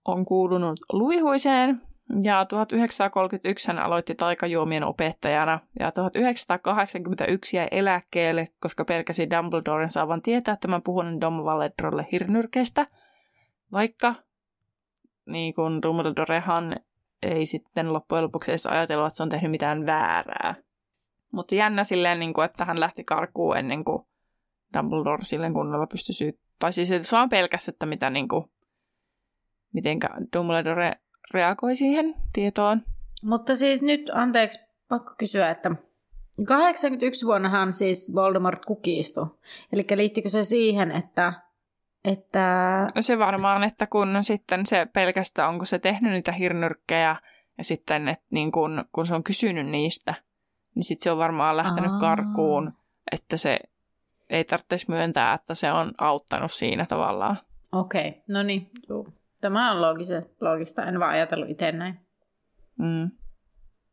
on 0.05 0.25
kuulunut 0.25 0.79
luihuiseen 0.91 1.81
ja 2.23 2.45
1931 2.45 3.67
hän 3.67 3.79
aloitti 3.79 4.15
taikajuomien 4.15 4.83
opettajana 4.83 5.59
ja 5.79 5.91
1981 5.91 7.57
jäi 7.57 7.67
eläkkeelle, 7.71 8.47
koska 8.59 8.85
pelkäsi 8.85 9.29
Dumbledoren 9.29 9.91
saavan 9.91 10.21
tietää 10.21 10.55
tämän 10.55 10.81
puhuneen 10.81 11.21
Dom 11.21 11.43
Valedrolle 11.43 12.07
hirnyrkeistä, 12.11 12.87
vaikka 13.71 14.15
niin 15.25 15.53
kuin 15.53 15.81
Dumbledorehan 15.81 16.75
ei 17.21 17.45
sitten 17.45 17.93
loppujen 17.93 18.23
lopuksi 18.23 18.51
edes 18.51 18.65
ajatellut, 18.65 19.07
että 19.07 19.17
se 19.17 19.23
on 19.23 19.29
tehnyt 19.29 19.51
mitään 19.51 19.85
väärää. 19.85 20.55
Mutta 21.31 21.55
jännä 21.55 21.83
silleen, 21.83 22.19
niin 22.19 22.33
kuin, 22.33 22.45
että 22.45 22.65
hän 22.65 22.79
lähti 22.79 23.03
karkuun 23.03 23.57
ennen 23.57 23.85
kuin 23.85 24.03
Dumbledore 24.73 25.23
silleen 25.23 25.53
kunnolla 25.53 25.87
pystyi 25.87 26.13
syyttämään. 26.15 26.45
Tai 26.59 26.73
siis 26.73 26.89
se 26.89 27.01
vaan 27.11 27.29
pelkäs, 27.29 27.69
että 27.69 27.85
mitä, 27.85 28.09
niin 28.09 28.27
kuin, 28.27 28.45
mitenkä 29.73 30.09
Dumbledore 30.37 30.95
reagoi 31.33 31.75
siihen 31.75 32.15
tietoon. 32.33 32.81
Mutta 33.23 33.55
siis 33.55 33.81
nyt, 33.81 34.11
anteeksi, 34.13 34.59
pakko 34.89 35.13
kysyä, 35.17 35.49
että 35.49 35.71
81 36.47 37.25
vuonnahan 37.25 37.73
siis 37.73 38.11
Voldemort 38.15 38.65
kukistui. 38.65 39.25
Eli 39.73 39.85
liittikö 39.95 40.29
se 40.29 40.43
siihen, 40.43 40.91
että 40.91 41.33
että... 42.05 42.87
Se 42.99 43.19
varmaan, 43.19 43.63
että 43.63 43.87
kun 43.87 44.17
sitten 44.21 44.65
se 44.65 44.87
pelkästään, 44.93 45.49
onko 45.49 45.65
se 45.65 45.79
tehnyt 45.79 46.11
niitä 46.11 46.31
hirnyrkkejä 46.31 47.15
ja 47.57 47.63
sitten, 47.63 48.07
että 48.07 48.25
niin 48.29 48.51
kun, 48.51 48.85
kun 48.91 49.05
se 49.05 49.15
on 49.15 49.23
kysynyt 49.23 49.67
niistä, 49.67 50.13
niin 50.75 50.83
sitten 50.83 51.03
se 51.03 51.11
on 51.11 51.17
varmaan 51.17 51.57
lähtenyt 51.57 51.91
Aa. 51.91 51.99
karkuun, 51.99 52.73
että 53.11 53.37
se 53.37 53.59
ei 54.29 54.43
tarvitsisi 54.43 54.91
myöntää, 54.91 55.33
että 55.33 55.55
se 55.55 55.71
on 55.71 55.91
auttanut 55.97 56.51
siinä 56.51 56.85
tavallaan. 56.85 57.37
Okei, 57.71 58.07
okay. 58.09 58.21
no 58.27 58.43
niin. 58.43 58.71
Tämä 59.41 59.71
on 59.71 59.81
loogista, 59.81 60.21
loogista, 60.41 60.85
en 60.85 60.99
vaan 60.99 61.11
ajatellut 61.11 61.49
itse 61.49 61.71
näin. 61.71 61.99
Mm. 62.79 63.11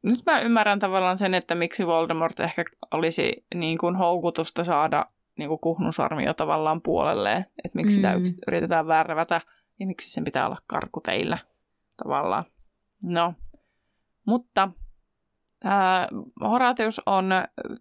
Nyt 0.03 0.21
mä 0.27 0.41
ymmärrän 0.41 0.79
tavallaan 0.79 1.19
sen, 1.19 1.35
että 1.35 1.55
miksi 1.55 1.87
Voldemort 1.87 2.41
ehkä 2.41 2.65
olisi 2.91 3.47
niin 3.55 3.79
kuin 3.79 3.97
houkutusta 3.97 4.65
saada 4.65 5.07
niin 5.43 5.49
kuin 5.49 5.61
kuhnusarmio 5.61 6.35
tavallaan 6.35 6.83
puolelleen, 6.83 7.47
että 7.65 7.79
miksi 7.79 7.99
mm. 7.99 8.25
sitä 8.25 8.41
yritetään 8.49 8.87
värvätä 8.87 9.41
ja 9.81 9.87
miksi 9.87 10.11
sen 10.11 10.25
pitää 10.25 10.47
olla 10.47 10.59
karku 10.67 11.01
teillä 11.01 11.39
tavallaan. 11.97 12.45
No, 13.05 13.35
Mutta 14.27 14.69
ää, 15.65 16.09
Horatius 16.41 17.01
on 17.07 17.31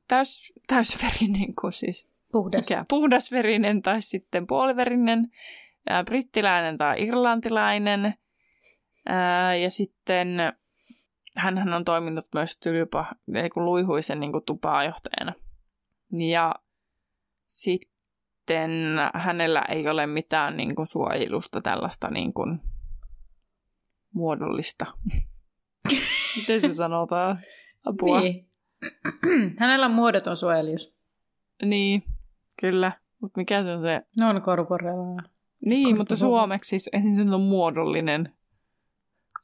täys, 0.07 0.53
täysverinen, 0.68 1.55
kuin 1.62 1.74
siis 1.74 2.07
Puhdas. 2.32 2.70
mikä, 2.70 2.86
puhdasverinen 2.89 3.82
tai 3.82 4.01
sitten 4.01 4.47
puoliverinen, 4.47 5.32
ää, 5.89 6.03
brittiläinen 6.03 6.78
tai 6.78 6.95
irlantilainen. 6.99 8.14
Ää, 9.05 9.55
ja 9.55 9.72
sitten 9.72 10.38
hän 11.38 11.74
on 11.74 11.86
toiminut 11.86 12.28
myös 12.36 12.57
tylypä, 12.57 13.05
luihuisen 13.55 14.20
niin 14.20 14.32
kuin 14.32 14.45
tupaajohtajana. 14.45 15.34
Ja 16.12 16.55
sitten 17.52 18.80
hänellä 19.14 19.62
ei 19.70 19.88
ole 19.88 20.08
mitään 20.08 20.58
niin 20.58 20.76
kuin, 20.76 20.86
suojelusta 20.86 21.62
tällaista 21.62 22.10
niin 22.10 22.34
kuin, 22.34 22.62
muodollista. 24.14 24.86
Miten 26.38 26.62
se 26.62 26.74
sanotaan? 26.74 27.38
Apua. 27.86 28.20
Niin. 28.20 28.47
Hänellä 29.60 29.86
on 29.86 29.91
muodoton 29.91 30.38
suojelius. 30.38 30.95
Niin, 31.66 32.04
kyllä. 32.60 32.91
Mutta 33.22 33.39
mikä 33.39 33.64
se 33.64 33.72
on 33.72 33.82
se? 33.82 34.02
Non 34.18 34.41
corporeal. 34.41 35.22
Niin, 35.66 35.97
mutta 35.97 36.16
suomeksi 36.16 36.70
siis 36.70 36.89
ensin 36.93 37.30
se 37.30 37.36
on 37.36 37.41
muodollinen. 37.41 38.34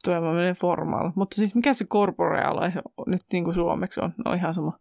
Tulee 0.04 0.54
formal. 0.60 1.10
Mutta 1.14 1.36
siis 1.36 1.54
mikä 1.54 1.74
se 1.74 1.84
corporeal 1.84 2.70
nyt 3.06 3.20
niin 3.32 3.44
kuin 3.44 3.54
suomeksi 3.54 4.00
on? 4.00 4.14
No 4.24 4.32
ihan 4.32 4.54
sama. 4.54 4.78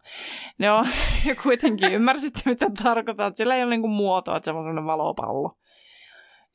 No, 0.60 0.86
ja 1.26 1.36
kuitenkin 1.44 1.94
ymmärsitte, 1.94 2.42
mitä 2.46 2.66
tarkoittaa. 2.84 3.28
Että 3.28 3.38
sillä 3.38 3.56
ei 3.56 3.64
ole 3.64 3.70
niin 3.70 3.82
kuin 3.82 3.92
muotoa, 3.92 4.38
että 4.38 4.52
se 4.52 4.58
on 4.58 4.64
sellainen 4.64 4.86
valopallo. 4.86 5.58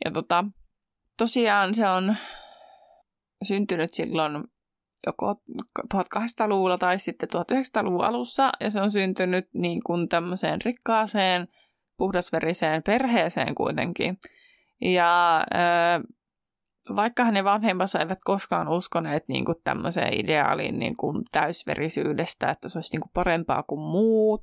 Ja 0.05 0.11
tota, 0.11 0.45
tosiaan 1.19 1.75
se 1.75 1.89
on 1.89 2.17
syntynyt 3.43 3.95
silloin 3.95 4.45
joko 5.07 5.35
1800-luvulla 5.95 6.79
tai 6.79 6.99
sitten 6.99 7.29
1900-luvun 7.37 8.05
alussa, 8.05 8.53
ja 8.61 8.71
se 8.71 8.81
on 8.81 8.91
syntynyt 8.91 9.49
niin 9.55 9.81
kuin 9.87 10.09
tämmöiseen 10.09 10.63
rikkaaseen, 10.65 11.49
puhdasveriseen 11.99 12.83
perheeseen 12.83 13.55
kuitenkin. 13.55 14.19
Ja 14.81 15.37
äh, 15.37 16.03
vaikka 16.97 17.25
hänen 17.25 17.45
vanhempansa 17.45 17.99
eivät 17.99 18.19
koskaan 18.25 18.69
uskoneet 18.69 19.29
niin 19.29 19.45
kuin 19.45 19.59
tämmöiseen 19.65 20.21
ideaaliin 20.21 20.79
niin 20.79 20.97
kuin 20.97 21.23
täysverisyydestä, 21.33 22.51
että 22.51 22.69
se 22.69 22.79
olisi 22.79 22.95
niin 22.95 23.01
kuin 23.01 23.11
parempaa 23.15 23.63
kuin 23.63 23.81
muut, 23.81 24.43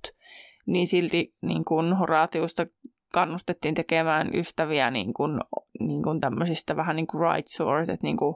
niin 0.65 0.87
silti 0.87 1.35
niin 1.41 1.65
kuin 1.65 1.93
Horatiusta 1.93 2.65
kannustettiin 3.13 3.75
tekemään 3.75 4.35
ystäviä 4.35 4.91
niin 4.91 5.13
kuin, 5.13 5.39
niin 5.79 6.03
kuin 6.03 6.19
tämmöisistä 6.19 6.75
vähän 6.75 6.95
niin 6.95 7.07
kuin 7.07 7.33
right 7.33 7.47
sort, 7.47 7.89
että 7.89 8.07
niin 8.07 8.17
kuin 8.17 8.35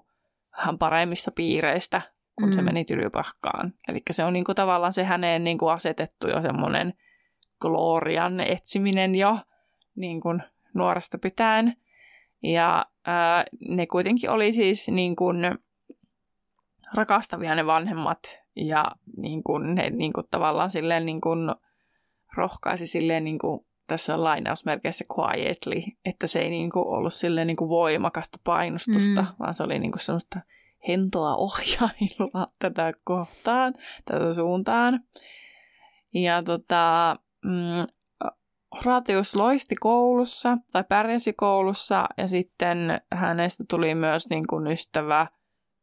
vähän 0.58 0.78
paremmista 0.78 1.32
piireistä, 1.32 2.02
kun 2.36 2.50
mm. 2.50 2.54
se 2.54 2.62
meni 2.62 2.86
tylypahkaan. 2.86 3.74
Eli 3.88 4.02
se 4.12 4.24
on 4.24 4.34
niin 4.34 4.46
kuin 4.46 4.56
tavallaan 4.56 4.94
se 4.94 5.04
häneen 5.04 5.44
niin 5.44 5.58
kuin 5.58 5.74
asetettu 5.74 6.28
jo 6.28 6.42
semmoinen 6.42 6.94
glorian 7.62 8.40
etsiminen 8.40 9.16
jo 9.16 9.40
niin 9.96 10.22
kuin 10.22 10.44
nuoresta 10.74 11.18
pitäen. 11.18 11.78
Ja 12.44 12.86
ää, 13.06 13.46
ne 13.70 13.88
kuitenkin 13.88 14.30
oli 14.30 14.54
siis 14.54 14.88
niin 14.88 15.16
kuin 15.16 15.38
rakastavia 16.96 17.56
ne 17.56 17.66
vanhemmat 17.66 18.20
ja 18.56 18.92
niin 19.18 19.44
kuin 19.44 19.76
ne 19.76 19.90
niin 19.90 20.14
kuin 20.14 20.28
tavallaan 20.32 20.72
silleen 20.72 21.06
niin 21.06 21.22
kuin 21.22 21.40
rohkaisi 22.38 22.88
silleen 22.88 23.24
niin 23.24 23.40
kuin 23.40 23.66
tässä 23.88 24.24
lainausmerkeissä 24.24 25.06
quietly, 25.18 25.82
että 26.06 26.28
se 26.28 26.40
ei 26.40 26.50
niin 26.50 26.72
kuin 26.72 26.88
ollut 26.88 27.14
silleen 27.14 27.48
niin 27.48 27.58
kuin 27.58 27.70
voimakasta 27.70 28.40
painostusta, 28.44 29.22
mm. 29.22 29.28
vaan 29.40 29.56
se 29.56 29.64
oli 29.64 29.80
niin 29.80 29.92
kuin 29.92 30.02
semmoista 30.02 30.40
hentoa 30.88 31.36
ohjailua 31.36 32.48
tätä 32.60 32.94
kohtaan, 33.04 33.74
tätä 34.06 34.34
suuntaan. 34.34 35.00
Ja 36.14 36.44
tota, 36.44 37.16
mm, 37.44 37.88
Horatius 38.76 39.36
loisti 39.36 39.76
koulussa 39.76 40.58
tai 40.72 40.84
pärjäsi 40.90 41.34
koulussa 41.34 42.06
ja 42.18 42.28
sitten 42.28 43.02
hänestä 43.12 43.64
tuli 43.70 43.96
myös 43.96 44.30
niin 44.30 44.48
kuin 44.48 44.68
ystävä 44.68 45.28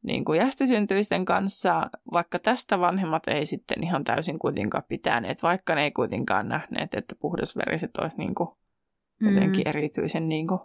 niin 0.03 0.25
kuin 0.25 0.39
jästisyntyisten 0.39 1.25
kanssa, 1.25 1.91
vaikka 2.13 2.39
tästä 2.39 2.81
vanhemmat 2.81 3.29
ei 3.29 3.47
sitten 3.47 3.85
ihan 3.85 4.05
täysin 4.05 4.39
kuitenkaan 4.39 4.85
pitäneet, 4.89 5.43
vaikka 5.43 5.75
ne 5.75 5.85
ei 5.85 5.91
kuitenkaan 5.91 6.49
nähneet, 6.49 6.95
että 6.95 7.15
puhdasveriset 7.15 7.97
olisi 7.97 8.19
niin 8.19 8.35
kuin 8.35 8.49
jotenkin 9.21 9.65
mm. 9.65 9.69
erityisen 9.69 10.29
niin 10.29 10.47
kuin 10.47 10.61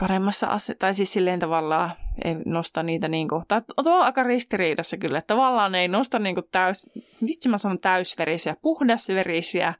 paremmassa 0.00 0.46
asemassa, 0.46 0.74
tai 0.78 0.94
siis 0.94 1.12
silleen 1.12 1.40
tavallaan 1.40 1.90
ei 2.24 2.34
nosta 2.44 2.82
niitä 2.82 3.08
niin 3.08 3.28
kuin, 3.28 3.42
tai 3.48 3.62
on 3.76 4.02
aika 4.02 4.22
ristiriidassa 4.22 4.96
kyllä, 4.96 5.18
että 5.18 5.34
tavallaan 5.34 5.74
ei 5.74 5.88
nosta 5.88 6.18
niin 6.18 6.34
kuin 6.34 6.48
täys, 6.52 6.86
vitsi 7.28 7.48
mä 7.48 7.58
sanon 7.58 7.80
täysverisiä, 7.80 8.56
puhdasverisiä, 8.62 9.74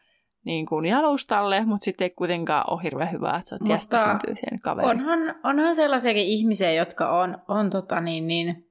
niin 0.47 0.66
kuin 0.66 0.86
jalustalle, 0.86 1.64
mutta 1.64 1.84
sitten 1.84 2.05
ei 2.05 2.11
kuitenkaan 2.11 2.64
ole 2.70 2.82
hirveän 2.82 3.12
hyvä, 3.12 3.36
että 3.36 3.49
sä 3.49 3.57
oot 3.61 3.68
jästisyntyisen 3.68 4.61
kaveri. 4.62 4.88
Onhan, 4.88 5.34
onhan 5.44 5.74
sellaisiakin 5.74 6.26
ihmisiä, 6.26 6.72
jotka 6.72 7.20
on, 7.20 7.38
on, 7.49 7.70
tota 7.70 8.01
niin, 8.01 8.26
niin, 8.26 8.66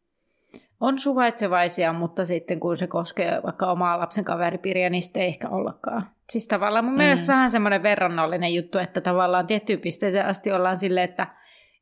on 0.79 0.99
suvaitsevaisia, 0.99 1.93
mutta 1.93 2.25
sitten 2.25 2.59
kun 2.59 2.77
se 2.77 2.87
koskee 2.87 3.41
vaikka 3.43 3.71
omaa 3.71 3.99
lapsen 3.99 4.25
kaveripiiriä, 4.25 4.89
niin 4.89 5.01
sitten 5.01 5.21
ei 5.21 5.27
ehkä 5.27 5.49
ollakaan. 5.49 6.09
Siis 6.29 6.47
tavallaan 6.47 6.85
mun 6.85 6.93
mm. 6.93 6.97
mielestä 6.97 7.27
vähän 7.27 7.49
semmoinen 7.49 7.83
verrannollinen 7.83 8.53
juttu, 8.53 8.77
että 8.77 9.01
tavallaan 9.01 9.47
tiettyyn 9.47 9.79
pisteeseen 9.79 10.25
asti 10.25 10.51
ollaan 10.51 10.77
silleen, 10.77 11.09
että 11.09 11.27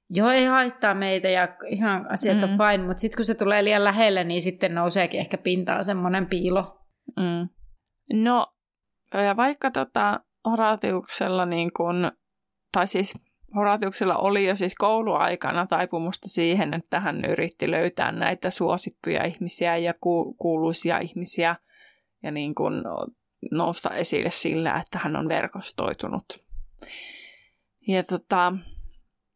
joo, 0.10 0.30
ei 0.30 0.46
haittaa 0.46 0.94
meitä 0.94 1.30
ja 1.30 1.48
ihan 1.70 2.12
asiat 2.12 2.38
mm. 2.38 2.44
on 2.44 2.50
fine, 2.50 2.88
mutta 2.88 3.02
sitten 3.02 3.18
kun 3.18 3.26
se 3.26 3.36
tulee 3.36 3.64
liian 3.64 3.84
lähelle, 3.84 4.24
niin 4.24 4.42
sitten 4.42 4.76
nouseekin 4.76 5.20
ehkä 5.20 5.38
pintaan 5.38 5.84
semmoinen 5.84 6.26
piilo. 6.26 6.78
Mm. 7.18 7.50
No, 8.14 8.53
ja 9.14 9.38
vaikka 9.38 9.72
tota 9.72 10.20
Horatiuksella 10.46 11.46
niin 11.46 11.74
kun, 11.74 12.12
tai 12.72 12.88
siis 12.88 13.14
Horatiuksella 13.56 14.16
oli 14.16 14.48
jo 14.48 14.56
siis 14.56 14.76
kouluaikana 14.76 15.68
taipumusta 15.68 16.30
siihen, 16.30 16.74
että 16.74 17.00
hän 17.00 17.26
yritti 17.26 17.72
löytää 17.72 18.12
näitä 18.12 18.52
suosittuja 18.52 19.26
ihmisiä 19.26 19.78
ja 19.78 19.94
ku- 20.02 20.34
kuuluisia 20.34 21.00
ihmisiä 21.00 21.56
ja 22.24 22.32
niin 22.32 22.56
kun 22.56 22.84
nousta 23.52 23.90
esille 23.90 24.32
sillä, 24.32 24.76
että 24.76 25.00
hän 25.00 25.16
on 25.16 25.30
verkostoitunut. 25.30 26.26
Ja 27.88 28.04
tota, 28.04 28.52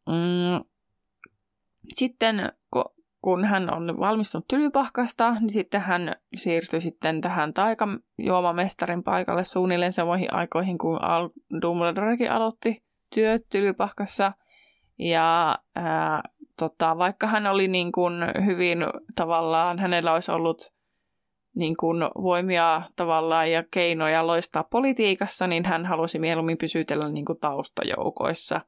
mm, 0.05 0.65
sitten 1.95 2.51
kun 2.71 2.96
hän 3.45 3.73
on 3.73 3.99
valmistunut 3.99 4.47
Tylypahkasta, 4.47 5.33
niin 5.33 5.49
sitten 5.49 5.81
hän 5.81 6.15
siirtyi 6.35 6.81
sitten 6.81 7.21
tähän 7.21 7.53
taikajuomamestarin 7.53 9.03
paikalle 9.03 9.43
suunnilleen 9.43 9.93
samoihin 9.93 10.33
aikoihin, 10.33 10.77
kun 10.77 11.03
Al 11.03 11.29
Dumbledorekin 11.61 12.31
aloitti 12.31 12.83
työt 13.13 13.41
Tylypahkassa. 13.49 14.31
Ja 14.99 15.57
ää, 15.75 16.21
tota, 16.59 16.97
vaikka 16.97 17.27
hän 17.27 17.47
oli 17.47 17.67
niin 17.67 17.91
kuin 17.91 18.13
hyvin 18.45 18.77
tavallaan, 19.15 19.79
hänellä 19.79 20.13
olisi 20.13 20.31
ollut 20.31 20.73
niin 21.55 21.77
kuin 21.77 21.97
voimia 22.21 22.81
tavallaan 22.95 23.51
ja 23.51 23.63
keinoja 23.71 24.27
loistaa 24.27 24.63
politiikassa, 24.63 25.47
niin 25.47 25.65
hän 25.65 25.85
halusi 25.85 26.19
mieluummin 26.19 26.57
pysytellä 26.57 27.09
niin 27.09 27.25
kuin 27.25 27.39
taustajoukoissa 27.39 28.61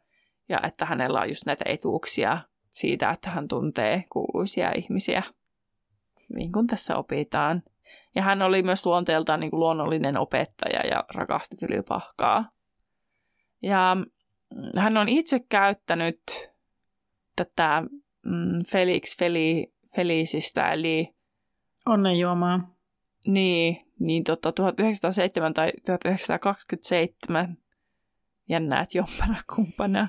ja 0.49 0.59
että 0.63 0.85
hänellä 0.85 1.21
on 1.21 1.29
just 1.29 1.45
näitä 1.45 1.63
etuuksia 1.67 2.37
siitä, 2.69 3.09
että 3.09 3.29
hän 3.29 3.47
tuntee 3.47 4.03
kuuluisia 4.09 4.71
ihmisiä, 4.75 5.23
niin 6.35 6.51
kuin 6.51 6.67
tässä 6.67 6.97
opitaan. 6.97 7.63
Ja 8.15 8.21
hän 8.21 8.41
oli 8.41 8.63
myös 8.63 8.85
luonteeltaan 8.85 9.39
niin 9.39 9.51
kuin 9.51 9.59
luonnollinen 9.59 10.19
opettaja 10.19 10.87
ja 10.87 11.03
rakasti 11.15 11.55
tylypahkaa. 11.57 12.49
Ja 13.61 13.97
hän 14.75 14.97
on 14.97 15.09
itse 15.09 15.39
käyttänyt 15.49 16.21
tätä 17.35 17.83
mm, 18.25 18.65
Felix 18.71 19.17
Feli, 19.17 19.73
Felisistä, 19.95 20.71
eli 20.71 21.15
onnenjuomaa. 21.85 22.75
Niin, 23.27 23.85
niin 23.99 24.23
tota, 24.23 24.51
1907 24.51 25.53
tai 25.53 25.71
1927 25.85 27.57
jännää, 28.49 28.81
että 28.81 28.97
jompana 28.97 29.35
kumpana. 29.55 30.07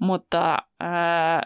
Mutta 0.00 0.56
ää, 0.80 1.42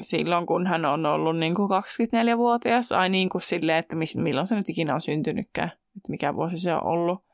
silloin, 0.00 0.46
kun 0.46 0.66
hän 0.66 0.84
on 0.84 1.06
ollut 1.06 1.38
niin 1.38 1.54
kuin 1.54 1.68
24-vuotias, 1.70 2.92
ai 2.92 3.08
niin 3.08 3.28
kuin 3.28 3.42
silleen, 3.42 3.78
että 3.78 3.96
milloin 4.16 4.46
se 4.46 4.54
nyt 4.54 4.68
ikinä 4.68 4.94
on 4.94 5.00
syntynytkään, 5.00 5.72
että 5.96 6.10
mikä 6.10 6.34
vuosi 6.34 6.58
se 6.58 6.74
on 6.74 6.84
ollut. 6.86 7.24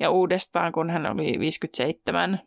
Ja 0.00 0.10
uudestaan, 0.10 0.72
kun 0.72 0.90
hän 0.90 1.06
oli 1.06 1.38
57, 1.38 2.40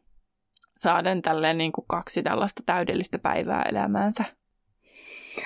saaden 0.77 1.21
tälleen 1.21 1.57
niin 1.57 1.71
kuin 1.71 1.85
kaksi 1.87 2.23
tällaista 2.23 2.63
täydellistä 2.65 3.19
päivää 3.19 3.63
elämäänsä. 3.63 4.23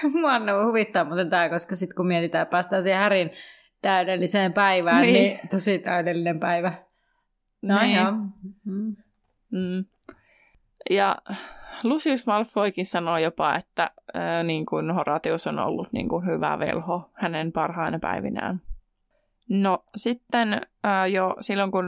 Mua 0.21 0.33
on 0.33 0.67
huvittaa 0.67 1.03
muuten 1.03 1.29
tämä, 1.29 1.49
koska 1.49 1.75
sitten 1.75 1.95
kun 1.95 2.07
mietitään, 2.07 2.47
päästään 2.47 2.83
siihen 2.83 2.99
Härin 2.99 3.31
täydelliseen 3.81 4.53
päivään, 4.53 5.01
niin, 5.01 5.13
niin 5.13 5.39
tosi 5.49 5.79
täydellinen 5.79 6.39
päivä. 6.39 6.73
No 7.61 7.81
niin. 7.81 7.97
Mm. 8.65 8.95
Mm. 9.51 9.85
Ja 10.89 11.15
Lucius 11.83 12.25
Malfoykin 12.25 12.85
sanoi 12.85 13.23
jopa, 13.23 13.55
että 13.55 13.91
ää, 14.13 14.43
niin 14.43 14.65
kuin 14.65 14.91
Horatius 14.91 15.47
on 15.47 15.59
ollut 15.59 15.93
niin 15.93 16.09
kuin 16.09 16.25
hyvä 16.25 16.59
velho 16.59 17.09
hänen 17.13 17.51
parhaina 17.51 17.99
päivinään. 17.99 18.61
No 19.49 19.83
sitten 19.95 20.61
ää, 20.83 21.07
jo 21.07 21.35
silloin, 21.39 21.71
kun 21.71 21.85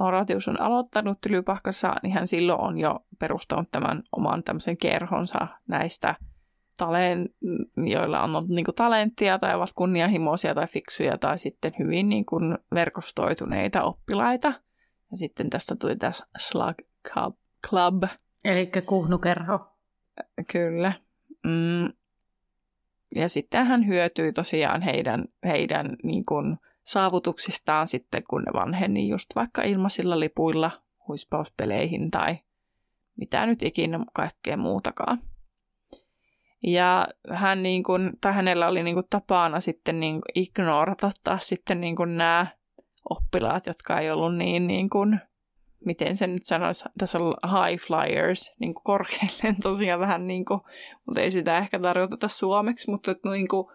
Horatius 0.00 0.48
on 0.48 0.60
aloittanut 0.60 1.20
Tylypahkassa, 1.20 1.94
niin 2.02 2.12
hän 2.12 2.26
silloin 2.26 2.60
on 2.60 2.78
jo 2.78 3.00
perustanut 3.18 3.68
tämän 3.72 4.02
oman 4.12 4.42
tämmöisen 4.42 4.76
kerhonsa 4.76 5.46
näistä 5.68 6.14
talen, 6.76 7.28
joilla 7.76 8.22
on 8.22 8.36
ollut 8.36 8.48
niin 8.48 8.64
kuin 8.64 8.74
talenttia 8.74 9.38
tai 9.38 9.54
ovat 9.54 9.70
kunnianhimoisia 9.74 10.54
tai 10.54 10.66
fiksuja 10.66 11.18
tai 11.18 11.38
sitten 11.38 11.72
hyvin 11.78 12.08
niin 12.08 12.26
kuin 12.26 12.58
verkostoituneita 12.74 13.82
oppilaita. 13.82 14.52
Ja 15.10 15.16
sitten 15.18 15.50
tästä 15.50 15.76
tuli 15.76 15.96
tässä 15.96 16.26
Slug 16.38 16.76
Club. 17.68 18.02
Eli 18.44 18.70
kuhnukerho. 18.86 19.72
Kyllä. 20.52 20.92
Mm. 21.44 21.92
Ja 23.14 23.28
sitten 23.28 23.66
hän 23.66 23.86
hyötyi 23.86 24.32
tosiaan 24.32 24.82
heidän, 24.82 25.24
heidän 25.44 25.96
niin 26.02 26.24
kuin 26.24 26.56
saavutuksistaan 26.82 27.88
sitten, 27.88 28.22
kun 28.30 28.42
ne 28.42 28.52
vanheni 28.52 29.08
just 29.08 29.26
vaikka 29.36 29.62
ilmaisilla 29.62 30.20
lipuilla 30.20 30.70
huispauspeleihin 31.08 32.10
tai 32.10 32.38
mitä 33.16 33.46
nyt 33.46 33.62
ikinä 33.62 34.00
kaikkea 34.12 34.56
muutakaan. 34.56 35.22
Ja 36.66 37.08
hän 37.30 37.62
niin 37.62 37.82
kuin, 37.82 38.12
tai 38.20 38.32
hänellä 38.32 38.68
oli 38.68 38.82
niin 38.82 38.94
kuin 38.94 39.06
tapana 39.10 39.60
sitten 39.60 40.00
niin 40.00 40.14
kuin 40.14 40.42
ignorata 40.42 41.10
taas 41.24 41.48
sitten 41.48 41.80
niin 41.80 41.96
kuin 41.96 42.18
nämä 42.18 42.46
oppilaat, 43.10 43.66
jotka 43.66 43.98
ei 44.00 44.10
ollut 44.10 44.36
niin, 44.36 44.66
niin 44.66 44.90
kuin, 44.90 45.20
miten 45.86 46.16
se 46.16 46.26
nyt 46.26 46.44
sanoisi, 46.44 46.84
tässä 46.98 47.18
on 47.18 47.34
high 47.44 47.82
flyers, 47.86 48.54
niin 48.58 48.74
kuin 48.74 48.84
korkeille 48.84 49.56
tosiaan 49.62 50.00
vähän 50.00 50.26
niin 50.26 50.44
kuin, 50.44 50.60
mutta 51.06 51.20
ei 51.20 51.30
sitä 51.30 51.58
ehkä 51.58 51.80
tarjota 51.80 52.28
suomeksi, 52.28 52.90
mutta 52.90 53.10
että 53.10 53.30
niin 53.30 53.48
kuin, 53.48 53.66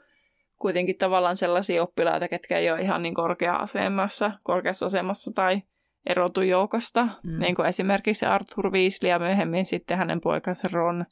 kuitenkin 0.59 0.97
tavallaan 0.97 1.35
sellaisia 1.35 1.83
oppilaita, 1.83 2.27
ketkä 2.27 2.57
ei 2.57 2.71
ole 2.71 2.81
ihan 2.81 3.03
niin 3.03 3.13
korkea-asemassa, 3.13 4.31
korkeassa 4.43 4.85
asemassa 4.85 5.31
tai 5.35 5.61
erotu 6.05 6.41
joukosta, 6.41 7.07
mm. 7.23 7.39
niin 7.39 7.55
kuin 7.55 7.67
esimerkiksi 7.67 8.25
Arthur 8.25 8.71
Weasley 8.71 9.09
ja 9.09 9.19
myöhemmin 9.19 9.65
sitten 9.65 9.97
hänen 9.97 10.21
poikansa 10.21 10.69
Ron. 10.71 11.05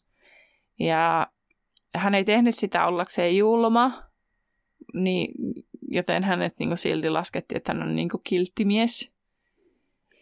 Ja 0.79 1.27
hän 1.95 2.15
ei 2.15 2.25
tehnyt 2.25 2.55
sitä 2.55 2.85
ollakseen 2.85 3.37
julma, 3.37 4.03
niin, 4.93 5.33
joten 5.91 6.23
hänet 6.23 6.59
niin 6.59 6.69
kuin 6.69 6.77
silti 6.77 7.09
laskettiin, 7.09 7.57
että 7.57 7.73
hän 7.73 7.83
on 7.83 7.95
niin 7.95 8.09
kuin 8.09 8.21
kilttimies. 8.23 9.16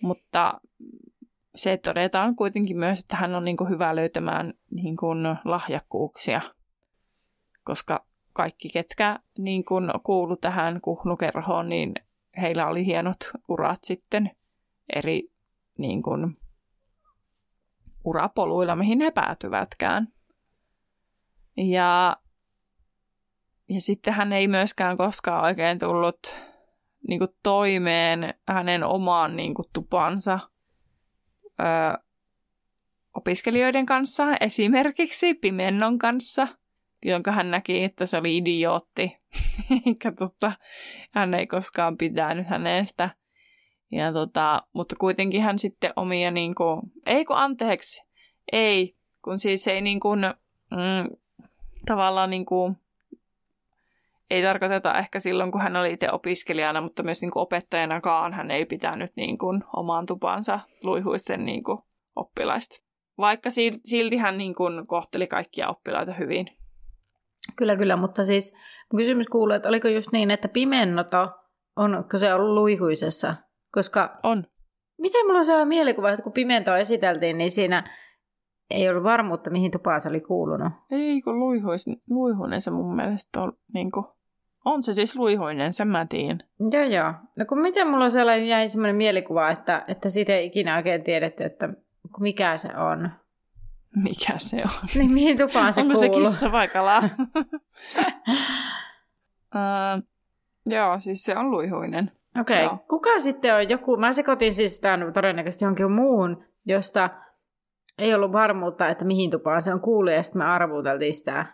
Mutta 0.02 0.62
se 1.56 1.78
todetaan 1.78 2.36
kuitenkin 2.36 2.78
myös, 2.78 3.00
että 3.00 3.16
hän 3.16 3.36
on 3.36 3.46
niin 3.46 3.58
kuin 3.58 3.70
hyvä 3.70 3.96
löytämään 3.96 4.54
niin 4.72 4.98
kuin 4.98 5.20
lahjakkuuksia, 5.46 6.42
koska 7.64 8.06
kaikki, 8.34 8.70
ketkä 8.70 9.20
niin 9.38 9.66
kuin 9.66 9.92
kuulu 10.04 10.36
tähän 10.36 10.82
kuhnukerhoon, 10.82 11.70
niin 11.70 11.94
heillä 12.42 12.68
oli 12.68 12.86
hienot 12.86 13.18
urat 13.50 13.84
sitten 13.84 14.32
eri 14.96 15.32
niin 15.78 16.02
kuin, 16.02 16.38
urapoluilla, 18.04 18.76
mihin 18.76 19.02
he 19.02 19.12
päätyvätkään. 19.12 20.08
Ja, 21.58 22.18
ja 23.70 23.82
sitten 23.82 24.14
hän 24.14 24.34
ei 24.34 24.48
myöskään 24.48 24.98
koskaan 24.98 25.44
oikein 25.44 25.80
tullut 25.80 26.38
niin 27.08 27.20
kuin, 27.20 27.30
toimeen 27.44 28.34
hänen 28.48 28.84
omaan 28.84 29.36
niin 29.36 29.54
kuin, 29.54 29.66
tupansa 29.74 30.40
ö, 31.60 31.64
opiskelijoiden 33.14 33.86
kanssa, 33.86 34.24
esimerkiksi 34.40 35.34
Pimennon 35.34 36.00
kanssa– 36.00 36.48
jonka 37.06 37.32
hän 37.32 37.52
näki, 37.52 37.84
että 37.84 38.06
se 38.06 38.18
oli 38.18 38.38
idiootti. 38.38 39.18
Eikä 39.86 40.12
tota, 40.12 40.52
hän 41.12 41.34
ei 41.34 41.48
koskaan 41.48 41.98
pitänyt 41.98 42.48
hänestä. 42.48 43.10
Ja 43.92 44.14
tota, 44.14 44.64
mutta 44.74 44.96
kuitenkin 45.00 45.42
hän 45.42 45.60
sitten 45.60 45.94
omia 45.96 46.32
niin 46.32 46.56
kuin, 46.56 46.82
ei 47.06 47.26
kun 47.26 47.38
anteeksi, 47.38 48.04
ei, 48.52 48.96
kun 49.22 49.40
siis 49.40 49.68
ei 49.68 49.82
niin 49.82 50.00
kuin, 50.00 50.20
mm, 50.72 51.18
tavallaan 51.86 52.30
niin 52.30 52.46
kuin, 52.46 52.78
ei 54.30 54.44
tarkoiteta 54.44 54.98
ehkä 54.98 55.20
silloin, 55.20 55.52
kun 55.52 55.62
hän 55.62 55.76
oli 55.76 55.94
itse 55.94 56.12
opiskelijana, 56.12 56.82
mutta 56.82 57.04
myös 57.04 57.22
niin 57.22 57.32
kuin 57.32 57.42
opettajanakaan 57.42 58.34
hän 58.34 58.52
ei 58.52 58.66
pitänyt 58.66 59.12
niin 59.16 59.38
kuin 59.38 59.64
omaan 59.76 60.06
tupansa 60.06 60.60
luihuisten 60.84 61.46
niin 61.46 61.64
kuin 61.64 61.80
oppilaista. 62.16 62.76
Vaikka 63.18 63.50
silti 63.86 64.18
hän 64.18 64.38
niin 64.38 64.56
kuin 64.56 64.88
kohteli 64.88 65.28
kaikkia 65.28 65.70
oppilaita 65.70 66.14
hyvin. 66.14 66.48
Kyllä, 67.56 67.76
kyllä, 67.76 67.96
mutta 67.96 68.26
siis 68.26 68.54
kysymys 68.98 69.28
kuuluu, 69.28 69.56
että 69.56 69.70
oliko 69.70 69.88
just 69.88 70.12
niin, 70.12 70.32
että 70.32 70.48
pimennoto, 70.48 71.32
onko 71.76 72.18
se 72.18 72.34
ollut 72.34 72.54
luihuisessa? 72.54 73.36
Koska 73.72 74.18
on. 74.24 74.44
Miten 75.02 75.26
mulla 75.26 75.40
on 75.40 75.46
sellainen 75.46 75.68
mielikuva, 75.68 76.10
että 76.10 76.24
kun 76.24 76.34
pimentoa 76.34 76.78
esiteltiin, 76.78 77.38
niin 77.38 77.52
siinä 77.52 77.98
ei 78.70 78.90
ollut 78.90 79.04
varmuutta, 79.04 79.50
mihin 79.50 79.72
tupaan 79.72 80.02
se 80.02 80.10
oli 80.10 80.22
kuulunut. 80.22 80.74
Ei, 80.92 81.22
kun 81.22 81.40
luihuis, 81.40 81.86
luihuinen 82.10 82.62
se 82.62 82.72
mun 82.72 82.96
mielestä 82.96 83.42
on, 83.42 83.54
niin 83.74 83.92
kuin, 83.92 84.06
on 84.66 84.84
se 84.84 84.94
siis 84.94 85.16
luihuinen, 85.16 85.74
sen 85.74 85.88
mä 85.88 86.06
tiedän. 86.06 86.40
Joo, 86.72 86.84
joo. 86.84 87.14
No 87.36 87.46
kun 87.50 87.62
miten 87.62 87.88
mulla 87.88 88.10
sellainen, 88.10 88.48
jäi 88.48 88.70
sellainen 88.70 88.96
mielikuva, 88.96 89.50
että, 89.50 89.84
että 89.88 90.10
siitä 90.10 90.34
ei 90.34 90.46
ikinä 90.46 90.76
oikein 90.76 91.04
tiedetty, 91.04 91.44
että 91.44 91.70
mikä 92.20 92.58
se 92.58 92.70
on. 92.78 93.10
Mikä 94.04 94.34
se 94.38 94.58
on? 94.58 94.88
Niin 95.00 95.12
mihin 95.12 95.38
tupaan 95.38 95.74
se 95.74 95.82
Onko 95.82 95.94
kuuluu? 95.94 96.16
se 96.16 96.20
kissa 96.20 96.52
vai 96.52 96.68
kala? 96.68 96.98
uh, 99.56 100.04
joo, 100.66 101.00
siis 101.00 101.24
se 101.24 101.38
on 101.38 101.52
luihuinen. 101.52 102.12
Okei. 102.40 102.66
Okay. 102.66 102.78
Kuka 102.90 103.20
sitten 103.20 103.56
on 103.56 103.70
joku, 103.70 103.98
mä 103.98 104.14
sekoitin 104.14 104.54
siis 104.54 104.80
tämän 104.80 105.14
todennäköisesti 105.14 105.66
jonkin 105.66 105.92
muun, 105.92 106.44
josta 106.66 107.10
ei 107.98 108.14
ollut 108.14 108.32
varmuutta, 108.32 108.88
että 108.88 109.06
mihin 109.06 109.32
tupaan 109.32 109.62
se 109.62 109.74
on 109.74 109.82
kuullut, 109.82 110.14
ja 110.14 110.24
sitten 110.24 110.40
me 110.40 110.46
arvuuteltiin 110.46 111.14
sitä. 111.14 111.46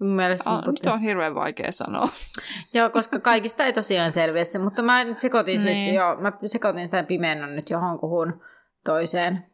Mun 0.00 0.10
mielestä 0.10 0.50
ah, 0.50 0.66
nyt 0.66 0.86
on 0.86 1.00
hirveän 1.00 1.34
vaikea 1.34 1.72
sanoa. 1.72 2.08
joo, 2.74 2.90
koska 2.90 3.18
kaikista 3.18 3.64
ei 3.64 3.72
tosiaan 3.72 4.12
selviä 4.12 4.44
se, 4.44 4.58
mutta 4.58 4.82
mä 4.82 5.04
nyt 5.04 5.20
sekoitin 5.20 5.60
siis, 5.60 5.74
niin. 5.74 5.84
siis, 5.84 5.96
joo, 5.96 6.16
mä 6.16 6.32
sekoitin 6.46 6.84
sitä 6.84 7.02
pimennon 7.02 7.56
nyt 7.56 7.70
johonkuhun 7.70 8.42
toiseen. 8.84 9.46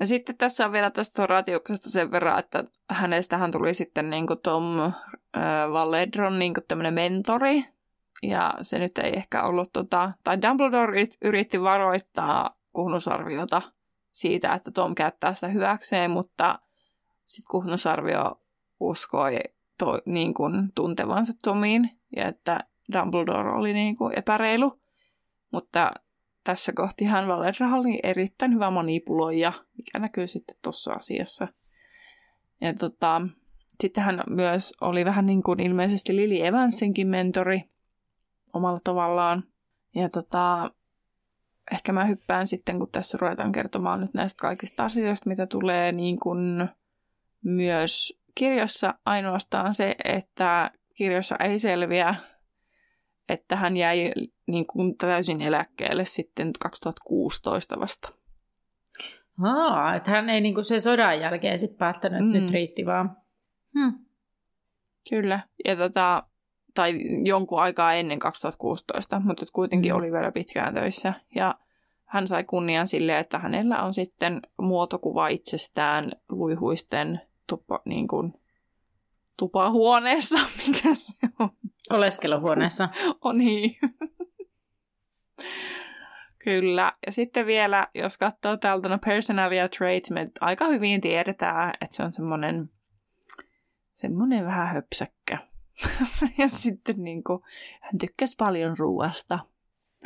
Ja 0.00 0.06
sitten 0.06 0.36
tässä 0.36 0.66
on 0.66 0.72
vielä 0.72 0.90
tästä 0.90 1.22
Horatiuksesta 1.22 1.90
sen 1.90 2.10
verran, 2.10 2.38
että 2.38 2.64
hänestähän 2.90 3.50
tuli 3.50 3.74
sitten 3.74 4.10
niin 4.10 4.26
kuin 4.26 4.40
Tom 4.42 4.80
äh, 4.80 4.92
Valedron 5.72 6.38
niin 6.38 6.54
kuin 6.54 6.64
tämmöinen 6.68 6.94
mentori. 6.94 7.64
Ja 8.22 8.54
se 8.62 8.78
nyt 8.78 8.98
ei 8.98 9.16
ehkä 9.16 9.42
ollut, 9.42 9.72
tota, 9.72 10.12
tai 10.24 10.42
Dumbledore 10.42 11.04
yritti 11.24 11.62
varoittaa 11.62 12.56
kuhnusarviota 12.72 13.62
siitä, 14.12 14.54
että 14.54 14.70
Tom 14.70 14.94
käyttää 14.94 15.34
sitä 15.34 15.48
hyväkseen, 15.48 16.10
mutta 16.10 16.58
sitten 17.24 17.50
kuhnusarvio 17.50 18.40
uskoi 18.80 19.38
to, 19.78 19.98
niin 20.06 20.34
kuin 20.34 20.72
tuntevansa 20.74 21.32
Tomiin 21.42 21.90
ja 22.16 22.28
että 22.28 22.60
Dumbledore 22.92 23.52
oli 23.52 23.72
niin 23.72 23.96
kuin 23.96 24.18
epäreilu. 24.18 24.80
Mutta 25.52 25.92
tässä 26.44 26.72
kohtihan 26.72 27.28
Valera 27.28 27.76
oli 27.76 28.00
erittäin 28.02 28.54
hyvä 28.54 28.70
manipuloija, 28.70 29.52
mikä 29.76 29.98
näkyy 29.98 30.26
sitten 30.26 30.56
tuossa 30.62 30.92
asiassa. 30.92 31.48
Ja 32.60 32.74
tota, 32.74 33.22
sitten 33.80 34.04
hän 34.04 34.22
myös 34.26 34.72
oli 34.80 35.04
vähän 35.04 35.26
niin 35.26 35.42
kuin 35.42 35.60
ilmeisesti 35.60 36.16
Lili 36.16 36.46
Evansinkin 36.46 37.08
mentori 37.08 37.62
omalla 38.52 38.80
tavallaan. 38.84 39.44
Ja 39.94 40.08
tota, 40.08 40.70
ehkä 41.72 41.92
mä 41.92 42.04
hyppään 42.04 42.46
sitten, 42.46 42.78
kun 42.78 42.88
tässä 42.92 43.18
ruvetaan 43.20 43.52
kertomaan 43.52 44.00
nyt 44.00 44.14
näistä 44.14 44.40
kaikista 44.40 44.84
asioista, 44.84 45.28
mitä 45.28 45.46
tulee 45.46 45.92
niin 45.92 46.20
kuin 46.20 46.68
myös 47.44 48.20
kirjassa 48.34 48.94
ainoastaan 49.04 49.74
se, 49.74 49.96
että 50.04 50.70
kirjassa 50.94 51.36
ei 51.36 51.58
selviä, 51.58 52.14
että 53.28 53.56
hän 53.56 53.76
jäi 53.76 54.12
niin 54.46 54.66
kuin 54.66 54.96
täysin 54.96 55.40
eläkkeelle 55.40 56.04
sitten 56.04 56.52
2016 56.60 57.80
vasta. 57.80 58.12
Aa, 59.42 59.94
että 59.94 60.10
hän 60.10 60.30
ei 60.30 60.40
niin 60.40 60.54
kuin 60.54 60.64
se 60.64 60.80
sodan 60.80 61.20
jälkeen 61.20 61.58
sitten 61.58 61.78
päättänyt, 61.78 62.18
että 62.18 62.38
mm. 62.38 62.44
nyt 62.44 62.50
riitti 62.50 62.86
vaan. 62.86 63.16
Hmm. 63.78 63.92
Kyllä, 65.10 65.40
ja 65.64 65.76
tota, 65.76 66.22
tai 66.74 66.94
jonkun 67.24 67.60
aikaa 67.60 67.94
ennen 67.94 68.18
2016, 68.18 69.20
mutta 69.20 69.46
kuitenkin 69.52 69.92
mm. 69.92 69.98
oli 69.98 70.12
vielä 70.12 70.32
pitkään 70.32 70.74
töissä. 70.74 71.14
Ja 71.34 71.54
hän 72.04 72.26
sai 72.26 72.44
kunnian 72.44 72.86
sille, 72.86 73.18
että 73.18 73.38
hänellä 73.38 73.82
on 73.82 73.94
sitten 73.94 74.42
muotokuva 74.58 75.28
itsestään 75.28 76.12
luihuisten 76.28 77.20
tupa, 77.46 77.80
niin 77.84 78.08
kuin, 78.08 78.32
tupahuoneessa, 79.36 80.38
mikä 80.66 80.94
se 80.94 81.12
on. 81.38 81.50
Oleskeluhuoneessa. 81.90 82.88
on 83.24 83.36
niin. 83.36 83.76
Kyllä. 86.38 86.92
Ja 87.06 87.12
sitten 87.12 87.46
vielä, 87.46 87.88
jos 87.94 88.18
katsoo 88.18 88.56
täältä 88.56 88.88
no 88.88 88.98
personality 89.06 89.76
traits, 89.78 90.10
me 90.10 90.30
aika 90.40 90.66
hyvin 90.68 91.00
tiedetään, 91.00 91.74
että 91.80 91.96
se 91.96 92.02
on 92.02 92.12
semmoinen, 92.12 92.70
semmoinen 93.94 94.44
vähän 94.44 94.68
höpsäkkä. 94.68 95.49
ja 96.38 96.48
sitten 96.48 97.04
niin 97.04 97.24
kuin, 97.24 97.42
hän 97.80 97.98
tykkäsi 97.98 98.36
paljon 98.38 98.78
ruoasta. 98.78 99.38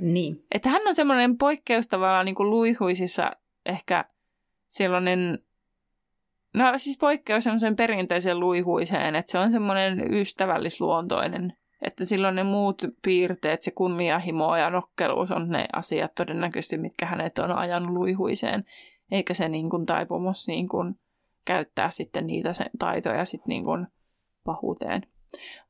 Niin. 0.00 0.44
Että 0.50 0.68
hän 0.68 0.82
on 0.86 0.94
semmoinen 0.94 1.38
poikkeus 1.38 1.88
tavallaan 1.88 2.26
niin 2.26 2.34
kuin 2.34 2.50
luihuisissa 2.50 3.30
ehkä 3.66 4.04
sellainen, 4.68 5.38
no 6.54 6.72
siis 6.76 6.98
poikkeus 6.98 7.44
semmoisen 7.44 7.76
perinteisen 7.76 8.40
luihuiseen, 8.40 9.14
että 9.14 9.32
se 9.32 9.38
on 9.38 9.50
semmoinen 9.50 10.14
ystävällisluontoinen 10.14 11.52
että 11.84 12.04
silloin 12.04 12.34
ne 12.34 12.42
muut 12.42 12.82
piirteet, 13.02 13.62
se 13.62 13.70
kunnianhimo 13.70 14.56
ja 14.56 14.70
nokkeluus 14.70 15.30
on 15.30 15.48
ne 15.48 15.66
asiat 15.72 16.14
todennäköisesti, 16.14 16.78
mitkä 16.78 17.06
hänet 17.06 17.38
on 17.38 17.58
ajanut 17.58 17.90
luihuiseen, 17.90 18.64
eikä 19.10 19.34
se 19.34 19.48
niin 19.48 19.70
kuin 19.70 19.86
taipumus 19.86 20.48
niin 20.48 20.68
kuin 20.68 20.98
käyttää 21.44 21.90
sitten 21.90 22.26
niitä 22.26 22.52
sen 22.52 22.70
taitoja 22.78 23.24
sitten 23.24 23.48
niin 23.48 23.64
kuin 23.64 23.86
pahuuteen. 24.44 25.02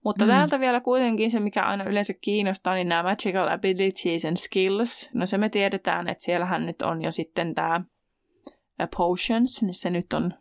Mutta 0.04 0.24
mm. 0.24 0.28
täältä 0.28 0.60
vielä 0.60 0.80
kuitenkin 0.80 1.30
se, 1.30 1.40
mikä 1.40 1.62
aina 1.62 1.84
yleensä 1.84 2.14
kiinnostaa, 2.20 2.74
niin 2.74 2.88
nämä 2.88 3.02
magical 3.02 3.48
abilities 3.48 4.24
and 4.24 4.36
skills. 4.36 5.10
No 5.14 5.26
se 5.26 5.38
me 5.38 5.48
tiedetään, 5.48 6.08
että 6.08 6.24
siellähän 6.24 6.66
nyt 6.66 6.82
on 6.82 7.02
jo 7.02 7.10
sitten 7.10 7.54
tämä 7.54 7.80
potions, 8.96 9.62
niin 9.62 9.74
se 9.74 9.90
nyt 9.90 10.12
on, 10.12 10.34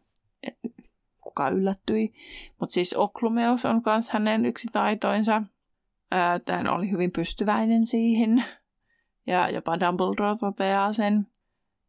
kuka 1.21 1.49
yllättyi. 1.49 2.13
Mutta 2.59 2.73
siis 2.73 2.93
oklumeus 2.93 3.65
on 3.65 3.81
myös 3.85 4.09
hänen 4.09 4.45
yksi 4.45 4.67
taitoinsa. 4.73 5.43
Hän 6.47 6.69
oli 6.69 6.91
hyvin 6.91 7.11
pystyväinen 7.11 7.85
siihen. 7.85 8.43
Ja 9.27 9.49
jopa 9.49 9.79
Dumbledore 9.79 10.35
toteaa 10.39 10.93
sen. 10.93 11.27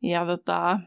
Ja 0.02 0.26
tota, 0.26 0.80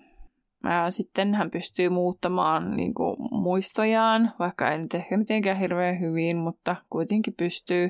ää, 0.68 0.92
sitten 0.92 1.34
hän 1.34 1.52
pystyy 1.52 1.90
muuttamaan 1.90 2.72
niin 2.72 2.94
kuin, 2.94 3.16
muistojaan, 3.32 4.34
vaikka 4.40 4.72
ei 4.72 4.78
nyt 4.78 4.94
ehkä 4.94 5.18
mitenkään 5.18 5.58
hirveän 5.58 6.00
hyvin, 6.00 6.38
mutta 6.38 6.76
kuitenkin 6.90 7.34
pystyy. 7.38 7.90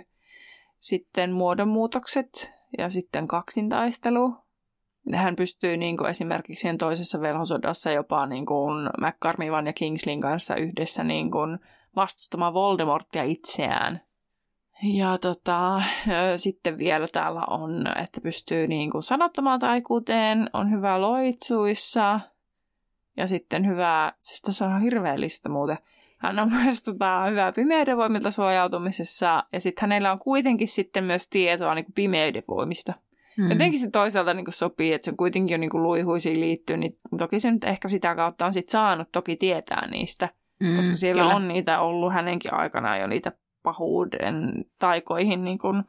Sitten 0.80 1.32
muodonmuutokset 1.32 2.54
ja 2.78 2.90
sitten 2.90 3.28
kaksintaistelu. 3.28 4.36
Hän 5.14 5.36
pystyy 5.36 5.78
niin 5.78 5.98
kuin, 5.98 6.10
esimerkiksi 6.10 6.62
sen 6.62 6.78
toisessa 6.78 7.22
velhosodassa 7.22 7.92
jopa 7.92 8.26
niin 8.26 8.46
kuin, 8.46 8.90
McCarmivan 9.02 9.68
ja 9.68 9.74
Kingslin 9.74 10.22
kanssa 10.22 10.56
yhdessä 10.56 11.04
niin 11.04 11.32
kuin, 11.32 11.60
vastustamaan 11.96 12.54
Voldemortia 12.54 13.24
itseään 13.24 14.02
ja 14.84 15.18
tota, 15.18 15.82
sitten 16.36 16.78
vielä 16.78 17.08
täällä 17.08 17.42
on, 17.50 17.88
että 18.02 18.22
pystyy 18.22 18.68
niin 18.68 18.92
kuin 18.92 19.04
sanottomaan 19.04 19.60
taikuuteen, 19.60 20.50
on 20.54 20.72
hyvä 20.72 21.02
loitsuissa 21.02 22.20
ja 23.18 23.28
sitten 23.28 23.68
hyvä, 23.68 24.14
siis 24.20 24.42
tässä 24.42 24.66
on 24.66 24.82
hirveä 24.82 25.20
lista 25.20 25.50
muuten. 25.50 25.78
Hän 26.18 26.40
on 26.40 26.54
myös 26.64 26.84
tota, 26.84 27.24
hyvä 27.30 27.52
pimeyden 27.52 27.98
voimilta 27.98 28.32
suojautumisessa 28.32 29.44
ja 29.54 29.60
sitten 29.60 29.82
hänellä 29.82 30.12
on 30.12 30.20
kuitenkin 30.20 30.68
sitten 30.68 31.04
myös 31.04 31.30
tietoa 31.30 31.76
niin 31.76 31.86
kuin 31.86 31.94
pimeyden 31.94 32.44
voimista. 32.48 32.94
Mm. 33.38 33.50
Jotenkin 33.50 33.80
se 33.80 33.90
toisaalta 33.92 34.34
niin 34.34 34.46
kuin 34.46 34.54
sopii, 34.54 34.94
että 34.94 35.06
se 35.06 35.18
kuitenkin 35.18 35.56
on 35.56 35.62
niin 35.62 35.70
kuin 35.70 35.84
luihuisiin 35.84 36.40
liittyy, 36.40 36.78
niin 36.78 37.00
toki 37.18 37.40
se 37.40 37.52
nyt 37.52 37.64
ehkä 37.64 37.88
sitä 37.88 38.16
kautta 38.16 38.46
on 38.46 38.54
sitten 38.54 38.72
saanut 38.72 39.12
toki 39.12 39.36
tietää 39.36 39.88
niistä, 39.88 40.30
mm, 40.60 40.76
koska 40.76 40.96
siellä 40.96 41.22
kyllä. 41.22 41.36
on 41.36 41.48
niitä 41.48 41.80
ollut 41.80 42.14
hänenkin 42.14 42.54
aikanaan 42.54 43.00
jo 43.00 43.08
niitä 43.08 43.32
pahuuden 43.64 44.66
taikoihin 44.80 45.44
niin 45.44 45.58
kuin 45.58 45.84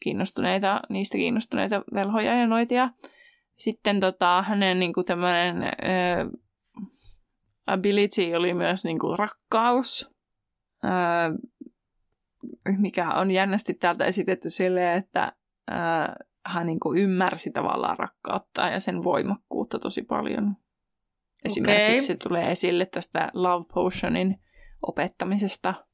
kiinnostuneita, 0.00 0.80
niistä 0.88 1.18
kiinnostuneita 1.18 1.82
velhoja 1.94 2.34
ja 2.34 2.46
noitia. 2.46 2.88
Sitten 3.56 4.00
tota, 4.00 4.42
hänen 4.42 4.78
niin 4.78 4.92
kuin 4.92 5.06
tämmöinen 5.06 5.62
äh, 5.62 5.70
ability 7.66 8.34
oli 8.34 8.54
myös 8.54 8.84
niin 8.84 8.98
kuin 8.98 9.18
rakkaus, 9.18 10.10
äh, 10.84 11.32
mikä 12.78 13.10
on 13.10 13.30
jännästi 13.30 13.74
täältä 13.74 14.04
esitetty 14.04 14.50
silleen, 14.50 14.98
että 14.98 15.32
äh, 15.72 16.14
hän 16.46 16.66
niin 16.66 16.80
kuin 16.80 16.98
ymmärsi 16.98 17.50
tavallaan 17.50 17.98
rakkautta 17.98 18.68
ja 18.68 18.80
sen 18.80 19.04
voimakkuutta 19.04 19.78
tosi 19.78 20.02
paljon. 20.02 20.56
Esimerkiksi 21.44 21.94
okay. 21.94 21.98
se 22.06 22.28
tulee 22.28 22.50
esille 22.50 22.86
tästä 22.86 23.30
Love 23.34 23.64
Potionin 23.74 24.40
opettamisesta– 24.82 25.74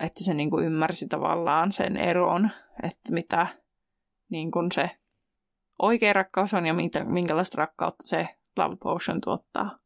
että 0.00 0.24
se 0.24 0.34
niin 0.34 0.50
kuin 0.50 0.66
ymmärsi 0.66 1.08
tavallaan 1.08 1.72
sen 1.72 1.96
eron, 1.96 2.50
että 2.82 3.12
mitä 3.12 3.46
niin 4.28 4.50
kuin 4.50 4.72
se 4.72 4.90
oikea 5.78 6.12
rakkaus 6.12 6.54
on 6.54 6.66
ja 6.66 6.74
mitä, 6.74 7.04
minkälaista 7.04 7.58
rakkautta 7.58 8.06
se 8.06 8.28
Love 8.56 8.76
Potion 8.82 9.20
tuottaa. 9.20 9.78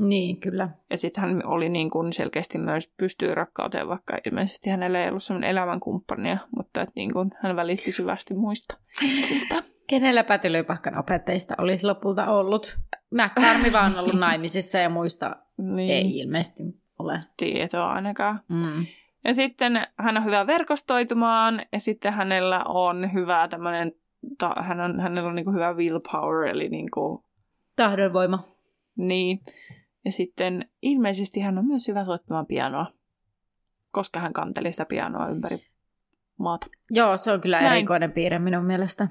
Niin, 0.00 0.40
kyllä. 0.40 0.68
Ja 0.90 0.96
sitten 0.96 1.20
hän 1.20 1.42
oli 1.46 1.68
niin 1.68 1.90
kuin 1.90 2.12
selkeästi 2.12 2.58
myös 2.58 2.92
pystyy 2.96 3.34
rakkauteen, 3.34 3.88
vaikka 3.88 4.18
ilmeisesti 4.26 4.70
hänellä 4.70 5.02
ei 5.02 5.08
ollut 5.08 5.22
sellainen 5.22 5.50
elämänkumppania, 5.50 6.38
mutta 6.56 6.80
että 6.80 6.92
niin 6.96 7.12
kuin 7.12 7.30
hän 7.42 7.56
välitti 7.56 7.92
syvästi 7.92 8.34
muista 8.34 8.78
ihmisistä. 9.02 9.62
Kenellä 9.90 10.24
pätilöipahkan 10.24 10.98
opettajista 10.98 11.54
olisi 11.58 11.86
lopulta 11.86 12.26
ollut? 12.26 12.78
McCarmi 13.10 13.72
vaan 13.72 13.98
ollut 13.98 14.18
naimisissa 14.18 14.78
ja 14.78 14.88
muista 14.88 15.36
niin. 15.58 15.90
ei 15.90 16.18
ilmeisesti 16.18 16.62
ole. 16.98 17.20
Tietoa 17.36 17.92
ainakaan. 17.92 18.40
Mm. 18.48 18.86
Ja 19.24 19.34
sitten 19.34 19.86
hän 19.98 20.16
on 20.16 20.24
hyvä 20.24 20.46
verkostoitumaan 20.46 21.62
ja 21.72 21.80
sitten 21.80 22.12
hänellä 22.12 22.64
on 22.64 23.12
hyvä 23.12 23.48
tämmöinen, 23.48 23.92
ta, 24.38 24.54
hän 24.62 24.80
on, 24.80 25.00
hänellä 25.00 25.28
on 25.28 25.34
niin 25.34 25.54
hyvä 25.54 25.72
willpower, 25.72 26.46
eli 26.46 26.68
niin 26.68 26.90
kuin, 26.90 27.22
Tahdonvoima. 27.76 28.48
Niin. 28.96 29.40
Ja 30.04 30.12
sitten 30.12 30.68
ilmeisesti 30.82 31.40
hän 31.40 31.58
on 31.58 31.66
myös 31.66 31.88
hyvä 31.88 32.04
soittamaan 32.04 32.46
pianoa, 32.46 32.86
koska 33.90 34.20
hän 34.20 34.32
kanteli 34.32 34.72
sitä 34.72 34.84
pianoa 34.84 35.28
ympäri 35.28 35.66
maata. 36.36 36.66
Joo, 36.90 37.18
se 37.18 37.32
on 37.32 37.40
kyllä 37.40 37.60
Näin. 37.60 37.72
erikoinen 37.72 38.12
piirre 38.12 38.38
minun 38.38 38.64
mielestä. 38.64 39.08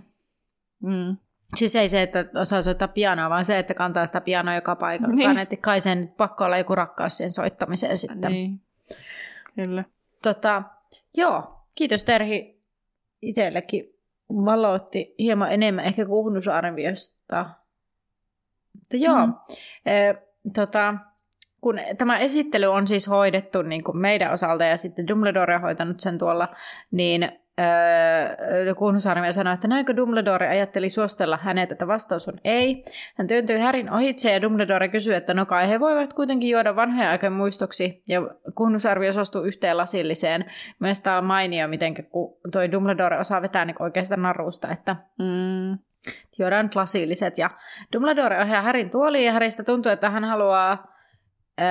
Mm. 0.83 1.17
Siis 1.55 1.75
ei 1.75 1.87
se, 1.87 2.01
että 2.01 2.25
osaa 2.35 2.61
soittaa 2.61 2.87
pianoa, 2.87 3.29
vaan 3.29 3.45
se, 3.45 3.59
että 3.59 3.73
kantaa 3.73 4.05
sitä 4.05 4.21
pianoa 4.21 4.55
joka 4.55 4.75
paikalla. 4.75 5.15
Niin. 5.15 5.39
Että 5.39 5.57
kai 5.57 5.81
sen 5.81 6.13
pakko 6.17 6.45
olla 6.45 6.57
joku 6.57 6.75
rakkaus 6.75 7.17
sen 7.17 7.31
soittamiseen 7.31 7.97
sitten. 7.97 8.31
Niin, 8.31 8.61
kyllä. 9.55 9.83
Tota, 10.21 10.63
joo, 11.17 11.65
kiitos 11.75 12.05
Terhi 12.05 12.61
itsellekin 13.21 13.85
valotti 14.29 15.15
hieman 15.19 15.51
enemmän 15.51 15.85
ehkä 15.85 16.05
kuhnusarviosta. 16.05 17.49
Mutta 18.73 18.97
joo, 18.97 19.25
mm. 19.25 19.33
e, 19.85 20.15
tota, 20.53 20.93
kun 21.61 21.79
tämä 21.97 22.19
esittely 22.19 22.65
on 22.65 22.87
siis 22.87 23.07
hoidettu 23.09 23.61
niin 23.61 23.83
kuin 23.83 23.97
meidän 23.97 24.33
osalta 24.33 24.63
ja 24.63 24.77
sitten 24.77 25.07
Dumbledore 25.07 25.55
on 25.55 25.61
hoitanut 25.61 25.99
sen 25.99 26.17
tuolla, 26.17 26.47
niin 26.91 27.31
öö, 27.59 28.75
Kuhnusarmia 28.75 29.31
sanoi, 29.31 29.53
että 29.53 29.67
näinkö 29.67 29.95
Dumbledore 29.95 30.47
ajatteli 30.47 30.89
suostella 30.89 31.39
hänet, 31.41 31.71
että 31.71 31.87
vastaus 31.87 32.27
on 32.27 32.39
ei. 32.43 32.83
Hän 33.15 33.27
työntyi 33.27 33.59
Härin 33.59 33.93
ohitse 33.93 34.33
ja 34.33 34.41
Dumbledore 34.41 34.87
kysyi, 34.87 35.15
että 35.15 35.33
no 35.33 35.45
kai 35.45 35.69
he 35.69 35.79
voivat 35.79 36.13
kuitenkin 36.13 36.49
juoda 36.49 36.75
vanhoja 36.75 37.11
aikojen 37.11 37.33
muistoksi. 37.33 38.03
Ja 38.07 38.21
Kuhnusarvio 38.55 39.13
suostui 39.13 39.47
yhteen 39.47 39.77
lasilliseen. 39.77 40.45
Mielestäni 40.79 41.17
on 41.17 41.25
mainio, 41.25 41.67
miten 41.67 41.95
toi 42.51 42.71
Dumbledore 42.71 43.19
osaa 43.19 43.41
vetää 43.41 43.65
niin 43.65 43.81
oikeasta 43.81 44.17
narusta, 44.17 44.71
että 44.71 44.95
mm. 45.19 45.88
Juodaan 46.37 46.69
lasilliset. 46.75 47.37
Ja 47.37 47.49
Dumbledore 47.93 48.41
ohjaa 48.41 48.61
Härin 48.61 48.89
tuoliin 48.89 49.25
ja 49.25 49.31
Häristä 49.31 49.63
tuntuu, 49.63 49.91
että 49.91 50.09
hän 50.09 50.23
haluaa 50.23 50.89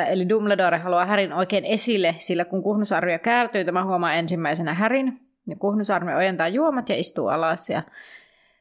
Eli 0.09 0.29
Dumbledore 0.29 0.79
haluaa 0.79 1.07
Härin 1.07 1.33
oikein 1.33 1.65
esille, 1.65 2.15
sillä 2.19 2.45
kun 2.45 2.63
kuhnusarvio 2.63 3.19
käärtyy, 3.19 3.65
tämä 3.65 3.85
huomaa 3.85 4.15
ensimmäisenä 4.15 4.75
Härin. 4.75 5.21
Ja 5.47 5.57
kuhnusarmi 5.57 6.15
ojentaa 6.15 6.49
juomat 6.49 6.89
ja 6.89 6.97
istuu 6.97 7.29
alas. 7.29 7.71
Ja 7.71 7.83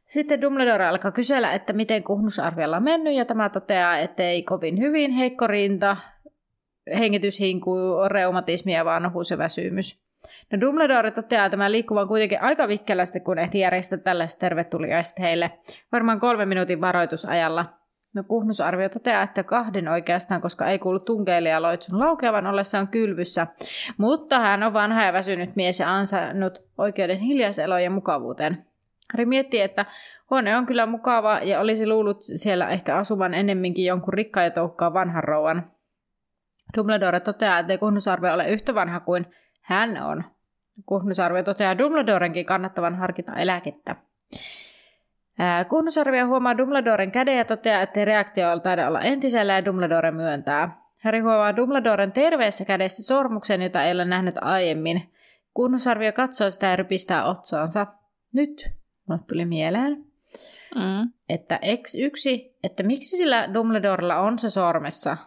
sitten 0.05 0.41
Dumbledore 0.41 0.87
alkaa 0.87 1.11
kysellä, 1.11 1.53
että 1.53 1.73
miten 1.73 2.03
kuhnusarvialla 2.03 2.77
on 2.77 2.83
mennyt, 2.83 3.13
ja 3.13 3.25
tämä 3.25 3.49
toteaa, 3.49 3.97
että 3.97 4.23
ei 4.23 4.43
kovin 4.43 4.79
hyvin, 4.79 5.11
heikko 5.11 5.47
rinta, 5.47 5.97
hengityshinku, 6.97 7.75
reumatismi 8.07 8.73
ja 8.73 8.85
vanhuus 8.85 9.31
ja 9.31 9.37
väsymys. 9.37 10.06
No 10.51 10.59
Dumbledore 10.59 11.11
toteaa 11.11 11.49
tämän 11.49 11.71
liikkuvan 11.71 12.07
kuitenkin 12.07 12.41
aika 12.41 12.67
vikkelästi, 12.67 13.19
kun 13.19 13.39
ehti 13.39 13.59
järjestää 13.59 13.97
tällaiset 13.97 14.39
tervetuliaiset 14.39 15.19
heille. 15.19 15.51
Varmaan 15.91 16.19
kolme 16.19 16.45
minuutin 16.45 16.81
varoitusajalla. 16.81 17.65
No 18.13 18.23
kuhnusarvio 18.23 18.89
toteaa, 18.89 19.23
että 19.23 19.43
kahden 19.43 19.87
oikeastaan, 19.87 20.41
koska 20.41 20.67
ei 20.67 20.79
kuulu 20.79 20.99
tunkeilija 20.99 21.61
loitsun 21.61 21.99
laukeavan 21.99 22.47
ollessaan 22.47 22.87
kylvyssä. 22.87 23.47
Mutta 23.97 24.39
hän 24.39 24.63
on 24.63 24.73
vanha 24.73 25.03
ja 25.03 25.13
väsynyt 25.13 25.55
mies 25.55 25.79
ja 25.79 25.95
ansainnut 25.95 26.63
oikeuden 26.77 27.17
hiljaiseloon 27.17 27.83
ja 27.83 27.89
mukavuuteen. 27.89 28.65
Harry 29.13 29.25
miettii, 29.25 29.61
että 29.61 29.85
huone 30.29 30.57
on 30.57 30.65
kyllä 30.65 30.85
mukava 30.85 31.39
ja 31.43 31.59
olisi 31.59 31.87
luullut 31.87 32.21
siellä 32.35 32.69
ehkä 32.69 32.97
asuvan 32.97 33.33
ennemminkin 33.33 33.85
jonkun 33.85 34.13
rikkaan 34.13 34.45
ja 34.45 34.51
toukkaan 34.51 34.93
vanhan 34.93 35.23
rouvan. 35.23 35.71
Dumbledore 36.77 37.19
toteaa, 37.19 37.59
että 37.59 37.77
kuhnusarvio 37.77 38.33
ole 38.33 38.49
yhtä 38.49 38.75
vanha 38.75 38.99
kuin 38.99 39.25
hän 39.61 40.03
on. 40.03 40.23
Kuhnusarvio 40.85 41.43
toteaa 41.43 41.77
Dumbledorenkin 41.77 42.45
kannattavan 42.45 42.95
harkita 42.95 43.33
eläkettä. 43.33 43.95
Kunnusarvio 45.69 46.27
huomaa 46.27 46.57
Dumbledoren 46.57 47.11
käden 47.11 47.37
ja 47.37 47.45
toteaa, 47.45 47.81
että 47.81 48.05
reaktio 48.05 48.59
taida 48.59 48.87
olla 48.87 49.01
entisellä 49.01 49.53
ja 49.53 49.65
Dumbledore 49.65 50.11
myöntää. 50.11 50.81
Harry 51.03 51.19
huomaa 51.19 51.55
Dumbledoren 51.55 52.11
terveessä 52.11 52.65
kädessä 52.65 53.03
sormuksen, 53.03 53.61
jota 53.61 53.83
ei 53.83 53.91
ole 53.91 54.05
nähnyt 54.05 54.35
aiemmin. 54.41 55.13
Kunnusarvio 55.53 56.13
katsoo 56.13 56.49
sitä 56.49 56.67
ja 56.67 56.75
rypistää 56.75 57.25
otsaansa. 57.25 57.87
Nyt, 58.33 58.69
mulle 59.07 59.21
tuli 59.29 59.45
mieleen, 59.45 60.05
mm. 60.75 61.11
että 61.29 61.59
X1, 61.63 62.55
että 62.63 62.83
miksi 62.83 63.17
sillä 63.17 63.53
Dumbledorella 63.53 64.19
on 64.19 64.39
se 64.39 64.49
sormessa? 64.49 65.17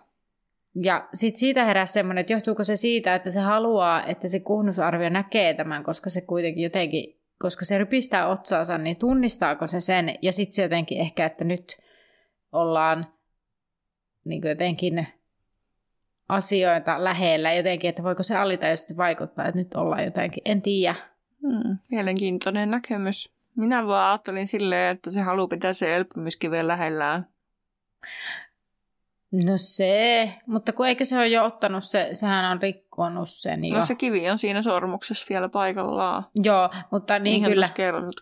Ja 0.75 1.09
sit 1.15 1.37
siitä 1.37 1.65
herää 1.65 1.87
semmoinen, 1.87 2.21
että 2.21 2.33
johtuuko 2.33 2.65
se 2.65 2.77
siitä, 2.77 3.15
että 3.15 3.31
se 3.31 3.41
haluaa, 3.41 4.05
että 4.07 4.29
se 4.29 4.41
kunnusarvio 4.41 5.09
näkee 5.09 5.55
tämän, 5.55 5.85
koska 5.85 6.11
se 6.11 6.21
kuitenkin 6.21 6.63
jotenkin, 6.63 7.17
koska 7.39 7.65
se 7.65 7.79
rypistää 7.79 8.29
otsaansa, 8.29 8.79
niin 8.79 8.97
tunnistaako 8.97 9.67
se 9.67 9.81
sen? 9.81 10.19
Ja 10.23 10.33
sitten 10.33 10.55
se 10.55 10.63
jotenkin 10.63 11.01
ehkä, 11.01 11.27
että 11.27 11.45
nyt 11.45 11.79
ollaan 12.53 13.07
niin 14.25 14.43
jotenkin 14.49 15.07
asioita 16.29 17.05
lähellä 17.05 17.53
jotenkin, 17.53 17.91
että 17.91 18.03
voiko 18.03 18.23
se 18.23 18.37
alitajuisesti 18.37 18.97
vaikuttaa, 18.97 19.47
että 19.47 19.59
nyt 19.59 19.75
ollaan 19.75 20.05
jotenkin, 20.05 20.43
en 20.45 20.63
tiedä. 20.63 20.95
Hmm, 21.43 21.79
mielenkiintoinen 21.91 22.71
näkemys. 22.71 23.33
Minä 23.57 23.87
vaan 23.87 24.11
ajattelin 24.11 24.47
silleen, 24.47 24.97
että 24.97 25.11
se 25.11 25.21
haluaa 25.21 25.49
pitää 25.49 25.73
se 25.73 25.97
elpymiskiven 25.97 26.69
lähellään. 26.69 27.27
No 29.33 29.53
se, 29.57 30.33
mutta 30.47 30.73
kun 30.73 30.87
eikö 30.87 31.05
se 31.05 31.17
ole 31.17 31.29
jo 31.29 31.45
ottanut 31.45 31.85
se, 31.85 32.09
sehän 32.13 32.53
on 32.53 32.63
rikkonut 32.63 33.29
sen 33.29 33.65
jo. 33.65 33.77
No 33.77 33.85
se 33.85 33.95
kivi 33.95 34.31
on 34.31 34.39
siinä 34.39 34.63
sormuksessa 34.63 35.27
vielä 35.31 35.49
paikallaan. 35.49 36.27
Joo, 36.45 36.71
mutta 36.91 37.19
niin 37.19 37.23
Niinhän 37.23 37.53
kyllä. 37.53 37.69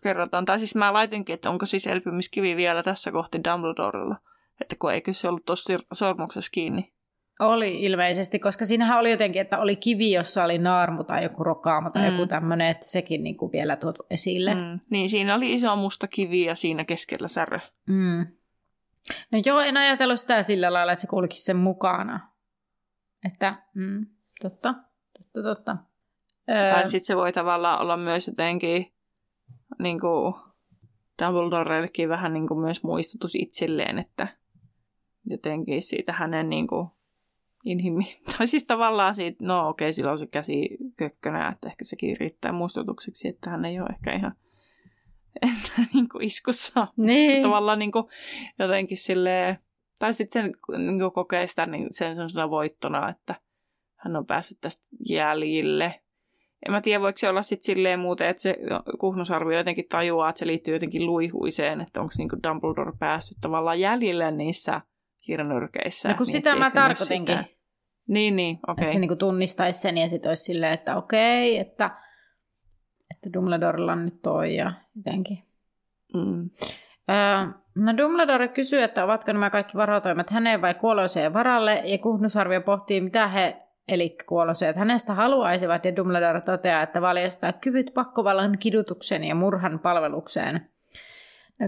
kerrotaan. 0.03 0.45
Tai 0.45 0.59
siis 0.59 0.75
mä 0.75 0.93
laitinkin, 0.93 1.35
että 1.35 1.51
onko 1.51 1.67
siis 1.67 1.87
elpymiskivi 1.87 2.57
vielä 2.57 2.83
tässä 2.83 3.13
kohti 3.13 3.41
Dumbledorella. 3.45 4.17
Että 4.61 4.77
kun 4.79 4.93
eikö 4.93 5.13
se 5.13 5.29
ollut 5.29 5.45
tuossa 5.45 5.77
sormuksessa 5.93 6.51
kiinni. 6.55 6.93
Oli 7.41 7.83
ilmeisesti, 7.83 8.39
koska 8.39 8.65
siinähän 8.65 8.99
oli 8.99 9.11
jotenkin, 9.11 9.43
että 9.43 9.59
oli 9.59 9.77
kivi, 9.77 10.13
jossa 10.13 10.45
oli 10.45 10.59
naarmu 10.59 11.05
tai 11.05 11.23
joku 11.23 11.45
rokaama 11.45 11.91
tai 11.91 12.11
mm. 12.11 12.17
joku 12.17 12.29
tämmöinen, 12.29 12.69
että 12.69 12.89
sekin 12.89 13.23
niin 13.23 13.37
kuin 13.37 13.53
vielä 13.53 13.77
tuotu 13.77 14.07
esille. 14.11 14.55
Mm. 14.55 14.81
Niin, 14.91 15.11
siinä 15.11 15.35
oli 15.35 15.55
iso 15.55 15.77
musta 15.77 16.09
kivi 16.09 16.45
ja 16.45 16.55
siinä 16.55 16.85
keskellä 16.85 17.29
särö. 17.29 17.59
Mm. 17.89 18.27
No 19.33 19.41
joo, 19.45 19.61
en 19.61 19.77
ajatellut 19.77 20.21
sitä 20.21 20.43
sillä 20.43 20.73
lailla, 20.73 20.93
että 20.93 21.01
se 21.01 21.07
kulki 21.07 21.37
sen 21.37 21.57
mukana. 21.57 22.31
Että, 23.25 23.63
mm, 23.75 24.07
totta, 24.43 24.75
totta, 25.19 25.43
totta. 25.43 25.77
Tai 26.47 26.87
sitten 26.87 27.07
se 27.07 27.17
voi 27.17 27.33
tavallaan 27.33 27.81
olla 27.81 27.97
myös 27.97 28.27
jotenkin 28.27 28.93
niin 29.79 30.01
kuin 30.01 30.35
Dumbledorellekin 31.23 32.09
vähän 32.09 32.33
niin 32.33 32.49
kuin 32.49 32.61
myös 32.61 32.83
muistutus 32.83 33.35
itselleen, 33.35 33.99
että 33.99 34.29
jotenkin 35.25 35.83
siitä 35.83 36.13
hänen 36.13 36.49
niin 36.49 36.67
kuin 36.67 36.89
inhimmi. 37.65 38.05
Tai 38.39 38.47
siis 38.47 38.67
tavallaan 38.67 39.15
siitä, 39.15 39.45
no 39.47 39.69
okei, 39.69 39.87
okay, 39.87 39.93
sillä 39.93 40.11
on 40.11 40.19
se 40.19 40.27
käsi 40.27 40.69
kökkönä, 40.97 41.49
että 41.49 41.69
ehkä 41.69 41.85
sekin 41.85 42.17
riittää 42.21 42.53
muistutukseksi, 42.53 43.29
että 43.29 43.51
hän 43.51 43.65
ei 43.65 43.81
ole 43.81 43.89
ehkä 43.91 44.13
ihan 44.13 44.35
enää 45.43 45.89
niin 45.95 46.09
kuin 46.09 46.25
iskussa. 46.25 46.89
Niin. 46.97 47.43
Tavallaan 47.43 47.79
niin 47.79 47.93
kuin 47.93 48.05
jotenkin 48.59 48.99
silleen, 48.99 49.59
tai 49.99 50.15
sitten 50.15 50.43
sen 50.43 50.53
niin 50.87 50.99
kuin 51.01 51.13
kokee 51.13 51.47
sitä 51.47 51.67
niin 51.67 51.87
sen 51.91 52.15
sellaisena 52.15 52.51
voittona, 52.51 53.09
että 53.09 53.35
hän 53.97 54.17
on 54.17 54.27
päässyt 54.27 54.59
tästä 54.61 54.87
jäljille. 55.09 56.01
En 56.67 56.73
mä 56.73 56.81
tiedä, 56.81 57.01
voiko 57.01 57.19
se 57.19 57.29
olla 57.29 57.43
sitten 57.43 57.75
silleen 57.75 58.01
muuten, 58.01 58.29
että 58.29 58.43
se 58.43 58.57
kuhnusarvio 59.01 59.59
jotenkin 59.59 59.89
tajuaa, 59.89 60.29
että 60.29 60.39
se 60.39 60.47
liittyy 60.47 60.75
jotenkin 60.75 61.07
luihuiseen, 61.07 61.81
että 61.81 62.01
onko 62.01 62.13
niin 62.19 62.29
Dumbledore 62.43 62.93
päässyt 62.99 63.39
tavallaan 63.41 63.81
jäljille 63.81 64.31
niissä 64.31 64.81
hirnyrkeissä. 65.29 66.09
No 66.09 66.15
kun 66.15 66.27
sitä 66.27 66.57
mä 66.57 66.71
tarkoitinkin. 66.71 67.39
Sitä. 67.39 67.59
Niin, 68.09 68.37
niin, 68.37 68.59
okei. 68.69 68.73
Okay. 68.73 68.85
Että 68.85 68.93
se 68.93 68.99
niinku 68.99 69.17
tunnistaisi 69.17 69.81
sen 69.81 69.97
ja 69.97 70.09
sitten 70.09 70.29
olisi 70.29 70.43
silleen, 70.43 70.73
että 70.73 70.97
okei, 70.97 71.53
okay, 71.53 71.61
että, 71.61 71.91
että 73.19 73.33
Dumbledorella 73.33 73.93
on 73.93 74.05
nyt 74.05 74.23
toi 74.23 74.57
ja 74.57 74.73
jotenkin. 74.97 75.39
Mm. 76.15 76.51
Öö, 77.11 77.47
no 77.75 77.97
Dumbledore 77.97 78.49
kysyy, 78.49 78.83
että 78.83 79.05
ovatko 79.05 79.33
nämä 79.33 79.51
kaikki 79.51 79.77
varotoimet 79.77 80.31
häneen 80.31 80.63
vai 80.63 80.75
kuoloseen 80.75 81.35
varalle, 81.35 81.83
ja 81.85 81.99
Kuhnusarvio 81.99 82.61
pohtii, 82.61 83.01
mitä 83.01 83.29
he, 83.29 83.57
eli 83.89 84.17
kuoloseet, 84.27 84.77
hänestä 84.77 85.15
haluaisivat, 85.15 85.85
ja 85.85 85.97
Dumbledore 85.97 86.41
toteaa, 86.41 86.83
että 86.83 87.01
valjastaa 87.01 87.53
kyvyt 87.53 87.91
pakkovallan 87.95 88.59
kidutuksen 88.59 89.25
ja 89.25 89.35
murhan 89.35 89.79
palvelukseen. 89.79 90.69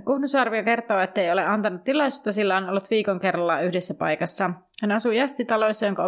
Kuhnusarvio 0.04 0.64
kertoo, 0.64 0.98
että 0.98 1.20
ei 1.20 1.32
ole 1.32 1.44
antanut 1.44 1.84
tilaisuutta, 1.84 2.32
sillä 2.32 2.56
on 2.56 2.68
ollut 2.68 2.90
viikon 2.90 3.18
kerralla 3.18 3.60
yhdessä 3.60 3.94
paikassa. 3.94 4.50
Hän 4.82 4.92
asuu 4.92 5.12
jästitaloissa, 5.12 5.86
jonka 5.86 6.04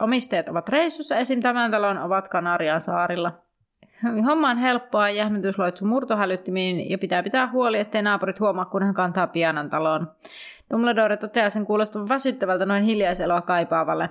omistajat 0.00 0.48
ovat 0.48 0.68
reissussa. 0.68 1.16
Esim. 1.16 1.40
tämän 1.40 1.70
talon 1.70 1.98
ovat 1.98 2.28
Kanarian 2.28 2.80
saarilla. 2.80 3.49
Homma 4.26 4.50
on 4.50 4.58
helppoa, 4.58 5.10
jähmetys 5.10 5.58
loitsu 5.58 5.84
murtohälyttimiin 5.84 6.90
ja 6.90 6.98
pitää 6.98 7.22
pitää 7.22 7.50
huoli, 7.52 7.78
ettei 7.78 8.02
naapurit 8.02 8.40
huomaa, 8.40 8.64
kun 8.64 8.82
hän 8.82 8.94
kantaa 8.94 9.26
pianan 9.26 9.70
taloon. 9.70 10.12
Dumbledore 10.70 11.16
toteaa 11.16 11.50
sen 11.50 11.66
kuulostavan 11.66 12.08
väsyttävältä 12.08 12.66
noin 12.66 12.82
hiljaiseloa 12.82 13.42
kaipaavalle. 13.42 14.10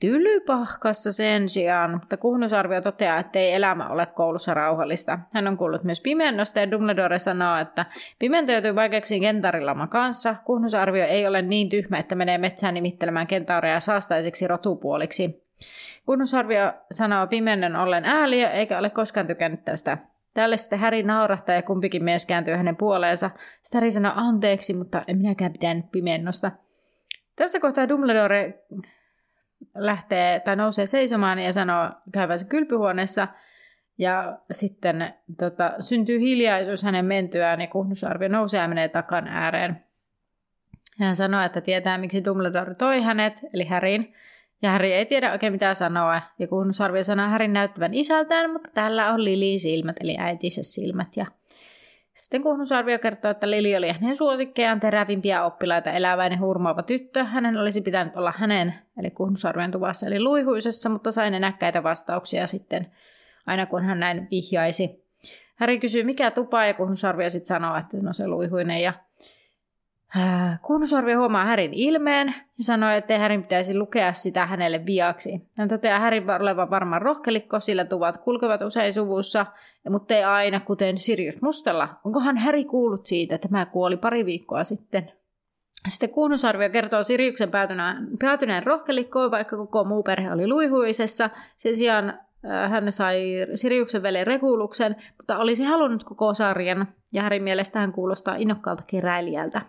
Tylypahkassa 0.00 1.12
sen 1.12 1.48
sijaan, 1.48 1.90
mutta 1.90 2.16
Kuhnusarvio 2.16 2.80
toteaa, 2.80 3.18
että 3.18 3.38
ei 3.38 3.52
elämä 3.52 3.88
ole 3.88 4.06
koulussa 4.06 4.54
rauhallista. 4.54 5.18
Hän 5.34 5.48
on 5.48 5.56
kuullut 5.56 5.84
myös 5.84 6.00
pimennosta 6.00 6.60
ja 6.60 6.70
Dumbledore 6.70 7.18
sanoo, 7.18 7.56
että 7.56 7.86
pimento 8.18 8.52
joutuu 8.52 8.74
vaikeuksiin 8.74 9.22
kentarillaman 9.22 9.88
kanssa. 9.88 10.36
Kuhnusarvio 10.44 11.04
ei 11.04 11.26
ole 11.26 11.42
niin 11.42 11.68
tyhmä, 11.68 11.98
että 11.98 12.14
menee 12.14 12.38
metsään 12.38 12.74
nimittelemään 12.74 13.26
kentaureja 13.26 13.80
saastaiseksi 13.80 14.48
rotupuoliksi. 14.48 15.41
Kuhnusarvio 16.06 16.72
sanoo 16.90 17.26
pimennen 17.26 17.76
ollen 17.76 18.04
ääliö, 18.04 18.50
eikä 18.50 18.78
ole 18.78 18.90
koskaan 18.90 19.26
tykännyt 19.26 19.64
tästä. 19.64 19.98
Tälle 20.34 20.56
sitten 20.56 20.78
Häri 20.78 21.02
naurahtaa 21.02 21.54
ja 21.54 21.62
kumpikin 21.62 22.04
mies 22.04 22.26
kääntyy 22.26 22.54
hänen 22.54 22.76
puoleensa. 22.76 23.30
Sitten 23.62 23.80
Häri 23.80 23.90
sanoo 23.90 24.12
anteeksi, 24.16 24.74
mutta 24.74 25.02
en 25.06 25.18
minäkään 25.18 25.52
pitänyt 25.52 25.90
pimennosta. 25.92 26.52
Tässä 27.36 27.60
kohtaa 27.60 27.88
Dumbledore 27.88 28.64
lähtee 29.74 30.40
tai 30.40 30.56
nousee 30.56 30.86
seisomaan 30.86 31.38
ja 31.38 31.52
sanoo 31.52 31.90
käyvänsä 32.12 32.46
kylpyhuoneessa. 32.46 33.28
Ja 33.98 34.38
sitten 34.50 35.14
tota, 35.38 35.72
syntyy 35.78 36.20
hiljaisuus 36.20 36.82
hänen 36.82 37.04
mentyään 37.04 37.60
ja 37.60 37.66
kuhnusarvio 37.66 38.28
nousee 38.28 38.60
ja 38.60 38.68
menee 38.68 38.88
takan 38.88 39.28
ääreen. 39.28 39.84
Hän 40.98 41.16
sanoo, 41.16 41.40
että 41.40 41.60
tietää 41.60 41.98
miksi 41.98 42.24
Dumbledore 42.24 42.74
toi 42.74 43.02
hänet, 43.02 43.40
eli 43.54 43.64
Härin. 43.64 44.14
Ja 44.62 44.70
Harry 44.70 44.86
ei 44.86 45.06
tiedä 45.06 45.32
oikein 45.32 45.52
mitä 45.52 45.74
sanoa. 45.74 46.22
Ja 46.38 46.48
kuhnusarvio 46.48 47.04
sanoo 47.04 47.28
Härin 47.28 47.52
näyttävän 47.52 47.94
isältään, 47.94 48.50
mutta 48.50 48.70
tällä 48.74 49.12
on 49.12 49.24
Lilin 49.24 49.60
silmät, 49.60 49.96
eli 50.00 50.16
äitinsä 50.18 50.62
silmät. 50.62 51.16
Ja 51.16 51.26
sitten 52.14 52.42
kuhnusarvio 52.42 52.98
kertoo, 52.98 53.30
että 53.30 53.50
Lili 53.50 53.76
oli 53.76 53.88
hänen 53.88 54.16
suosikkejaan 54.16 54.80
terävimpiä 54.80 55.44
oppilaita, 55.44 55.92
eläväinen 55.92 56.40
hurmaava 56.40 56.82
tyttö. 56.82 57.24
Hänen 57.24 57.56
olisi 57.56 57.80
pitänyt 57.80 58.16
olla 58.16 58.32
hänen, 58.36 58.74
eli 58.98 59.10
kuhnusarvion 59.10 59.70
tuvassa, 59.70 60.06
eli 60.06 60.20
luihuisessa, 60.20 60.88
mutta 60.88 61.12
sai 61.12 61.30
ne 61.30 61.38
näkkäitä 61.38 61.82
vastauksia 61.82 62.46
sitten, 62.46 62.86
aina 63.46 63.66
kun 63.66 63.82
hän 63.82 64.00
näin 64.00 64.28
vihjaisi. 64.30 65.02
Häri 65.56 65.78
kysyy, 65.78 66.04
mikä 66.04 66.30
tupa, 66.30 66.64
ja 66.64 66.74
kuhnusarvio 66.74 67.30
sitten 67.30 67.46
sanoo, 67.46 67.76
että 67.76 67.96
no 68.00 68.12
se 68.12 68.26
luihuinen, 68.26 68.82
ja 68.82 68.92
Äh, 70.16 70.60
Kunnusarvi 70.62 71.12
huomaa 71.12 71.44
Härin 71.44 71.74
ilmeen 71.74 72.28
ja 72.28 72.64
sanoo, 72.64 72.90
että 72.90 73.18
Härin 73.18 73.42
pitäisi 73.42 73.78
lukea 73.78 74.12
sitä 74.12 74.46
hänelle 74.46 74.86
viaksi. 74.86 75.48
Hän 75.54 75.68
toteaa 75.68 75.98
Härin 75.98 76.30
olevan 76.30 76.70
varmaan 76.70 77.02
rohkelikko, 77.02 77.60
sillä 77.60 77.84
tuvat 77.84 78.16
kulkevat 78.16 78.62
usein 78.62 78.92
suvussa, 78.92 79.46
mutta 79.90 80.14
ei 80.14 80.24
aina, 80.24 80.60
kuten 80.60 80.98
Sirius 80.98 81.42
Mustella. 81.42 81.88
Onkohan 82.04 82.36
Häri 82.36 82.64
kuullut 82.64 83.06
siitä, 83.06 83.34
että 83.34 83.48
mä 83.50 83.66
kuoli 83.66 83.96
pari 83.96 84.26
viikkoa 84.26 84.64
sitten? 84.64 85.12
Sitten 85.88 86.10
Kuhnusarvio 86.10 86.70
kertoo 86.70 87.02
Siriuksen 87.02 87.50
päätyneen, 87.50 88.08
päätyneen 88.18 88.66
rohkelikkoon, 88.66 89.30
vaikka 89.30 89.56
koko 89.56 89.84
muu 89.84 90.02
perhe 90.02 90.32
oli 90.32 90.48
luihuisessa. 90.48 91.30
Sen 91.56 91.76
sijaan 91.76 92.08
äh, 92.08 92.70
hän 92.70 92.92
sai 92.92 93.46
Siriuksen 93.54 94.02
velen 94.02 94.26
Reguluksen, 94.26 94.96
mutta 95.16 95.38
olisi 95.38 95.64
halunnut 95.64 96.04
koko 96.04 96.34
sarjan, 96.34 96.88
ja 97.12 97.22
Härin 97.22 97.42
mielestä 97.42 97.78
hän 97.78 97.92
kuulostaa 97.92 98.36
innokkaalta 98.36 98.82
keräilijältä. 98.86 99.62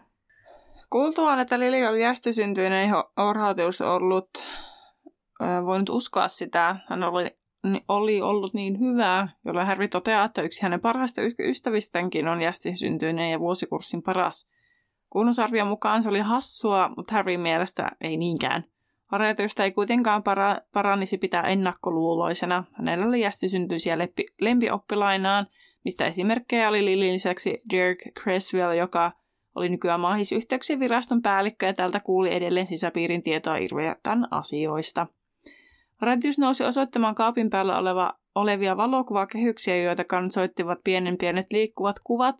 Kuultuaan, 0.94 1.40
että 1.40 1.60
Lili 1.60 1.88
oli 1.88 2.02
jästisyntyinen, 2.02 2.80
ei 2.80 2.90
Orhateus 3.18 3.82
ollut 3.82 4.30
voinut 5.66 5.90
uskoa 5.90 6.28
sitä. 6.28 6.76
Hän 6.90 7.04
oli, 7.04 7.38
oli 7.88 8.22
ollut 8.22 8.54
niin 8.54 8.80
hyvää, 8.80 9.28
jolloin 9.46 9.68
Harry 9.68 9.88
toteaa, 9.88 10.26
että 10.26 10.42
yksi 10.42 10.64
hänen 10.64 10.82
parhaista 10.82 11.22
ystävistäänkin 11.40 12.28
on 12.28 12.42
jästisyntyinen 12.42 13.32
ja 13.32 13.40
vuosikurssin 13.40 14.04
paras. 14.04 14.48
Kuunnusarvion 15.10 15.68
mukaan 15.68 16.04
se 16.04 16.10
oli 16.10 16.20
hassua, 16.20 16.90
mutta 16.98 17.14
Harryn 17.14 17.40
mielestä 17.40 17.92
ei 18.02 18.18
niinkään. 18.18 18.64
Orhateusta 19.12 19.64
ei 19.64 19.72
kuitenkaan 19.72 20.24
para- 20.24 20.62
parannisi 20.74 21.18
pitää 21.18 21.44
ennakkoluuloisena. 21.44 22.64
Hänellä 22.74 23.06
oli 23.06 23.22
jästisyntyisiä 23.22 23.98
lempi- 23.98 24.34
lempioppilainaan, 24.42 25.48
mistä 25.86 26.06
esimerkkejä 26.06 26.70
oli 26.70 26.86
Lilin 26.86 27.14
lisäksi 27.14 27.62
Dirk 27.70 28.00
Creswell, 28.20 28.72
joka 28.72 29.23
oli 29.56 29.70
nykyään 29.70 30.00
maahisyhteyksien 30.00 30.80
viraston 30.80 31.22
päällikkö 31.22 31.66
ja 31.66 31.74
tältä 31.74 32.00
kuuli 32.00 32.34
edelleen 32.34 32.68
sisäpiirin 32.68 33.24
tietoa 33.24 33.58
Irvetan 33.58 34.28
asioista. 34.32 35.08
Radius 36.02 36.38
nousi 36.38 36.64
osoittamaan 36.64 37.16
kaapin 37.16 37.50
päällä 37.50 37.78
oleva, 37.78 38.14
olevia 38.36 38.78
valokuvakehyksiä, 38.78 39.78
joita 39.78 40.04
kansoittivat 40.04 40.80
pienen 40.84 41.18
pienet 41.18 41.48
liikkuvat 41.52 41.96
kuvat. 42.04 42.36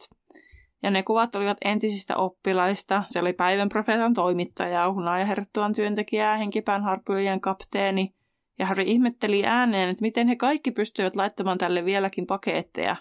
Ja 0.84 0.92
ne 0.92 1.04
kuvat 1.04 1.36
olivat 1.36 1.58
entisistä 1.66 2.18
oppilaista. 2.18 3.04
Se 3.10 3.20
oli 3.20 3.34
päivän 3.34 3.70
profeetan 3.70 4.14
toimittaja, 4.14 4.92
hunaajaherttuan 4.92 5.74
työntekijää, 5.74 6.38
henkipään 6.38 6.84
harpujen 6.84 7.42
kapteeni. 7.42 8.14
Ja 8.60 8.66
Harry 8.66 8.84
ihmetteli 8.84 9.46
ääneen, 9.46 9.90
että 9.90 10.02
miten 10.02 10.28
he 10.28 10.36
kaikki 10.36 10.72
pystyivät 10.72 11.16
laittamaan 11.16 11.58
tälle 11.58 11.86
vieläkin 11.86 12.26
paketteja. 12.26 12.96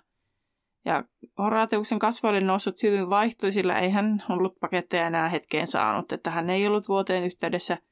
Ja 0.85 1.05
Horatiuksen 1.39 1.99
kasvo 1.99 2.28
oli 2.28 2.41
noussut 2.41 2.83
hyvin 2.83 3.11
vaihtui, 3.11 3.53
sillä 3.53 3.78
ei 3.78 3.91
hän 3.91 4.22
ollut 4.28 4.61
paketteja 4.61 5.07
enää 5.07 5.28
hetkeen 5.28 5.66
saanut, 5.66 6.12
että 6.12 6.30
hän 6.30 6.51
ei 6.51 6.66
ollut 6.66 6.89
vuoteen 6.89 7.24
yhteydessä– 7.24 7.78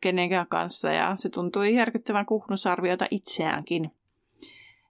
kenenkään 0.00 0.46
kanssa 0.46 0.92
ja 0.92 1.16
se 1.16 1.28
tuntui 1.28 1.74
järkyttävän 1.74 2.26
kuhnusarviota 2.26 3.06
itseäänkin. 3.10 3.90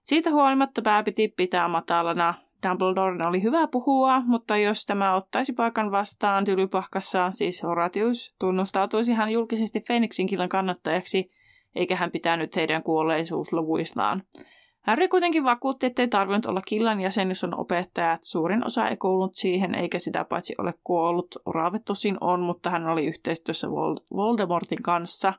Siitä 0.01 0.29
huolimatta 0.29 0.81
pää 0.81 1.03
piti 1.03 1.27
pitää 1.27 1.67
matalana. 1.67 2.33
Dumbledore 2.69 3.25
oli 3.25 3.43
hyvä 3.43 3.67
puhua, 3.67 4.19
mutta 4.19 4.57
jos 4.57 4.85
tämä 4.85 5.15
ottaisi 5.15 5.53
paikan 5.53 5.91
vastaan 5.91 6.45
tylypahkassa, 6.45 7.31
siis 7.31 7.63
Horatius, 7.63 8.35
tunnustautuisi 8.39 9.13
hän 9.13 9.31
julkisesti 9.31 9.79
Phoenixin 9.79 10.27
kannattajaksi, 10.49 11.31
eikä 11.75 11.95
hän 11.95 12.11
pitänyt 12.11 12.55
heidän 12.55 12.83
kuolleisuusluvuistaan. 12.83 14.23
Harry 14.85 15.07
kuitenkin 15.07 15.43
vakuutti, 15.43 15.85
ettei 15.85 16.07
tarvinnut 16.07 16.45
olla 16.45 16.61
killan 16.61 17.01
jäsen, 17.01 17.29
jos 17.29 17.43
on 17.43 17.59
opettaja, 17.59 18.13
että 18.13 18.27
suurin 18.27 18.65
osa 18.65 18.87
ei 18.87 18.97
kuulunut 18.97 19.35
siihen, 19.35 19.75
eikä 19.75 19.99
sitä 19.99 20.25
paitsi 20.25 20.55
ole 20.57 20.73
kuollut. 20.83 21.35
Orave 21.45 21.79
tosin 21.79 22.17
on, 22.21 22.39
mutta 22.39 22.69
hän 22.69 22.87
oli 22.87 23.05
yhteistyössä 23.05 23.67
Voldemortin 24.15 24.81
kanssa. 24.81 25.33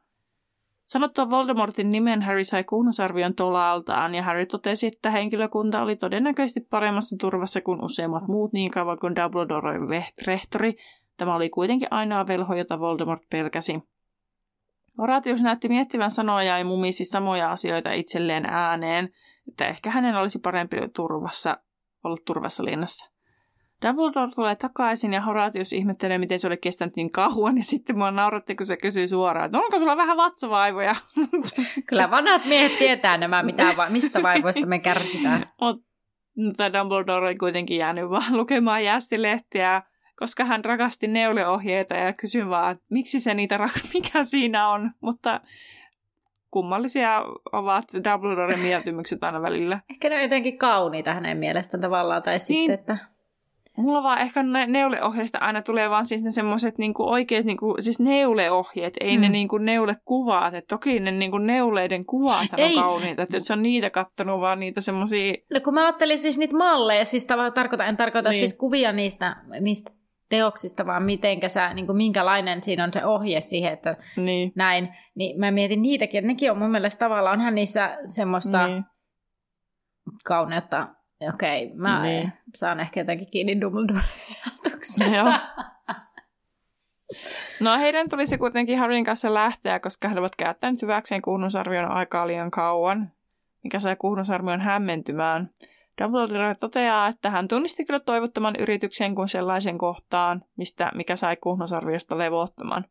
Sanottua 0.85 1.31
Voldemortin 1.31 1.91
nimen 1.91 2.23
Harry 2.23 2.45
sai 2.45 2.65
kuhnusarvion 2.65 3.35
tolaltaan, 3.35 4.15
ja 4.15 4.23
Harry 4.23 4.47
totesi, 4.47 4.87
että 4.87 5.11
henkilökunta 5.11 5.83
oli 5.83 5.97
todennäköisesti 5.97 6.61
paremmassa 6.61 7.17
turvassa 7.21 7.61
kuin 7.61 7.85
useimmat 7.85 8.29
muut 8.29 8.53
niin 8.53 8.71
kauan 8.71 8.99
kuin 8.99 9.17
Dumbledore 9.17 9.79
oli 9.79 10.05
rehtori. 10.27 10.77
Tämä 11.17 11.35
oli 11.35 11.51
kuitenkin 11.51 11.89
ainoa 11.91 12.27
velho, 12.27 12.55
jota 12.55 12.81
Voldemort 12.81 13.23
pelkäsi. 13.31 13.83
Horatius 14.99 15.43
näytti 15.43 15.69
miettivän 15.69 16.11
sanoja 16.11 16.59
ja 16.59 16.65
mumisi 16.65 17.05
samoja 17.05 17.51
asioita 17.51 17.93
itselleen 17.93 18.47
ääneen– 18.47 19.09
että 19.49 19.67
ehkä 19.67 19.91
hänen 19.91 20.17
olisi 20.17 20.39
parempi 20.39 20.77
turvassa, 20.97 21.57
olla 22.05 22.17
turvassa 22.27 22.65
linnassa. 22.65 23.17
Dumbledore 23.87 24.33
tulee 24.35 24.57
takaisin 24.57 25.13
ja 25.13 25.21
Horatius 25.21 25.73
ihmettelee, 25.73 26.19
miten 26.19 26.39
se 26.39 26.47
oli 26.47 26.57
kestänyt 26.57 26.97
niin 26.97 27.11
kauan. 27.11 27.57
Ja 27.57 27.63
sitten 27.63 27.99
mua 27.99 28.11
nauratti, 28.11 28.55
kun 28.55 28.67
se 28.67 28.77
kysyy 28.77 29.09
suoraan, 29.09 29.47
että 29.47 29.59
onko 29.59 29.79
sulla 29.79 29.97
vähän 29.97 30.17
vatsavaivoja? 30.17 30.97
Kyllä 31.89 32.11
vanhat 32.11 32.45
miehet 32.45 32.79
tietää 32.79 33.17
nämä, 33.17 33.43
mitä, 33.43 33.75
mistä 33.89 34.23
vaivoista 34.23 34.67
me 34.67 34.79
kärsitään. 34.79 35.47
Mutta 35.61 36.73
Dumbledore 36.73 37.27
oli 37.27 37.37
kuitenkin 37.37 37.79
jäänyt 37.79 38.11
vaan 38.11 38.37
lukemaan 38.37 38.85
jäästilehtiä, 38.85 39.83
koska 40.19 40.45
hän 40.45 40.65
rakasti 40.65 41.09
neuleohjeita 41.09 41.95
ja 41.95 42.13
kysyi 42.13 42.49
vaan, 42.49 42.73
että 42.73 42.85
miksi 42.91 43.21
se 43.21 43.35
niitä, 43.35 43.57
rak- 43.57 43.91
mikä 43.95 44.25
siinä 44.25 44.69
on. 44.69 44.91
Mutta 45.01 45.41
kummallisia 46.57 47.25
ovat 47.53 47.85
Dumbledoren 47.95 48.59
mieltymykset 48.59 49.25
aina 49.25 49.43
välillä. 49.43 49.81
Ehkä 49.91 50.09
ne 50.09 50.17
on 50.17 50.23
jotenkin 50.23 50.59
kauniita 50.59 51.15
hänen 51.15 51.37
mielestään 51.37 51.81
tavallaan, 51.81 52.23
tai 52.23 52.33
niin. 52.33 52.41
sitten, 52.41 52.75
että... 52.75 52.99
Mulla 53.77 54.03
vaan 54.03 54.19
ehkä 54.19 54.43
ne 54.43 54.67
neuleohjeista 54.67 55.39
aina 55.39 55.63
tulee 55.63 55.91
vaan 55.91 56.07
siis 56.07 56.23
ne 56.23 56.31
semmoiset 56.31 56.79
niinku 56.79 57.11
oikeat 57.11 57.45
niinku, 57.45 57.75
siis 57.79 58.01
neuleohjeet, 58.01 58.95
ei 59.01 59.17
mm. 59.17 59.21
ne 59.21 59.29
niinku 59.29 59.59
neulekuvat. 59.59 60.55
Et 60.55 60.67
toki 60.67 61.01
ne 61.01 61.11
niinku 61.11 61.39
neuleiden 61.39 62.05
kuvat 62.05 62.47
ei. 62.57 62.77
on 62.77 62.83
kauniita, 62.83 63.23
että 63.23 63.37
jos 63.37 63.51
on 63.51 63.63
niitä 63.63 63.91
kattonut, 63.91 64.41
vaan 64.41 64.61
niitä 64.61 64.81
semmoisia... 64.81 65.35
No 65.55 65.61
kun 65.61 65.75
mä 65.75 65.87
ajattelin 65.87 66.19
siis 66.19 66.39
niitä 66.39 66.57
malleja, 66.57 67.05
siis 67.05 67.27
tarkoitan, 67.55 67.89
en 67.89 67.97
tarkoita 67.97 68.31
niin. 68.31 68.39
siis 68.39 68.59
kuvia 68.59 68.93
niistä, 68.93 69.37
niistä 69.61 69.91
teoksista, 70.29 70.87
vaan 70.87 71.03
mitenkä 71.03 71.49
sä, 71.49 71.75
niin 71.75 71.87
kuin 71.87 71.97
minkälainen 71.97 72.63
siinä 72.63 72.85
on 72.85 72.93
se 72.93 73.05
ohje 73.05 73.41
siihen, 73.41 73.73
että 73.73 73.97
niin. 74.17 74.53
näin. 74.55 74.97
Niin 75.15 75.41
mä 75.41 75.51
mietin 75.51 75.83
niitäkin, 75.83 76.19
että 76.19 76.27
nekin 76.27 76.51
on 76.51 76.59
mun 76.59 76.71
mielestä 76.71 76.99
tavallaan, 76.99 77.39
onhan 77.39 77.55
niissä 77.55 77.99
semmoista 78.07 78.67
niin. 78.67 78.85
kauneutta. 80.25 80.89
Okei, 81.35 81.71
mä 81.75 82.03
niin. 82.03 82.33
saan 82.55 82.81
ehkä 82.81 83.01
jotenkin 83.01 83.31
kiinni 83.31 83.61
Dumbledore-ajatuksesta. 83.61 85.41
No 87.61 87.79
heidän 87.79 88.11
tulisi 88.11 88.39
kuitenkin 88.39 88.79
Harryn 88.79 89.05
kanssa 89.05 89.35
lähteä, 89.35 89.81
koska 89.81 90.09
he 90.09 90.19
ovat 90.19 90.37
käyttäneet 90.37 90.83
hyväkseen 90.83 91.23
kuunnusarvion 91.23 91.91
aikaa 91.91 92.27
liian 92.27 92.51
kauan, 92.51 93.13
mikä 93.65 93.81
sai 93.81 93.97
kuunnusarvion 93.97 94.61
hämmentymään. 94.61 95.51
Dumbledore 96.03 96.55
toteaa, 96.55 97.07
että 97.07 97.31
hän 97.31 97.49
tunnisti 97.49 97.85
kyllä 97.85 98.01
toivottoman 98.01 98.55
yrityksen 98.59 99.15
kuin 99.15 99.29
sellaisen 99.29 99.79
kohtaan, 99.79 100.45
mistä, 100.57 100.91
mikä 100.95 101.17
sai 101.17 101.37
kuhnosarviosta 101.37 102.19
levottoman. 102.19 102.85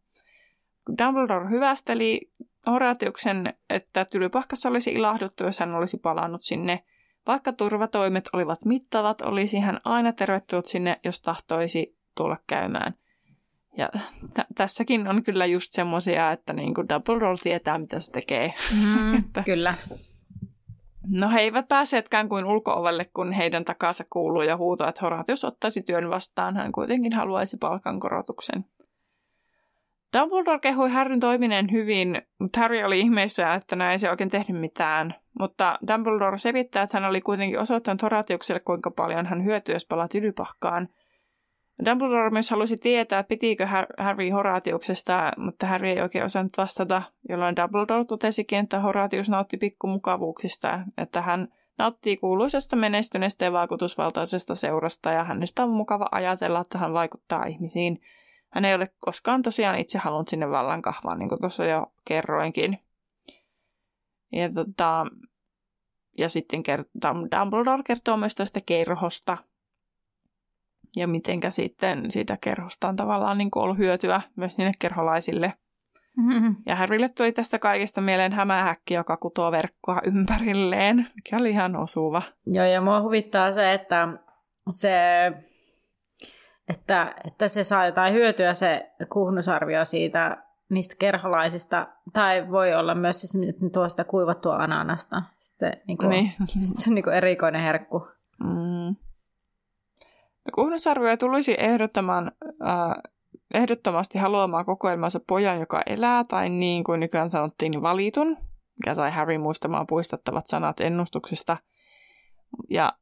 Dumbledore 0.98 1.50
hyvästeli 1.50 2.22
Horatiuksen, 2.68 3.54
että 3.70 4.06
tylypahkassa 4.06 4.70
olisi 4.70 4.92
ilahduttu, 4.92 5.44
jos 5.44 5.60
hän 5.60 5.76
olisi 5.76 5.98
palannut 5.98 6.42
sinne. 6.42 6.84
Vaikka 7.28 7.54
turvatoimet 7.54 8.30
olivat 8.34 8.66
mittavat, 8.66 9.22
olisi 9.22 9.60
hän 9.60 9.82
aina 9.84 10.14
tervetullut 10.14 10.66
sinne, 10.66 11.00
jos 11.04 11.22
tahtoisi 11.22 11.98
tulla 12.18 12.38
käymään. 12.48 12.94
Ja 13.78 13.90
t- 14.34 14.56
tässäkin 14.56 15.08
on 15.08 15.24
kyllä 15.24 15.46
just 15.46 15.72
semmoisia, 15.72 16.32
että 16.32 16.54
niin 16.54 16.74
kuin 16.74 16.90
Dumbledore 16.90 17.38
tietää, 17.44 17.78
mitä 17.78 18.00
se 18.00 18.12
tekee. 18.12 18.54
Mm. 18.76 19.24
Kyllä. 19.46 19.74
No 21.10 21.30
he 21.30 21.40
eivät 21.40 21.68
pääseetkään 21.68 22.30
kuin 22.30 22.46
ulkoovelle, 22.46 23.06
kun 23.14 23.32
heidän 23.32 23.66
takansa 23.66 24.04
kuuluu 24.10 24.42
ja 24.42 24.58
huuto, 24.58 24.88
että 24.88 25.02
Horatius 25.02 25.46
ottaisi 25.46 25.82
työn 25.84 26.10
vastaan. 26.10 26.58
Hän 26.58 26.72
kuitenkin 26.72 27.14
haluaisi 27.14 27.58
palkankorotuksen. 27.58 28.66
Dumbledore 30.20 30.60
kehui 30.60 30.90
Harryn 30.90 31.20
toimineen 31.20 31.72
hyvin, 31.72 32.22
mutta 32.40 32.60
Harry 32.60 32.84
oli 32.84 33.00
ihmeessä, 33.00 33.54
että 33.54 33.76
näin 33.76 33.92
ei 33.92 34.00
se 34.00 34.10
oikein 34.10 34.30
tehnyt 34.30 34.62
mitään. 34.62 35.16
Mutta 35.40 35.80
Dumbledore 35.88 36.38
selittää, 36.38 36.84
että 36.84 37.00
hän 37.00 37.10
oli 37.10 37.22
kuitenkin 37.22 37.60
osoittanut 37.60 38.02
Horatiukselle, 38.02 38.60
kuinka 38.60 38.92
paljon 38.92 39.26
hän 39.26 39.46
hyötyy, 39.46 39.76
jos 39.76 39.86
palaa 39.86 40.08
tylypahkaan. 40.08 40.90
Dumbledore 41.86 42.30
myös 42.30 42.50
halusi 42.52 42.78
tietää, 42.78 43.24
pitikö 43.24 43.68
Harry 43.98 44.30
Horatiuksesta, 44.30 45.32
mutta 45.38 45.68
Harry 45.68 45.90
ei 45.90 46.02
oikein 46.02 46.26
osannut 46.26 46.58
vastata, 46.58 47.02
jolloin 47.30 47.56
Dumbledore 47.56 48.06
totesikin, 48.06 48.60
että 48.60 48.80
Horatius 48.80 49.30
nautti 49.30 49.58
pikkumukavuuksista, 49.58 50.80
että 50.98 51.22
hän 51.22 51.48
nauttii 51.78 52.18
kuuluisesta 52.18 52.76
menestyneestä 52.76 53.46
ja 53.46 53.52
vaikutusvaltaisesta 53.52 54.56
seurasta 54.56 55.12
ja 55.12 55.24
hänestä 55.24 55.64
on 55.64 55.70
mukava 55.70 56.08
ajatella, 56.12 56.62
että 56.62 56.78
hän 56.78 56.94
vaikuttaa 56.94 57.46
ihmisiin. 57.46 58.02
Hän 58.50 58.66
ei 58.66 58.76
ole 58.76 58.88
koskaan 59.00 59.42
tosiaan 59.42 59.80
itse 59.80 59.98
halunnut 59.98 60.28
sinne 60.28 60.50
vallan 60.50 60.82
kahvaan, 60.82 61.20
niin 61.20 61.30
kuin 61.30 61.42
tuossa 61.42 61.66
jo 61.66 61.94
kerroinkin. 62.06 62.80
Ja, 64.32 64.54
tota, 64.54 65.06
ja 66.18 66.30
sitten 66.30 66.64
Dumbledore 67.40 67.84
kertoo 67.86 68.18
myös 68.18 68.36
tästä 68.36 68.62
kerhosta, 68.62 69.38
ja 70.96 71.08
mitenkä 71.08 71.50
sitten 71.50 72.12
siitä 72.12 72.38
kerhosta 72.42 72.88
on 72.88 72.96
tavallaan 72.96 73.38
niin 73.38 73.50
ollut 73.56 73.78
hyötyä 73.78 74.22
myös 74.36 74.58
niille 74.58 74.74
kerholaisille. 74.80 75.54
Mm-hmm. 76.18 76.56
Ja 76.66 76.76
Harrylle 76.76 77.10
tuli 77.10 77.32
tästä 77.32 77.60
kaikesta 77.60 78.02
mieleen 78.02 78.34
hämähäkki, 78.34 78.94
joka 78.94 79.18
kutoo 79.18 79.52
verkkoa 79.52 80.02
ympärilleen, 80.04 81.08
mikä 81.16 81.38
oli 81.38 81.50
ihan 81.50 81.76
osuva. 81.76 82.22
Joo, 82.46 82.66
ja 82.66 82.82
mua 82.82 83.02
huvittaa 83.02 83.52
se, 83.52 83.74
että 83.74 84.08
se, 84.70 84.98
että, 86.70 87.16
että 87.28 87.48
se 87.48 87.64
saa 87.64 87.86
jotain 87.86 88.14
hyötyä 88.14 88.54
se 88.54 88.92
kuhnusarvio 89.14 89.86
siitä 89.86 90.46
niistä 90.70 90.96
kerholaisista, 91.00 91.88
tai 92.14 92.52
voi 92.52 92.74
olla 92.74 92.96
myös 92.96 93.22
siis, 93.22 93.36
että 93.50 93.66
ne 93.66 93.70
tuo 93.70 93.90
sitä 93.90 94.04
kuivattua 94.04 94.56
ananasta. 94.56 95.22
Sitten, 95.38 95.82
niin 95.88 95.98
kuin, 95.98 96.10
niin. 96.14 96.32
Sitten 96.48 96.82
se 96.82 96.90
on 96.90 96.96
niin 96.96 97.04
kuin 97.04 97.16
erikoinen 97.16 97.62
herkku. 97.62 98.08
Mm. 98.40 98.96
Kuhnusarvio 100.54 101.18
tulisi 101.18 101.56
ehdottamaan, 101.58 102.32
äh, 102.68 103.14
ehdottomasti 103.54 104.18
haluamaan 104.18 104.66
kokoelmansa 104.66 105.20
pojan, 105.28 105.60
joka 105.60 105.82
elää, 105.86 106.24
tai 106.24 106.50
niin 106.50 106.84
kuin 106.84 107.00
nykyään 107.00 107.30
sanottiin, 107.30 107.82
valitun, 107.82 108.38
mikä 108.76 108.96
sai 108.96 109.12
Harry 109.12 109.38
muistamaan 109.38 109.88
puistattavat 109.88 110.48
sanat 110.48 110.80
ennustuksesta. 110.80 111.58
Ja 112.70 112.94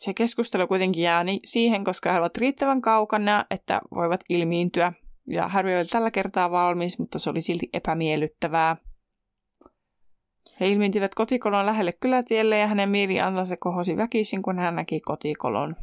se 0.00 0.14
keskustelu 0.14 0.66
kuitenkin 0.66 1.02
jää 1.02 1.24
siihen, 1.44 1.84
koska 1.84 2.12
he 2.12 2.18
ovat 2.18 2.36
riittävän 2.36 2.80
kaukana, 2.80 3.44
että 3.50 3.80
voivat 3.94 4.20
ilmiintyä. 4.28 4.92
Ja 5.26 5.48
Harry 5.48 5.76
oli 5.76 5.84
tällä 5.84 6.10
kertaa 6.10 6.50
valmis, 6.50 6.98
mutta 6.98 7.18
se 7.18 7.30
oli 7.30 7.42
silti 7.42 7.68
epämiellyttävää. 7.72 8.76
He 10.60 10.68
ilmiintyvät 10.68 11.14
kotikolon 11.14 11.66
lähelle 11.66 11.92
kylätielle 12.00 12.58
ja 12.58 12.66
hänen 12.66 12.88
mieliantansa 12.88 13.56
kohosi 13.56 13.96
väkisin, 13.96 14.42
kun 14.42 14.58
hän 14.58 14.76
näki 14.76 15.00
kotikolon. 15.00 15.76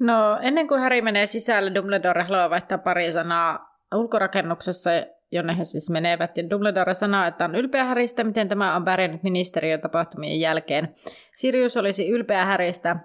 No, 0.00 0.38
ennen 0.42 0.68
kuin 0.68 0.80
Harry 0.80 1.02
menee 1.02 1.26
sisälle, 1.26 1.74
Dumbledore 1.74 2.22
haluaa 2.22 2.50
vaihtaa 2.50 2.78
pari 2.78 3.12
sanaa 3.12 3.78
ulkorakennuksessa, 3.94 4.90
jonne 5.32 5.58
he 5.58 5.64
siis 5.64 5.90
menevät. 5.90 6.36
Ja 6.36 6.50
Dumbledore 6.50 6.94
sanoo, 6.94 7.24
että 7.24 7.44
on 7.44 7.54
ylpeä 7.54 7.84
Häristä, 7.84 8.24
miten 8.24 8.48
tämä 8.48 8.76
on 8.76 8.84
pärjännyt 8.84 9.22
ministeriön 9.22 9.80
tapahtumien 9.80 10.40
jälkeen. 10.40 10.94
Sirius 11.30 11.76
olisi 11.76 12.08
ylpeä 12.08 12.44
Häristä. 12.44 12.96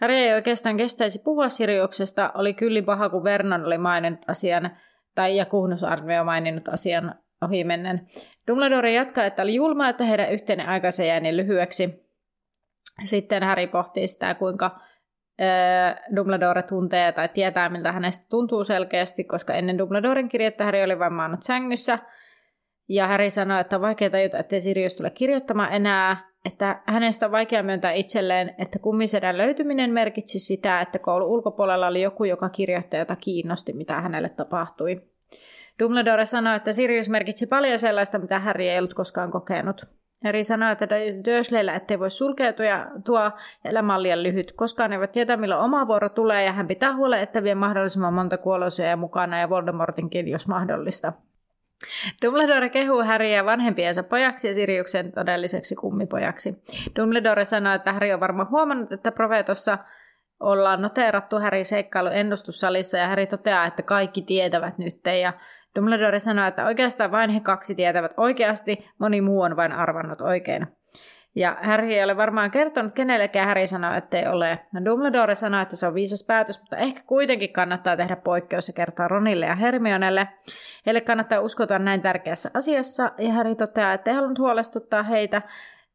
Harry 0.00 0.14
ei 0.14 0.34
oikeastaan 0.34 0.76
kestäisi 0.76 1.22
puhua 1.24 1.48
Siriuksesta. 1.48 2.32
Oli 2.34 2.54
kyllin 2.54 2.84
paha, 2.84 3.08
kun 3.08 3.24
Vernon 3.24 3.64
oli 3.64 3.78
maininnut 3.78 4.24
asian, 4.28 4.70
tai 5.14 5.36
ja 5.36 5.44
Kuhnus 5.44 5.84
Arvio 5.84 6.24
maininnut 6.24 6.68
asian 6.68 7.14
ohimennen. 7.42 8.06
Dumbledore 8.48 8.92
jatkaa, 8.92 9.24
että 9.24 9.42
oli 9.42 9.54
julma, 9.54 9.88
että 9.88 10.04
heidän 10.04 10.32
yhteinen 10.32 10.68
aikansa 10.68 11.04
jäi 11.04 11.20
niin 11.20 11.36
lyhyeksi. 11.36 12.08
Sitten 13.04 13.42
Harry 13.42 13.66
pohtii 13.66 14.06
sitä, 14.06 14.34
kuinka 14.34 14.80
Dumbledore 16.16 16.62
tuntee 16.62 17.12
tai 17.12 17.28
tietää, 17.28 17.68
miltä 17.68 17.92
hänestä 17.92 18.26
tuntuu 18.30 18.64
selkeästi, 18.64 19.24
koska 19.24 19.54
ennen 19.54 19.78
Dumbledoren 19.78 20.28
kirjettä 20.28 20.64
Harry 20.64 20.82
oli 20.82 20.98
vain 20.98 21.12
maannut 21.12 21.42
sängyssä. 21.42 21.98
Ja 22.88 23.06
Harry 23.06 23.30
sanoi, 23.30 23.60
että 23.60 23.76
on 23.76 23.82
vaikea 23.82 24.10
tajuta, 24.10 24.38
ettei 24.38 24.60
Sirius 24.60 24.96
tule 24.96 25.10
kirjoittamaan 25.10 25.72
enää, 25.72 26.28
että 26.44 26.82
hänestä 26.86 27.26
on 27.26 27.32
vaikea 27.32 27.62
myöntää 27.62 27.92
itselleen, 27.92 28.54
että 28.58 28.78
kummisedän 28.78 29.38
löytyminen 29.38 29.92
merkitsi 29.92 30.38
sitä, 30.38 30.80
että 30.80 30.98
koulun 30.98 31.28
ulkopuolella 31.28 31.86
oli 31.86 32.02
joku, 32.02 32.24
joka 32.24 32.48
kirjoitti 32.48 32.96
jota 32.96 33.16
kiinnosti, 33.16 33.72
mitä 33.72 34.00
hänelle 34.00 34.28
tapahtui. 34.28 35.02
Dumbledore 35.82 36.24
sanoi, 36.24 36.56
että 36.56 36.72
Sirius 36.72 37.08
merkitsi 37.08 37.46
paljon 37.46 37.78
sellaista, 37.78 38.18
mitä 38.18 38.38
Harry 38.40 38.64
ei 38.64 38.78
ollut 38.78 38.94
koskaan 38.94 39.30
kokenut. 39.30 39.84
Harry 40.24 40.44
sanoi, 40.44 40.72
että 40.72 40.88
Dursleyllä 41.24 41.74
ettei 41.74 41.98
voi 41.98 42.10
sulkeutua 42.10 42.66
ja 42.66 42.86
tuo 43.04 43.30
elämä 43.64 43.94
on 43.94 44.02
liian 44.02 44.22
lyhyt. 44.22 44.52
Koskaan 44.52 44.92
ei 44.92 44.98
voi 44.98 45.08
tietää, 45.08 45.36
milloin 45.36 45.60
oma 45.60 45.86
vuoro 45.86 46.08
tulee 46.08 46.44
ja 46.44 46.52
hän 46.52 46.68
pitää 46.68 46.96
huolen, 46.96 47.20
että 47.20 47.42
vie 47.42 47.54
mahdollisimman 47.54 48.14
monta 48.14 48.38
kuolosyöjää 48.38 48.96
mukana 48.96 49.40
ja 49.40 49.50
Voldemortinkin, 49.50 50.28
jos 50.28 50.48
mahdollista. 50.48 51.12
Dumbledore 52.24 52.68
kehuu 52.68 53.04
Harryä 53.04 53.44
vanhempiensa 53.44 54.02
pojaksi 54.02 54.48
ja 54.48 54.54
Siriuksen 54.54 55.12
todelliseksi 55.12 55.74
kummipojaksi. 55.74 56.62
Dumbledore 56.98 57.44
sanoi, 57.44 57.74
että 57.74 57.92
Harry 57.92 58.12
on 58.12 58.20
varmaan 58.20 58.50
huomannut, 58.50 58.92
että 58.92 59.12
profeetossa 59.12 59.78
ollaan 60.40 60.82
noteerattu 60.82 61.40
Harry 61.40 61.64
seikkailu 61.64 62.08
ennustussalissa 62.08 62.98
ja 62.98 63.08
Harry 63.08 63.26
toteaa, 63.26 63.66
että 63.66 63.82
kaikki 63.82 64.22
tietävät 64.22 64.78
nyt 64.78 65.00
ja 65.20 65.32
Dumbledore 65.78 66.18
sanoi, 66.18 66.48
että 66.48 66.66
oikeastaan 66.66 67.10
vain 67.10 67.30
he 67.30 67.40
kaksi 67.40 67.74
tietävät 67.74 68.12
oikeasti, 68.16 68.90
moni 68.98 69.20
muu 69.20 69.40
on 69.40 69.56
vain 69.56 69.72
arvannut 69.72 70.20
oikein. 70.20 70.66
Ja 71.34 71.56
Harry 71.62 71.92
ei 71.92 72.04
ole 72.04 72.16
varmaan 72.16 72.50
kertonut 72.50 72.94
kenellekään, 72.94 73.48
Harry 73.48 73.66
sanoi, 73.66 73.98
että 73.98 74.18
ei 74.18 74.26
ole. 74.26 74.58
No 74.74 74.84
Dumbledore 74.84 75.34
sanoi, 75.34 75.62
että 75.62 75.76
se 75.76 75.86
on 75.86 75.94
viisas 75.94 76.24
päätös, 76.26 76.60
mutta 76.60 76.76
ehkä 76.76 77.00
kuitenkin 77.06 77.52
kannattaa 77.52 77.96
tehdä 77.96 78.16
poikkeus 78.16 78.68
ja 78.68 78.74
kertoa 78.74 79.08
Ronille 79.08 79.46
ja 79.46 79.54
Hermionelle. 79.54 80.28
Heille 80.86 81.00
kannattaa 81.00 81.40
uskota 81.40 81.78
näin 81.78 82.02
tärkeässä 82.02 82.50
asiassa, 82.54 83.12
ja 83.18 83.32
Harry 83.32 83.54
toteaa, 83.54 83.92
että 83.92 84.10
ei 84.10 84.14
halunnut 84.14 84.38
huolestuttaa 84.38 85.02
heitä 85.02 85.42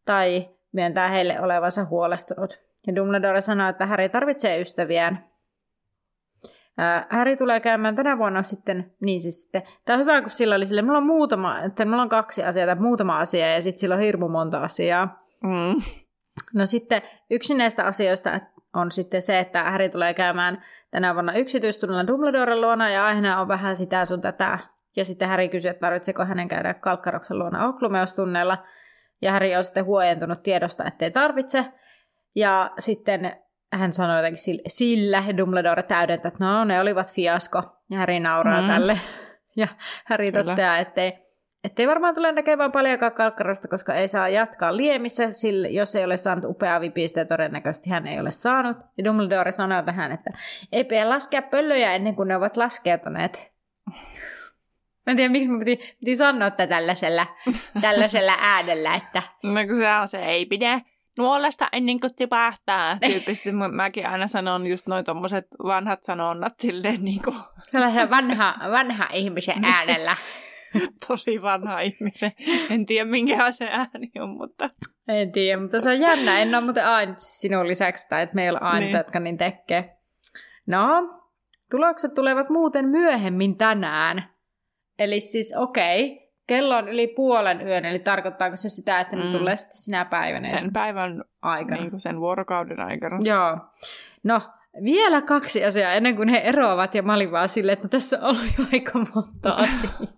tai 0.05 0.49
myöntää 0.73 1.09
heille 1.09 1.41
olevansa 1.41 1.85
huolestunut. 1.85 2.63
Ja 2.87 2.95
Dumbledore 2.95 3.41
sanoi, 3.41 3.69
että 3.69 3.85
Harry 3.85 4.09
tarvitsee 4.09 4.59
ystäviään, 4.59 5.32
Häri 7.09 7.37
tulee 7.37 7.59
käymään 7.59 7.95
tänä 7.95 8.17
vuonna 8.17 8.43
sitten, 8.43 8.91
niin 9.01 9.21
siis 9.21 9.41
sitten, 9.41 9.63
tämä 9.85 9.95
on 9.95 10.01
hyvä, 10.01 10.21
kun 10.21 10.29
sillä 10.29 10.55
oli 10.55 10.65
sille, 10.65 10.81
mulla 10.81 10.97
on 10.97 11.05
muutama, 11.05 11.59
että 11.59 11.85
mulla 11.85 12.01
on 12.01 12.09
kaksi 12.09 12.43
asiaa 12.43 12.65
tai 12.65 12.75
muutama 12.75 13.17
asia 13.17 13.53
ja 13.53 13.61
sitten 13.61 13.79
sillä 13.79 13.95
on 13.95 14.01
hirmu 14.01 14.29
monta 14.29 14.61
asiaa. 14.61 15.25
Mm. 15.43 15.81
No 16.53 16.65
sitten 16.65 17.01
yksi 17.29 17.53
näistä 17.53 17.85
asioista 17.85 18.39
on 18.73 18.91
sitten 18.91 19.21
se, 19.21 19.39
että 19.39 19.63
Häri 19.63 19.89
tulee 19.89 20.13
käymään 20.13 20.63
tänä 20.91 21.13
vuonna 21.13 21.33
yksityistunnilla 21.33 22.07
Dumbledoren 22.07 22.61
luona 22.61 22.89
ja 22.89 23.05
aiheena 23.05 23.41
on 23.41 23.47
vähän 23.47 23.75
sitä 23.75 24.05
sun 24.05 24.21
tätä. 24.21 24.59
Ja 24.95 25.05
sitten 25.05 25.27
Häri 25.27 25.49
kysyy, 25.49 25.71
että 25.71 25.81
tarvitseeko 25.81 26.25
hänen 26.25 26.47
käydä 26.47 26.73
Kalkkaroksen 26.73 27.39
luona 27.39 27.67
Oklumeostunneilla. 27.67 28.57
Ja 29.21 29.31
Häri 29.31 29.55
on 29.55 29.63
sitten 29.63 29.85
huojentunut 29.85 30.43
tiedosta, 30.43 30.85
ettei 30.85 31.11
tarvitse. 31.11 31.65
Ja 32.35 32.71
sitten 32.79 33.42
hän 33.77 33.93
sanoi 33.93 34.17
jotenkin 34.17 34.43
sillä, 34.43 34.61
sillä 34.67 35.23
Dumbledore 35.37 35.83
täydentää, 35.83 36.27
että 36.27 36.45
no 36.45 36.63
ne 36.63 36.79
olivat 36.79 37.13
fiasko. 37.13 37.63
Ja 37.89 37.97
Harry 37.97 38.19
nauraa 38.19 38.61
mm. 38.61 38.67
tälle. 38.67 38.99
Ja 39.55 39.67
Harry 40.05 40.31
Kyllä. 40.31 40.43
toteaa, 40.43 40.77
ettei, 40.77 41.13
ettei 41.63 41.87
varmaan 41.87 42.15
tule 42.15 42.31
näkemään 42.31 42.71
paljonkaan 42.71 43.11
kalkkarosta, 43.11 43.67
koska 43.67 43.93
ei 43.93 44.07
saa 44.07 44.29
jatkaa 44.29 44.77
liemissä, 44.77 45.31
sillä 45.31 45.67
jos 45.67 45.95
ei 45.95 46.05
ole 46.05 46.17
saanut 46.17 46.45
upeaa 46.45 46.81
vipistä, 46.81 47.25
todennäköisesti 47.25 47.89
hän 47.89 48.07
ei 48.07 48.19
ole 48.19 48.31
saanut. 48.31 48.77
Ja 48.97 49.03
Dumbledore 49.03 49.51
sanoo 49.51 49.81
tähän, 49.81 50.11
että 50.11 50.29
ei 50.71 50.83
pidä 50.83 51.09
laskea 51.09 51.41
pöllöjä 51.41 51.95
ennen 51.95 52.15
kuin 52.15 52.27
ne 52.27 52.35
ovat 52.35 52.57
laskeutuneet. 52.57 53.53
Mä 55.05 55.11
en 55.11 55.15
tiedä, 55.15 55.31
miksi 55.31 55.51
mä 55.51 55.59
piti, 55.59 55.95
piti 55.99 56.15
sanoa 56.15 56.51
tällaisella, 56.51 57.27
tällaisella 57.81 58.33
äänellä, 58.39 58.95
että... 58.95 59.21
No 59.43 59.65
kun 59.67 59.75
se 59.75 59.89
on 60.01 60.07
se, 60.07 60.25
ei 60.25 60.45
pidä 60.45 60.81
nuolesta 61.17 61.69
ennen 61.71 61.99
kuin 61.99 62.15
tipahtaa. 62.15 62.97
Tyyppisesti 63.09 63.51
mäkin 63.71 64.07
aina 64.07 64.27
sanon 64.27 64.67
just 64.67 64.87
noin 64.87 65.05
tommoset 65.05 65.45
vanhat 65.63 66.03
sanonnat 66.03 66.53
silleen 66.59 67.03
niin 67.03 67.21
kuin... 67.23 67.35
vanha, 68.09 68.55
vanha 68.71 69.07
ihmisen 69.13 69.65
äänellä. 69.65 70.15
Tosi 71.07 71.41
vanha 71.41 71.79
ihmisen. 71.79 72.31
En 72.69 72.85
tiedä 72.85 73.09
minkä 73.09 73.51
se 73.51 73.69
ääni 73.71 74.11
on, 74.19 74.29
mutta... 74.29 74.69
En 75.07 75.31
tiedä, 75.31 75.61
mutta 75.61 75.81
se 75.81 75.89
on 75.89 75.99
jännä. 75.99 76.39
En 76.39 76.55
ole 76.55 76.63
muuten 76.63 76.85
aina 76.85 77.13
sinun 77.17 77.67
lisäksi, 77.67 78.09
tai 78.09 78.23
että 78.23 78.35
meillä 78.35 78.59
on 78.59 78.65
aina, 78.65 78.85
niin. 78.85 78.97
jotka 78.97 79.19
niin 79.19 79.37
tekee. 79.37 79.97
No, 80.67 81.09
tulokset 81.71 82.13
tulevat 82.13 82.49
muuten 82.49 82.89
myöhemmin 82.89 83.57
tänään. 83.57 84.29
Eli 84.99 85.19
siis 85.19 85.53
okei, 85.57 86.11
okay, 86.11 86.22
kello 86.47 86.77
on 86.77 86.87
yli 86.87 87.07
puolen 87.07 87.67
yön, 87.67 87.85
eli 87.85 87.99
tarkoittaako 87.99 88.55
se 88.55 88.69
sitä, 88.69 88.99
että 88.99 89.15
ne 89.15 89.23
mm. 89.23 89.31
tulee 89.31 89.55
sitten 89.55 89.77
sinä 89.77 90.05
päivänä? 90.05 90.47
Sen 90.47 90.73
päivän 90.73 91.23
aikana. 91.41 91.81
Niin 91.81 91.89
kuin 91.89 91.99
sen 91.99 92.19
vuorokauden 92.19 92.79
aikana. 92.79 93.19
Joo. 93.23 93.57
No, 94.23 94.41
vielä 94.83 95.21
kaksi 95.21 95.65
asiaa 95.65 95.93
ennen 95.93 96.15
kuin 96.15 96.29
he 96.29 96.37
eroavat, 96.37 96.95
ja 96.95 97.03
mä 97.03 97.13
olin 97.13 97.31
vaan 97.31 97.49
silleen, 97.49 97.73
että 97.73 97.87
tässä 97.87 98.19
on 98.21 98.37
jo 98.57 98.65
aika 98.73 98.99
monta 99.15 99.53
asiaa. 99.63 100.13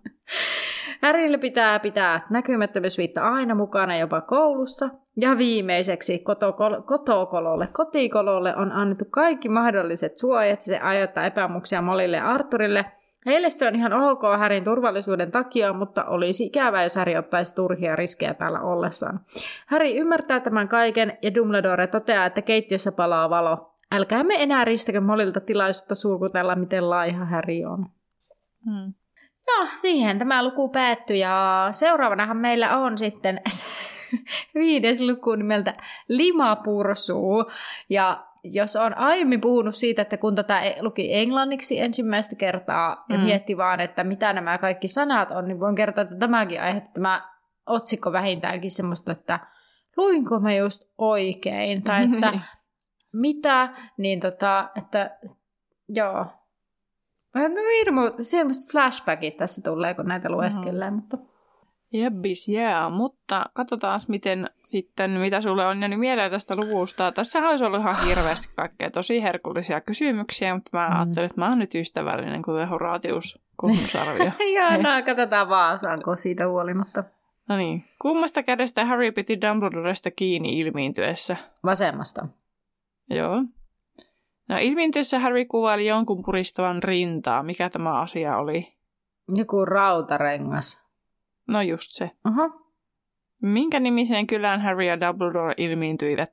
Härille 1.02 1.38
pitää 1.38 1.78
pitää 1.78 2.26
näkymättömyysviitta 2.30 3.22
aina 3.22 3.54
mukana 3.54 3.96
jopa 3.96 4.20
koulussa. 4.20 4.88
Ja 5.16 5.38
viimeiseksi 5.38 6.18
kotokololle, 6.86 7.66
kotikololle 7.66 8.56
on 8.56 8.72
annettu 8.72 9.04
kaikki 9.10 9.48
mahdolliset 9.48 10.18
suojat. 10.18 10.60
Se 10.60 10.78
aiheuttaa 10.78 11.26
epämuksia 11.26 11.82
Molille 11.82 12.16
ja 12.16 12.26
Arturille– 12.26 12.84
Heille 13.26 13.50
se 13.50 13.66
on 13.66 13.74
ihan 13.74 13.92
ok 13.92 14.22
Härin 14.38 14.64
turvallisuuden 14.64 15.30
takia, 15.30 15.72
mutta 15.72 16.04
olisi 16.04 16.44
ikävää, 16.44 16.82
jos 16.82 16.96
Häri 16.96 17.16
ottaisi 17.16 17.54
turhia 17.54 17.96
riskejä 17.96 18.34
täällä 18.34 18.60
ollessaan. 18.60 19.20
Häri 19.66 19.96
ymmärtää 19.96 20.40
tämän 20.40 20.68
kaiken 20.68 21.18
ja 21.22 21.34
Dumbledore 21.34 21.86
toteaa, 21.86 22.26
että 22.26 22.42
keittiössä 22.42 22.92
palaa 22.92 23.30
valo. 23.30 23.72
Älkää 23.92 24.24
me 24.24 24.42
enää 24.42 24.64
ristäkö 24.64 25.00
Molilta 25.00 25.40
tilaisuutta 25.40 25.94
surkutella, 25.94 26.54
miten 26.54 26.90
laiha 26.90 27.24
Häri 27.24 27.64
on. 27.64 27.86
Hmm. 28.64 28.94
No, 29.46 29.68
siihen 29.74 30.18
tämä 30.18 30.44
luku 30.44 30.68
päättyi 30.68 31.18
ja 31.18 31.68
seuraavanahan 31.70 32.36
meillä 32.36 32.78
on 32.78 32.98
sitten 32.98 33.40
viides 34.54 35.00
luku 35.00 35.34
nimeltä 35.34 35.74
Limapursu. 36.08 37.50
Ja 37.90 38.26
jos 38.54 38.76
on 38.76 38.98
aiemmin 38.98 39.40
puhunut 39.40 39.74
siitä, 39.74 40.02
että 40.02 40.16
kun 40.16 40.34
tätä 40.34 40.60
e- 40.60 40.82
luki 40.82 41.14
englanniksi 41.14 41.80
ensimmäistä 41.80 42.36
kertaa 42.36 43.04
ja 43.08 43.18
mm. 43.18 43.24
mietti 43.24 43.56
vaan, 43.56 43.80
että 43.80 44.04
mitä 44.04 44.32
nämä 44.32 44.58
kaikki 44.58 44.88
sanat 44.88 45.30
on, 45.30 45.48
niin 45.48 45.60
voin 45.60 45.74
kertoa, 45.74 46.02
että 46.02 46.16
tämäkin 46.16 46.62
aihe, 46.62 46.82
tämä 46.94 47.30
otsikko 47.66 48.12
vähintäänkin 48.12 48.70
semmoista, 48.70 49.12
että 49.12 49.40
luinko 49.96 50.40
mä 50.40 50.54
just 50.54 50.82
oikein, 50.98 51.82
tai 51.82 52.04
että 52.14 52.32
mitä, 53.12 53.68
niin 53.98 54.20
tota, 54.20 54.70
että 54.74 55.18
joo. 55.88 56.26
No 57.34 57.62
hirmu, 57.78 58.00
semmoista 58.20 58.72
flashbackit 58.72 59.36
tässä 59.36 59.62
tulee, 59.62 59.94
kun 59.94 60.06
näitä 60.06 60.30
lueskelee, 60.30 60.90
mm. 60.90 60.96
mutta 60.96 61.18
Jebbis, 61.92 62.48
yeah. 62.48 62.92
mutta 62.92 63.46
katsotaan 63.52 64.00
miten 64.08 64.50
sitten, 64.64 65.10
mitä 65.10 65.40
sulle 65.40 65.66
on 65.66 65.80
jäänyt 65.80 66.00
mieleen 66.00 66.30
tästä 66.30 66.56
luvusta. 66.56 67.12
Tässä 67.12 67.48
olisi 67.48 67.64
ollut 67.64 67.80
ihan 67.80 68.06
hirveästi 68.06 68.52
kaikkea 68.56 68.90
tosi 68.90 69.22
herkullisia 69.22 69.80
kysymyksiä, 69.80 70.54
mutta 70.54 70.70
mä 70.72 70.88
mm. 70.88 70.96
ajattelin, 70.96 71.26
että 71.26 71.40
mä 71.40 71.48
oon 71.48 71.58
nyt 71.58 71.74
ystävällinen, 71.74 72.42
kuten 72.42 72.68
Horatius 72.68 73.38
kunnusarvio. 73.56 74.24
Joo, 74.56 74.70
no, 74.70 75.02
katsotaan 75.06 75.48
vaan, 75.48 75.80
saanko 75.80 76.16
siitä 76.16 76.48
huolimatta. 76.48 77.04
No 77.48 77.56
niin, 77.56 77.84
kummasta 78.02 78.42
kädestä 78.42 78.84
Harry 78.84 79.12
piti 79.12 79.40
Dumbledoresta 79.40 80.10
kiinni 80.10 80.60
ilmiintyessä? 80.60 81.36
Vasemmasta. 81.64 82.26
Joo. 83.10 83.42
No 84.48 84.58
ilmiintyessä 84.60 85.18
Harry 85.18 85.44
kuvaili 85.44 85.86
jonkun 85.86 86.22
puristavan 86.24 86.82
rintaa. 86.82 87.42
Mikä 87.42 87.70
tämä 87.70 88.00
asia 88.00 88.36
oli? 88.36 88.74
Joku 89.28 89.64
rautarengas. 89.64 90.85
No 91.48 91.62
just 91.62 91.90
se. 91.90 92.10
Aha. 92.24 92.50
Minkä 93.42 93.80
nimiseen 93.80 94.26
kylään 94.26 94.60
Harry 94.60 94.84
ja 94.84 95.00
Dumbledore 95.00 95.54
ilmiintyivät? 95.56 96.30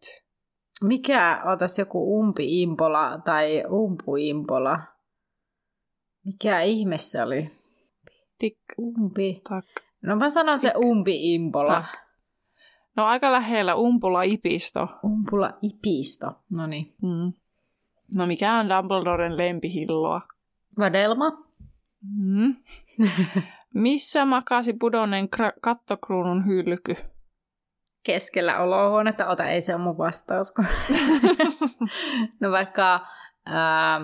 Mikä, 0.81 1.41
otas 1.53 1.79
joku 1.79 2.19
umpi-impola 2.19 3.21
tai 3.25 3.63
umpu-impola? 3.69 4.79
Mikä 6.25 6.61
ihme 6.61 6.97
se 6.97 7.23
oli? 7.23 7.51
Tik, 8.37 8.57
Umpi. 8.77 9.41
tak. 9.49 9.65
No 10.01 10.15
mä 10.15 10.29
sanon 10.29 10.59
se 10.59 10.73
umpi-impola. 10.85 11.75
Tak. 11.75 12.03
No 12.95 13.05
aika 13.05 13.31
lähellä 13.31 13.75
Umpula 13.75 14.23
Ipisto. 14.23 14.87
Umpula 15.03 15.57
ipisto. 15.61 16.27
No 16.49 16.67
niin. 16.67 16.93
Mm. 17.01 17.33
No 18.15 18.25
mikä 18.27 18.53
on 18.53 18.69
Dumbledoren 18.69 19.37
lempihilloa? 19.37 20.21
Vadelma. 20.79 21.31
Mm. 22.19 22.55
Missä 23.73 24.25
makasi 24.25 24.73
pudonneen 24.73 25.29
kra- 25.35 25.59
kattokruunun 25.61 26.45
hylky? 26.45 26.95
Keskellä 28.03 28.59
olohuonetta. 28.59 29.27
Ota, 29.27 29.45
ei 29.49 29.61
se 29.61 29.75
ole 29.75 29.83
mun 29.83 29.97
vastaus. 29.97 30.53
no 32.41 32.51
vaikka... 32.51 33.07
Ää, 33.45 34.01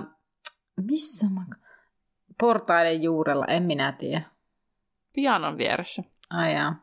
missä 0.82 1.28
mä... 1.30 1.46
Portaiden 2.40 3.04
juurella, 3.04 3.46
en 3.46 3.64
minä 3.64 3.92
tiedä. 3.92 4.22
Pianon 5.14 5.58
vieressä. 5.58 6.04
Ai 6.30 6.54
jaa. 6.54 6.76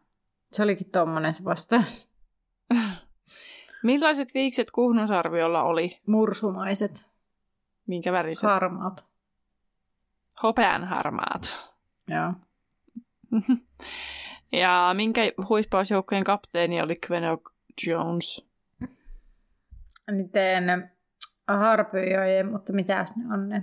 Se 0.52 0.62
olikin 0.62 0.90
tommonen 0.90 1.32
se 1.32 1.44
vastaus. 1.44 2.08
Millaiset 3.82 4.34
viikset 4.34 4.70
Kuhnusarviolla 4.70 5.62
oli? 5.62 6.00
Mursumaiset, 6.06 7.06
Minkä 7.86 8.12
väriset? 8.12 8.42
harmaat. 8.44 9.06
Hopeanharmaat. 10.42 11.72
Joo. 12.08 12.32
Ja 14.52 14.90
minkä 14.94 15.20
huispausjoukkojen 15.48 16.24
kapteeni 16.24 16.82
oli 16.82 16.98
Quenock 17.10 17.44
Jones? 17.86 18.48
Niiden 20.10 20.90
harpyjojen, 21.48 22.50
mutta 22.52 22.72
mitäs 22.72 23.16
ne 23.16 23.34
on 23.34 23.48
ne? 23.48 23.62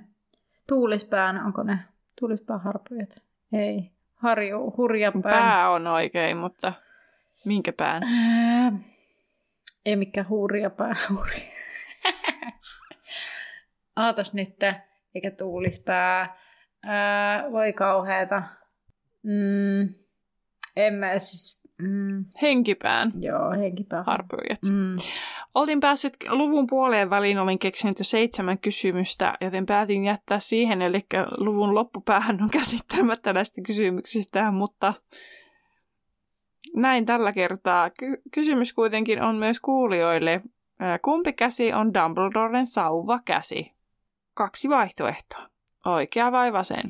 Tuulispään, 0.68 1.46
onko 1.46 1.64
ne? 1.64 1.80
Tuulispään 2.20 2.62
harpyjat? 2.62 3.10
Ei. 3.54 3.92
Harju, 4.16 4.74
hurjapään. 4.78 5.44
Pää 5.44 5.70
on 5.70 5.88
oikein, 5.88 6.38
mutta 6.38 6.74
minkä 7.46 7.74
pään? 7.74 8.04
Ää, 8.04 8.72
ei 9.86 9.96
mikään 9.96 10.30
hurjapää. 10.30 10.94
Hurja. 11.10 11.54
Aatas 13.96 14.34
nyt, 14.34 14.56
eikä 15.16 15.32
tuulispää. 15.32 16.38
Ää, 16.84 17.52
voi 17.52 17.74
kauheeta. 17.74 18.44
Mm, 19.24 19.94
en 20.76 20.94
mä 20.94 21.20
siis... 21.20 21.64
Mm, 21.82 22.26
Henkipään 22.42 23.12
joo, 23.20 23.52
henkipää. 23.52 24.04
harpyjät. 24.04 24.60
Mm. 24.70 24.90
Olin 25.56 25.80
päässyt 25.80 26.18
luvun 26.30 26.68
puoleen 26.68 27.10
väliin, 27.10 27.40
olin 27.40 27.60
keksinyt 27.60 28.00
jo 28.00 28.06
seitsemän 28.06 28.60
kysymystä, 28.60 29.34
joten 29.42 29.66
päätin 29.66 30.06
jättää 30.06 30.40
siihen, 30.40 30.82
eli 30.82 31.06
luvun 31.38 31.76
loppupäähän 31.76 32.44
on 32.44 32.50
käsittelemättä 32.60 33.34
näistä 33.34 33.62
kysymyksistä, 33.62 34.52
mutta 34.52 34.94
näin 36.76 37.06
tällä 37.06 37.32
kertaa. 37.32 37.90
Ky- 37.90 38.22
kysymys 38.34 38.74
kuitenkin 38.74 39.22
on 39.22 39.36
myös 39.36 39.60
kuulijoille. 39.60 40.42
Kumpi 41.02 41.34
käsi 41.34 41.74
on 41.74 41.94
Dumbledoren 41.94 42.68
sauva 42.68 43.20
käsi? 43.26 43.72
Kaksi 44.34 44.70
vaihtoehtoa. 44.70 45.50
Oikea 45.86 46.32
vai 46.32 46.54
vasen? 46.54 46.84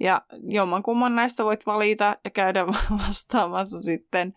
Ja 0.00 0.22
jommankumman 0.48 1.16
näistä 1.16 1.44
voit 1.44 1.66
valita 1.66 2.16
ja 2.24 2.30
käydä 2.30 2.66
vastaamassa 3.06 3.78
sitten 3.78 4.34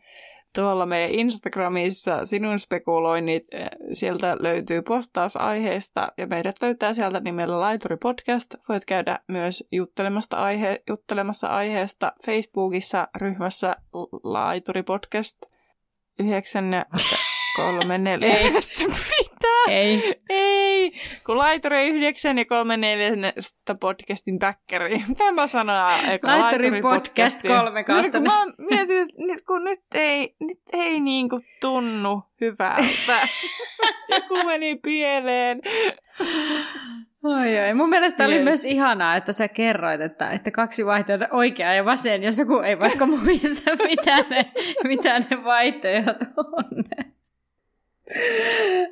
tuolla 0.55 0.85
meidän 0.85 1.11
Instagramissa 1.11 2.25
sinun 2.25 2.59
spekuloinnit. 2.59 3.43
eh, 3.51 3.67
Sieltä 3.91 4.37
löytyy 4.39 4.81
postaus 4.81 5.37
aiheesta 5.37 6.11
ja 6.17 6.27
meidät 6.27 6.55
löytää 6.61 6.93
sieltä 6.93 7.19
nimellä 7.19 7.59
Laituri 7.59 7.97
Podcast. 7.97 8.55
Voit 8.69 8.85
käydä 8.85 9.19
myös 9.27 9.63
juttelemasta 9.71 10.37
aihe, 10.37 10.83
juttelemassa 10.89 11.47
aiheesta 11.47 12.13
Facebookissa 12.25 13.07
ryhmässä 13.17 13.75
Laituri 14.23 14.83
Podcast 14.83 15.37
9 16.19 16.65
ja 19.43 19.49
3 19.67 19.67
4. 19.67 19.79
Ei. 19.79 19.95
Mitä? 19.95 20.07
Ei. 20.07 20.21
Ei, 20.29 20.91
kun 21.25 21.37
Laituri 21.37 21.87
9 21.87 22.37
ja 22.37 22.45
3 22.45 22.77
4 22.77 23.09
podcastin 23.79 24.39
backkeri. 24.39 25.03
Mitä 25.07 25.31
mä 25.31 25.47
sanon? 25.47 26.05
Eikö 26.09 26.27
Laituri 26.27 26.81
podcast 26.81 27.05
podcastin? 27.15 27.51
kolme 27.51 27.83
kautta 27.83 28.11
Kun 28.11 28.23
mä 28.23 28.45
mietin, 28.69 29.01
että 29.01 29.13
nyt, 29.17 29.45
kun 29.45 29.63
nyt 29.63 29.81
ei, 29.93 30.35
nyt 30.39 30.59
ei 30.73 30.99
niinku 30.99 31.41
tunnu 31.61 32.21
hyvältä. 32.41 33.27
Joku 34.15 34.43
meni 34.45 34.75
pieleen. 34.75 35.61
Oi, 37.23 37.59
oi. 37.59 37.73
Mun 37.73 37.89
mielestä 37.89 38.25
oli 38.25 38.35
Yes. 38.35 38.43
myös 38.43 38.65
ihanaa, 38.65 39.15
että 39.15 39.33
sä 39.33 39.47
kerroit, 39.47 40.01
että, 40.01 40.31
että 40.31 40.51
kaksi 40.51 40.85
vaihtoehtoa, 40.85 41.27
oikea 41.31 41.73
ja 41.73 41.85
vasen, 41.85 42.23
jos 42.23 42.39
joku 42.39 42.59
ei 42.59 42.79
vaikka 42.79 43.05
muista, 43.05 43.71
mitä 43.89 44.15
ne, 44.29 44.51
mitä 44.83 45.19
ne 45.19 45.43
vaihtoehdot 45.43 46.17
on. 46.37 46.83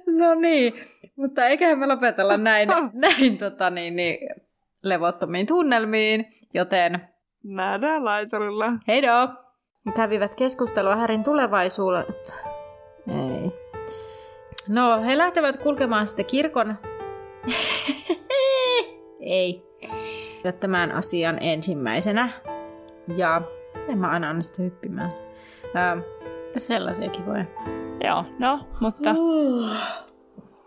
No 0.05 0.35
niin, 0.35 0.73
mutta 1.15 1.47
eiköhän 1.47 1.79
me 1.79 1.87
lopetella 1.87 2.37
näin, 2.37 2.69
näin 2.93 3.37
tota, 3.37 3.69
niin, 3.69 3.95
niin, 3.95 4.17
levottomiin 4.83 5.45
tunnelmiin, 5.45 6.25
joten 6.53 7.01
Nähdään 7.43 8.05
laiturilla. 8.05 8.65
heido! 8.87 9.29
Kävivät 9.95 10.35
keskustelua 10.35 10.95
Härin 10.95 11.23
tulevaisuudet. 11.23 12.43
Ei. 13.07 13.51
No, 14.69 15.03
he 15.03 15.17
lähtevät 15.17 15.57
kulkemaan 15.57 16.07
sitten 16.07 16.25
kirkon... 16.25 16.75
Ei. 19.19 19.63
Tämän 20.59 20.91
asian 20.91 21.37
ensimmäisenä. 21.41 22.29
Ja 23.15 23.41
en 23.87 23.97
mä 23.97 24.07
aina 24.09 24.29
anna 24.29 24.41
sitä 24.41 24.63
hyppimään. 24.63 25.11
Ää, 25.73 25.97
sellaisiakin 26.57 27.25
voi. 27.25 27.45
Joo, 28.03 28.25
no, 28.39 28.67
mutta 28.79 29.15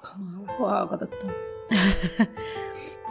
Kamala. 0.00 0.70
Haukotetta. 0.70 1.26